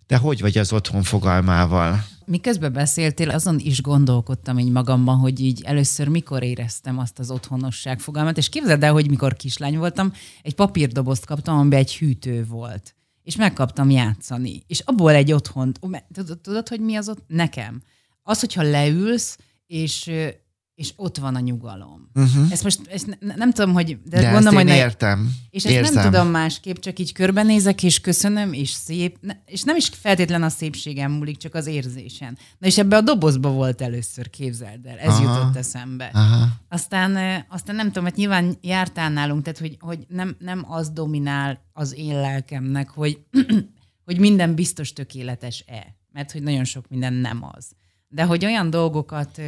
te 0.07 0.17
hogy 0.17 0.41
vagy 0.41 0.57
az 0.57 0.73
otthon 0.73 1.03
fogalmával? 1.03 2.05
Miközben 2.25 2.73
beszéltél, 2.73 3.29
azon 3.29 3.59
is 3.59 3.81
gondolkodtam 3.81 4.59
így 4.59 4.71
magamban, 4.71 5.17
hogy 5.17 5.39
így 5.39 5.61
először 5.63 6.07
mikor 6.07 6.43
éreztem 6.43 6.99
azt 6.99 7.19
az 7.19 7.31
otthonosság 7.31 7.99
fogalmat, 7.99 8.37
és 8.37 8.49
képzeld 8.49 8.83
el, 8.83 8.91
hogy 8.91 9.09
mikor 9.09 9.35
kislány 9.35 9.77
voltam, 9.77 10.13
egy 10.41 10.55
papírdobozt 10.55 11.25
kaptam, 11.25 11.57
amiben 11.57 11.79
egy 11.79 11.95
hűtő 11.95 12.45
volt 12.45 12.95
és 13.31 13.37
megkaptam 13.37 13.89
játszani. 13.89 14.63
És 14.67 14.79
abból 14.79 15.11
egy 15.11 15.31
otthont, 15.31 15.79
tudod, 16.13 16.39
tudod, 16.39 16.67
hogy 16.67 16.79
mi 16.79 16.95
az 16.95 17.09
ott? 17.09 17.23
Nekem. 17.27 17.81
Az, 18.23 18.39
hogyha 18.39 18.61
leülsz, 18.61 19.37
és 19.67 20.11
és 20.81 20.93
ott 20.95 21.17
van 21.17 21.35
a 21.35 21.39
nyugalom. 21.39 22.09
Uh-huh. 22.13 22.51
Ezt 22.51 22.63
most 22.63 22.87
ezt 22.87 23.17
ne, 23.19 23.35
nem 23.35 23.51
tudom, 23.51 23.73
hogy... 23.73 23.97
De, 24.03 24.21
de 24.21 24.31
gondolom, 24.31 24.57
ezt 24.57 24.67
én 24.67 24.73
hogy 24.73 24.83
értem. 24.85 25.35
És 25.49 25.65
ezt 25.65 25.73
Érzem. 25.73 25.93
nem 25.93 26.11
tudom 26.11 26.27
másképp, 26.27 26.75
csak 26.75 26.99
így 26.99 27.11
körbenézek, 27.11 27.83
és 27.83 27.99
köszönöm, 27.99 28.53
és 28.53 28.69
szép. 28.69 29.17
És 29.45 29.63
nem 29.63 29.75
is 29.75 29.87
feltétlen 29.87 30.43
a 30.43 30.49
szépségem 30.49 31.11
múlik, 31.11 31.37
csak 31.37 31.55
az 31.55 31.67
érzésen. 31.67 32.37
Na 32.57 32.67
és 32.67 32.77
ebbe 32.77 32.95
a 32.95 33.01
dobozba 33.01 33.49
volt 33.49 33.81
először, 33.81 34.29
képzeld 34.29 34.85
el. 34.85 34.97
Ez 34.97 35.07
Aha. 35.07 35.21
jutott 35.21 35.55
eszembe. 35.55 36.09
Aha. 36.13 36.47
Aztán, 36.69 37.43
aztán 37.49 37.75
nem 37.75 37.87
tudom, 37.87 38.03
mert 38.03 38.15
nyilván 38.15 38.57
jártál 38.61 39.09
nálunk, 39.09 39.41
tehát 39.43 39.59
hogy, 39.59 39.77
hogy 39.79 40.05
nem, 40.07 40.35
nem 40.39 40.65
az 40.67 40.89
dominál 40.89 41.61
az 41.73 41.97
én 41.97 42.15
lelkemnek, 42.15 42.89
hogy, 42.89 43.19
hogy 44.05 44.19
minden 44.19 44.55
biztos 44.55 44.93
tökéletes-e. 44.93 45.95
Mert 46.13 46.31
hogy 46.31 46.43
nagyon 46.43 46.63
sok 46.63 46.85
minden 46.89 47.13
nem 47.13 47.49
az. 47.55 47.71
De 48.07 48.23
hogy 48.23 48.45
olyan 48.45 48.69
dolgokat 48.69 49.41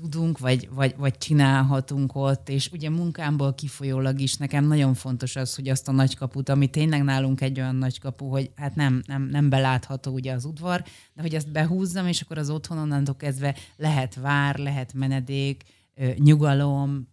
tudunk, 0.00 0.38
vagy, 0.38 0.68
vagy, 0.70 0.94
vagy 0.96 1.18
csinálhatunk 1.18 2.14
ott, 2.14 2.48
és 2.48 2.70
ugye 2.72 2.90
munkámból 2.90 3.54
kifolyólag 3.54 4.20
is 4.20 4.36
nekem 4.36 4.64
nagyon 4.64 4.94
fontos 4.94 5.36
az, 5.36 5.54
hogy 5.54 5.68
azt 5.68 5.88
a 5.88 5.92
nagykaput, 5.92 6.48
ami 6.48 6.66
tényleg 6.66 7.02
nálunk 7.02 7.40
egy 7.40 7.60
olyan 7.60 7.76
nagykapu, 7.76 8.28
hogy 8.28 8.50
hát 8.56 8.74
nem, 8.74 9.02
nem, 9.06 9.22
nem 9.22 9.48
belátható 9.48 10.12
ugye 10.12 10.32
az 10.32 10.44
udvar, 10.44 10.82
de 11.14 11.22
hogy 11.22 11.34
ezt 11.34 11.52
behúzzam, 11.52 12.06
és 12.06 12.20
akkor 12.20 12.38
az 12.38 12.50
otthon 12.50 12.78
onnantól 12.78 13.16
kezdve 13.16 13.54
lehet 13.76 14.14
vár, 14.14 14.58
lehet 14.58 14.92
menedék, 14.92 15.62
nyugalom, 16.16 17.08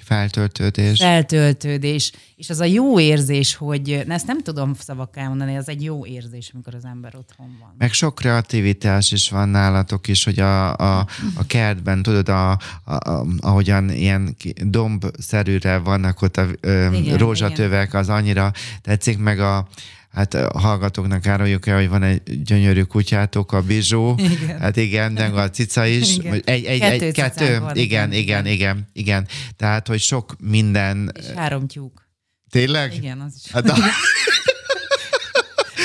Feltöltődés. 0.00 0.98
Feltöltődés. 0.98 2.12
És 2.36 2.50
az 2.50 2.60
a 2.60 2.64
jó 2.64 3.00
érzés, 3.00 3.54
hogy 3.54 4.02
na 4.06 4.14
ezt 4.14 4.26
nem 4.26 4.42
tudom 4.42 4.74
szavakká 4.74 5.28
mondani, 5.28 5.56
az 5.56 5.68
egy 5.68 5.82
jó 5.82 6.06
érzés, 6.06 6.50
amikor 6.52 6.74
az 6.74 6.84
ember 6.84 7.16
otthon 7.16 7.56
van. 7.60 7.74
Meg 7.78 7.92
sok 7.92 8.14
kreativitás 8.14 9.12
is 9.12 9.30
van 9.30 9.48
nálatok 9.48 10.08
is, 10.08 10.24
hogy 10.24 10.40
a, 10.40 10.76
a, 10.76 11.06
a 11.34 11.46
kertben, 11.46 12.02
tudod, 12.02 12.28
a, 12.28 12.50
a, 12.50 12.58
a, 12.84 13.26
ahogyan 13.40 13.90
ilyen 13.90 14.36
dombszerűre 14.64 15.78
vannak 15.78 16.22
ott 16.22 16.36
a 16.36 16.46
ö, 16.60 16.92
igen, 16.92 17.18
rózsatövek, 17.18 17.88
igen. 17.88 18.00
az 18.00 18.08
annyira 18.08 18.52
tetszik, 18.82 19.18
meg 19.18 19.40
a 19.40 19.68
Hát 20.12 20.34
a 20.34 20.58
hallgatóknak 20.58 21.26
áruljuk 21.26 21.66
el, 21.66 21.76
hogy 21.76 21.88
van 21.88 22.02
egy 22.02 22.42
gyönyörű 22.42 22.82
kutyátok, 22.82 23.52
a 23.52 23.62
Bizsó. 23.62 24.18
Igen. 24.18 24.58
Hát 24.60 24.76
igen, 24.76 25.14
de 25.14 25.24
a 25.24 25.50
cica 25.50 25.86
is. 25.86 26.16
Igen. 26.16 26.42
Egy, 26.44 26.64
egy, 26.64 26.80
kettő, 26.80 27.06
egy, 27.06 27.12
kettő. 27.12 27.60
Van, 27.60 27.76
igen, 27.76 28.12
igen, 28.12 28.46
igen, 28.46 28.88
igen, 28.92 29.26
Tehát, 29.56 29.88
hogy 29.88 30.00
sok 30.00 30.36
minden... 30.40 31.12
És 31.18 31.26
három 31.34 31.66
tyúk. 31.66 32.08
Tényleg? 32.50 32.94
Igen, 32.94 33.20
az 33.20 33.32
is. 33.44 33.52
Hát 33.52 33.68
a... 33.68 33.76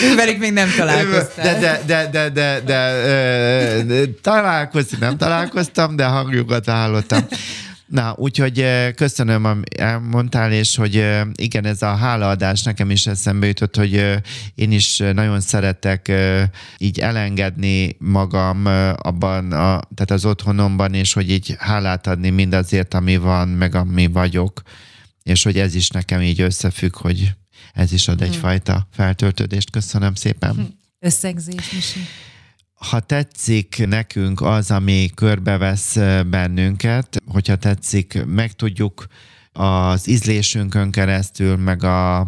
Ővelük 0.03 0.37
még 0.37 0.53
nem 0.53 0.69
találkoztam. 0.77 1.43
De, 1.43 1.59
de, 1.59 1.81
de, 1.85 2.09
de, 2.09 2.29
de, 2.29 2.61
de, 2.65 3.83
de 3.83 4.05
találkozni 4.21 4.97
nem 4.99 5.17
találkoztam, 5.17 5.95
de 5.95 6.05
hangjukat 6.05 6.65
hallottam. 6.65 7.27
Na, 7.87 8.15
úgyhogy 8.17 8.65
köszönöm, 8.95 9.45
amit 9.45 9.73
elmondtál, 9.73 10.51
és 10.51 10.75
hogy 10.75 11.09
igen, 11.35 11.65
ez 11.65 11.81
a 11.81 11.95
hálaadás 11.95 12.63
nekem 12.63 12.91
is 12.91 13.07
eszembe 13.07 13.47
jutott, 13.47 13.75
hogy 13.75 14.21
én 14.55 14.71
is 14.71 14.97
nagyon 14.97 15.39
szeretek 15.39 16.11
így 16.77 16.99
elengedni 16.99 17.95
magam 17.99 18.65
abban, 18.95 19.51
a, 19.51 19.81
tehát 19.95 20.11
az 20.11 20.25
otthonomban, 20.25 20.93
és 20.93 21.13
hogy 21.13 21.31
így 21.31 21.55
hálát 21.59 22.07
adni 22.07 22.29
mindazért, 22.29 22.93
ami 22.93 23.17
van, 23.17 23.47
meg 23.47 23.75
ami 23.75 24.07
vagyok, 24.07 24.61
és 25.23 25.43
hogy 25.43 25.59
ez 25.59 25.75
is 25.75 25.89
nekem 25.89 26.21
így 26.21 26.41
összefügg, 26.41 26.95
hogy 26.95 27.33
ez 27.73 27.91
is 27.91 28.07
ad 28.07 28.21
egyfajta 28.21 28.87
feltöltődést. 28.91 29.69
Köszönöm 29.69 30.13
szépen. 30.13 30.77
Összegzés, 30.99 31.71
Misi 31.71 31.99
ha 32.77 32.99
tetszik 32.99 33.87
nekünk 33.87 34.41
az, 34.41 34.71
ami 34.71 35.09
körbevesz 35.15 35.95
bennünket, 36.29 37.21
hogyha 37.27 37.55
tetszik, 37.55 38.25
meg 38.25 38.51
tudjuk 38.51 39.07
az 39.51 40.07
ízlésünkön 40.07 40.91
keresztül, 40.91 41.55
meg 41.55 41.83
a, 41.83 42.27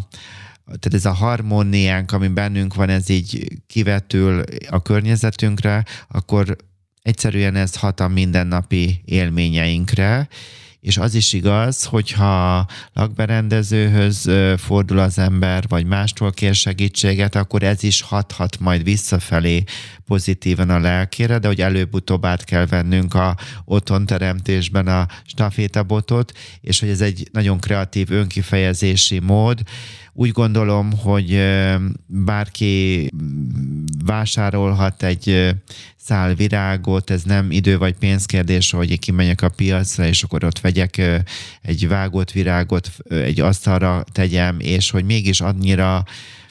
tehát 0.66 0.94
ez 0.94 1.06
a 1.06 1.14
harmóniánk, 1.14 2.12
ami 2.12 2.28
bennünk 2.28 2.76
van, 2.76 2.90
ez 2.90 3.10
így 3.10 3.48
kivetül 3.68 4.44
a 4.70 4.82
környezetünkre, 4.82 5.86
akkor 6.08 6.56
egyszerűen 7.02 7.56
ez 7.56 7.76
hat 7.76 8.00
a 8.00 8.08
mindennapi 8.08 9.02
élményeinkre, 9.06 10.28
és 10.82 10.98
az 10.98 11.16
is 11.16 11.34
igaz, 11.34 11.84
hogyha 11.84 12.66
lakberendezőhöz 12.94 14.30
fordul 14.58 15.00
az 15.00 15.18
ember, 15.18 15.66
vagy 15.68 15.86
mástól 15.86 16.32
kér 16.32 16.56
segítséget, 16.56 17.36
akkor 17.36 17.64
ez 17.64 17.84
is 17.84 18.02
hathat 18.02 18.60
majd 18.60 18.84
visszafelé 18.84 19.64
pozitívan 20.06 20.70
a 20.70 20.80
lelkére, 20.80 21.38
de 21.38 21.48
hogy 21.48 21.62
előbb-utóbb 21.62 22.26
át 22.26 22.44
kell 22.44 22.66
vennünk 22.66 23.14
a 23.14 23.36
otthonteremtésben 23.66 24.88
a 24.88 25.08
stafétabotot, 25.26 26.32
és 26.62 26.80
hogy 26.80 26.90
ez 26.90 27.02
egy 27.02 27.30
nagyon 27.32 27.60
kreatív 27.60 28.12
önkifejezési 28.12 29.20
mód, 29.20 29.62
úgy 30.14 30.32
gondolom, 30.32 30.92
hogy 30.92 31.42
bárki 32.06 33.10
vásárolhat 34.06 35.04
egy 35.04 35.56
szál 36.10 36.34
virágot, 36.34 37.10
ez 37.10 37.24
nem 37.24 37.52
idő 37.52 37.78
vagy 37.78 37.94
pénzkérdés, 37.94 38.72
hogy 38.72 39.00
kimenjek 39.00 39.42
a 39.42 39.50
piacra, 39.50 40.06
és 40.06 40.24
akkor 40.24 40.44
ott 40.44 40.60
vegyek 40.60 41.02
egy 41.62 41.88
vágott 41.88 42.32
virágot, 42.32 42.92
egy 43.10 43.40
asztalra 43.40 44.04
tegyem, 44.12 44.60
és 44.60 44.90
hogy 44.90 45.06
mégis 45.06 45.42
annyira 45.42 46.04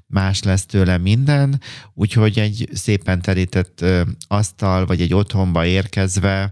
más 0.07 0.43
lesz 0.43 0.67
tőle 0.67 0.99
minden, 0.99 1.61
úgyhogy 1.95 2.39
egy 2.39 2.69
szépen 2.73 3.23
terített 3.23 3.85
asztal, 4.29 4.87
vagy 4.87 5.01
egy 5.01 5.15
otthonba 5.15 5.67
érkezve 5.67 6.51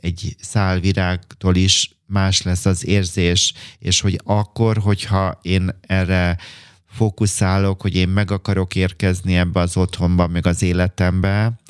egy 0.00 0.36
szál 0.40 0.80
virágtól 0.80 1.56
is 1.56 1.90
más 2.06 2.42
lesz 2.42 2.66
az 2.66 2.86
érzés, 2.86 3.52
és 3.78 4.00
hogy 4.00 4.20
akkor, 4.24 4.76
hogyha 4.76 5.38
én 5.42 5.70
erre 5.80 6.38
fókuszálok, 6.86 7.80
hogy 7.80 7.96
én 7.96 8.08
meg 8.08 8.30
akarok 8.30 8.74
érkezni 8.74 9.36
ebbe 9.36 9.60
az 9.60 9.76
otthonba, 9.76 10.26
meg 10.26 10.46
az 10.46 10.62
életembe, 10.62 11.60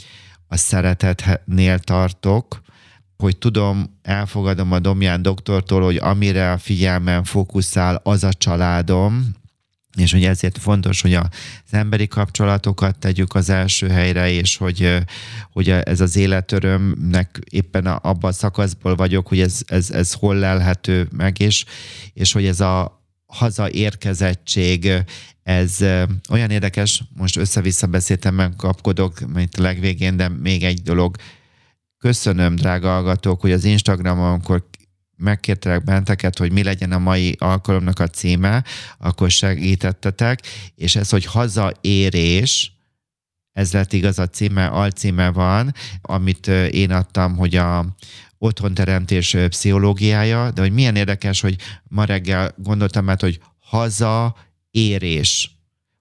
a 0.53 0.57
szeretetnél 0.57 1.79
tartok, 1.79 2.63
hogy 3.17 3.39
tudom, 3.39 3.99
elfogadom 4.03 4.73
a 4.73 4.79
Domján 4.79 5.23
doktortól, 5.23 5.83
hogy 5.83 5.97
amire 5.97 6.53
a 6.53 6.59
figyelmem 6.59 7.25
fókuszál, 7.25 8.01
az 8.05 8.25
a 8.25 8.33
családom, 8.33 9.31
és 9.97 10.13
hogy 10.13 10.25
ezért 10.25 10.59
fontos, 10.59 11.01
hogy 11.01 11.15
az 11.15 11.29
emberi 11.71 12.09
kapcsolatokat 12.09 12.99
tegyük 12.99 13.35
az 13.35 13.51
első 13.51 13.89
helyre, 13.89 14.31
és 14.31 14.57
hogy, 14.57 14.99
hogy 15.53 15.69
ez 15.69 16.01
az 16.01 16.17
életörömnek 16.17 17.39
éppen 17.51 17.87
abban 17.87 18.31
a 18.31 18.35
szakaszból 18.35 18.95
vagyok, 18.95 19.29
hogy 19.29 19.41
ez, 19.41 19.61
ez, 19.67 19.91
ez 19.91 20.13
hol 20.13 20.35
lelhető 20.35 21.09
meg, 21.17 21.41
és, 21.41 21.65
és 22.13 22.33
hogy 22.33 22.47
ez 22.47 22.61
a 22.61 23.02
hazaérkezettség, 23.33 24.93
ez 25.43 25.79
olyan 26.31 26.51
érdekes, 26.51 27.03
most 27.17 27.37
össze-vissza 27.37 27.87
beszéltem, 27.87 28.55
kapkodok, 28.57 29.21
mint 29.33 29.55
a 29.55 29.63
legvégén, 29.63 30.17
de 30.17 30.29
még 30.29 30.65
egy 30.65 30.83
dolog, 30.83 31.17
köszönöm, 31.99 32.55
drága 32.55 32.89
hallgatók, 32.89 33.41
hogy 33.41 33.53
az 33.53 33.65
Instagramon, 33.65 34.33
amikor 34.33 34.69
megkértelek 35.17 35.85
benteket, 35.85 36.39
hogy 36.39 36.53
mi 36.53 36.63
legyen 36.63 36.93
a 36.93 36.99
mai 36.99 37.37
alkalomnak 37.39 37.99
a 37.99 38.09
címe, 38.09 38.65
akkor 38.99 39.31
segítettetek, 39.31 40.41
és 40.75 40.97
ez, 40.97 41.11
hogy 41.11 41.25
hazaérés, 41.25 42.73
ez 43.53 43.73
lett 43.73 43.93
igaz 43.93 44.19
a 44.19 44.27
címe, 44.27 44.67
alcíme 44.67 45.31
van, 45.31 45.75
amit 46.03 46.47
én 46.71 46.91
adtam, 46.91 47.37
hogy 47.37 47.57
a 47.57 47.87
otthonteremtés 48.43 49.37
pszichológiája, 49.49 50.51
de 50.51 50.61
hogy 50.61 50.73
milyen 50.73 50.97
érdekes, 50.97 51.41
hogy 51.41 51.57
ma 51.89 52.05
reggel 52.05 52.55
gondoltam 52.57 53.05
mert 53.05 53.21
hogy 53.21 53.41
hazaérés, 53.59 55.51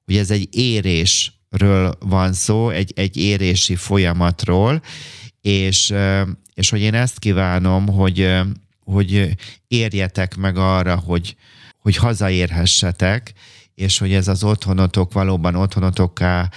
hogy 0.05 0.17
ez 0.17 0.31
egy 0.31 0.47
érésről 0.55 1.93
van 1.99 2.33
szó, 2.33 2.69
egy, 2.69 2.93
egy 2.95 3.17
érési 3.17 3.75
folyamatról, 3.75 4.81
és, 5.41 5.93
és 6.53 6.69
hogy 6.69 6.81
én 6.81 6.93
ezt 6.93 7.19
kívánom, 7.19 7.87
hogy 7.87 8.29
hogy 8.83 9.29
érjetek 9.67 10.35
meg 10.35 10.57
arra, 10.57 10.95
hogy, 10.95 11.35
hogy 11.77 11.95
hazaérhessetek, 11.95 13.33
és 13.81 13.97
hogy 13.97 14.13
ez 14.13 14.27
az 14.27 14.43
otthonotok 14.43 15.13
valóban 15.13 15.55
otthonotokká 15.55 16.49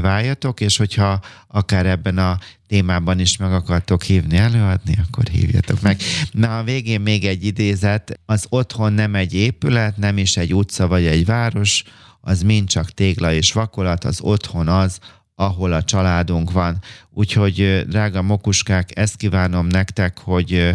váljatok, 0.00 0.60
és 0.60 0.76
hogyha 0.76 1.20
akár 1.48 1.86
ebben 1.86 2.18
a 2.18 2.38
témában 2.66 3.18
is 3.18 3.36
meg 3.36 3.52
akartok 3.52 4.02
hívni 4.02 4.36
előadni, 4.36 4.98
akkor 5.06 5.24
hívjatok 5.24 5.80
meg. 5.80 6.00
Na 6.30 6.58
a 6.58 6.62
végén 6.62 7.00
még 7.00 7.24
egy 7.24 7.44
idézet, 7.44 8.20
az 8.26 8.46
otthon 8.48 8.92
nem 8.92 9.14
egy 9.14 9.34
épület, 9.34 9.96
nem 9.96 10.18
is 10.18 10.36
egy 10.36 10.54
utca 10.54 10.86
vagy 10.86 11.06
egy 11.06 11.24
város, 11.24 11.82
az 12.20 12.42
mind 12.42 12.68
csak 12.68 12.90
tégla 12.90 13.32
és 13.32 13.52
vakolat, 13.52 14.04
az 14.04 14.20
otthon 14.20 14.68
az, 14.68 14.98
ahol 15.34 15.72
a 15.72 15.82
családunk 15.82 16.52
van. 16.52 16.78
Úgyhogy, 17.10 17.84
drága 17.88 18.22
mokuskák, 18.22 18.98
ezt 18.98 19.16
kívánom 19.16 19.66
nektek, 19.66 20.18
hogy 20.18 20.72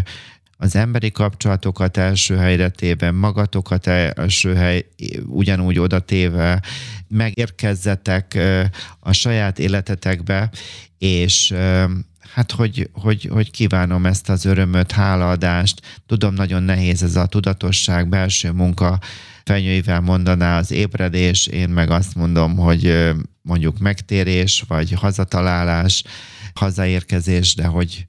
az 0.58 0.76
emberi 0.76 1.12
kapcsolatokat 1.12 1.98
első 1.98 2.36
helyre 2.36 2.70
téve, 2.70 3.12
magatokat 3.12 3.88
első 3.88 4.56
hely 4.56 4.86
ugyanúgy 5.26 5.80
oda 5.80 6.00
téve, 6.00 6.62
megérkezzetek 7.08 8.40
a 9.00 9.12
saját 9.12 9.60
életetekbe, 9.60 10.50
és 10.98 11.54
hát 12.34 12.52
hogy, 12.52 12.90
hogy, 12.94 13.30
hogy 13.32 13.52
kívánom 13.52 14.06
ezt 14.06 14.30
az 14.30 14.46
örömöt, 14.46 14.92
hálaadást. 14.92 15.82
Tudom, 16.06 16.34
nagyon 16.34 16.64
nehéz 16.64 17.04
ez 17.04 17.16
a 17.16 17.26
tudatosság, 17.26 18.10
belső 18.10 18.52
munka, 18.52 19.00
fenyőivel 19.44 20.02
mondaná 20.02 20.58
az 20.58 20.72
ébredés, 20.72 21.48
én 21.48 21.70
meg 21.70 21.90
azt 21.90 22.16
mondom, 22.16 22.56
hogy 22.56 23.14
mondjuk 23.42 23.80
megtérés, 23.80 24.64
vagy 24.68 24.92
hazatalálás, 24.92 26.04
hazaérkezés, 26.54 27.56
de 27.56 27.66
hogy 27.66 28.08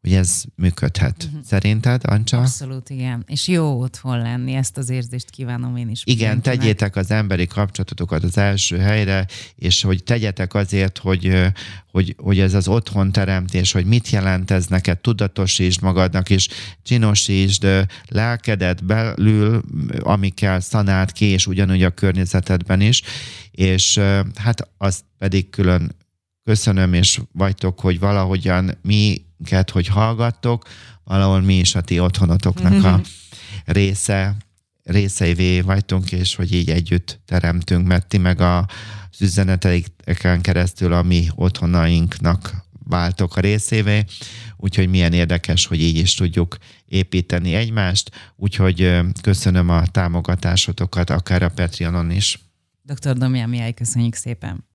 hogy 0.00 0.12
ez 0.12 0.42
működhet. 0.56 1.24
Uh-huh. 1.24 1.44
Szerinted, 1.44 2.02
Ancsa? 2.04 2.38
Abszolút, 2.38 2.90
igen. 2.90 3.24
És 3.26 3.48
jó 3.48 3.80
otthon 3.80 4.18
lenni, 4.18 4.54
ezt 4.54 4.76
az 4.76 4.90
érzést 4.90 5.30
kívánom 5.30 5.76
én 5.76 5.88
is. 5.88 6.02
Igen, 6.04 6.28
mindenkinek. 6.28 6.58
tegyétek 6.58 6.96
az 6.96 7.10
emberi 7.10 7.46
kapcsolatotokat 7.46 8.24
az 8.24 8.38
első 8.38 8.78
helyre, 8.78 9.26
és 9.54 9.82
hogy 9.82 10.04
tegyetek 10.04 10.54
azért, 10.54 10.98
hogy, 10.98 11.52
hogy, 11.90 12.14
hogy 12.18 12.38
ez 12.38 12.54
az 12.54 12.68
otthon 12.68 13.12
teremtés, 13.12 13.72
hogy 13.72 13.84
mit 13.84 14.10
jelent 14.10 14.50
ez 14.50 14.66
neked, 14.66 14.98
tudatosítsd 14.98 15.82
magadnak, 15.82 16.30
és 16.30 16.48
csinosítsd 16.82 17.66
lelkedet 18.08 18.84
belül, 18.84 19.62
amikkel 19.98 20.60
szanált 20.60 21.12
ki, 21.12 21.24
és 21.24 21.46
ugyanúgy 21.46 21.82
a 21.82 21.90
környezetedben 21.90 22.80
is, 22.80 23.02
és 23.50 23.98
hát 24.34 24.68
azt 24.78 25.04
pedig 25.18 25.50
külön 25.50 25.96
köszönöm, 26.44 26.92
és 26.92 27.20
vagytok, 27.32 27.80
hogy 27.80 27.98
valahogyan 27.98 28.78
minket, 29.40 29.70
hogy 29.70 29.86
hallgattok, 29.86 30.64
valahol 31.04 31.40
mi 31.40 31.58
is 31.58 31.74
a 31.74 31.80
ti 31.80 32.00
otthonotoknak 32.00 32.84
a 32.84 33.00
része, 33.64 34.36
részeivé 34.84 35.60
vagytunk, 35.60 36.12
és 36.12 36.34
hogy 36.34 36.52
így 36.52 36.70
együtt 36.70 37.20
teremtünk, 37.26 37.86
mert 37.86 38.06
ti 38.06 38.18
meg 38.18 38.40
a, 38.40 38.58
az 39.10 39.20
üzeneteiken 39.20 40.40
keresztül 40.40 40.92
a 40.92 41.02
mi 41.02 41.28
otthonainknak 41.34 42.64
váltok 42.84 43.36
a 43.36 43.40
részévé, 43.40 44.04
úgyhogy 44.56 44.88
milyen 44.88 45.12
érdekes, 45.12 45.66
hogy 45.66 45.80
így 45.80 45.96
is 45.96 46.14
tudjuk 46.14 46.56
építeni 46.86 47.54
egymást, 47.54 48.10
úgyhogy 48.36 48.98
köszönöm 49.22 49.68
a 49.68 49.86
támogatásotokat, 49.86 51.10
akár 51.10 51.42
a 51.42 51.48
Patreonon 51.48 52.10
is. 52.10 52.38
Dr. 52.82 53.16
Domján 53.16 53.48
Mihály, 53.48 53.72
köszönjük 53.72 54.14
szépen! 54.14 54.68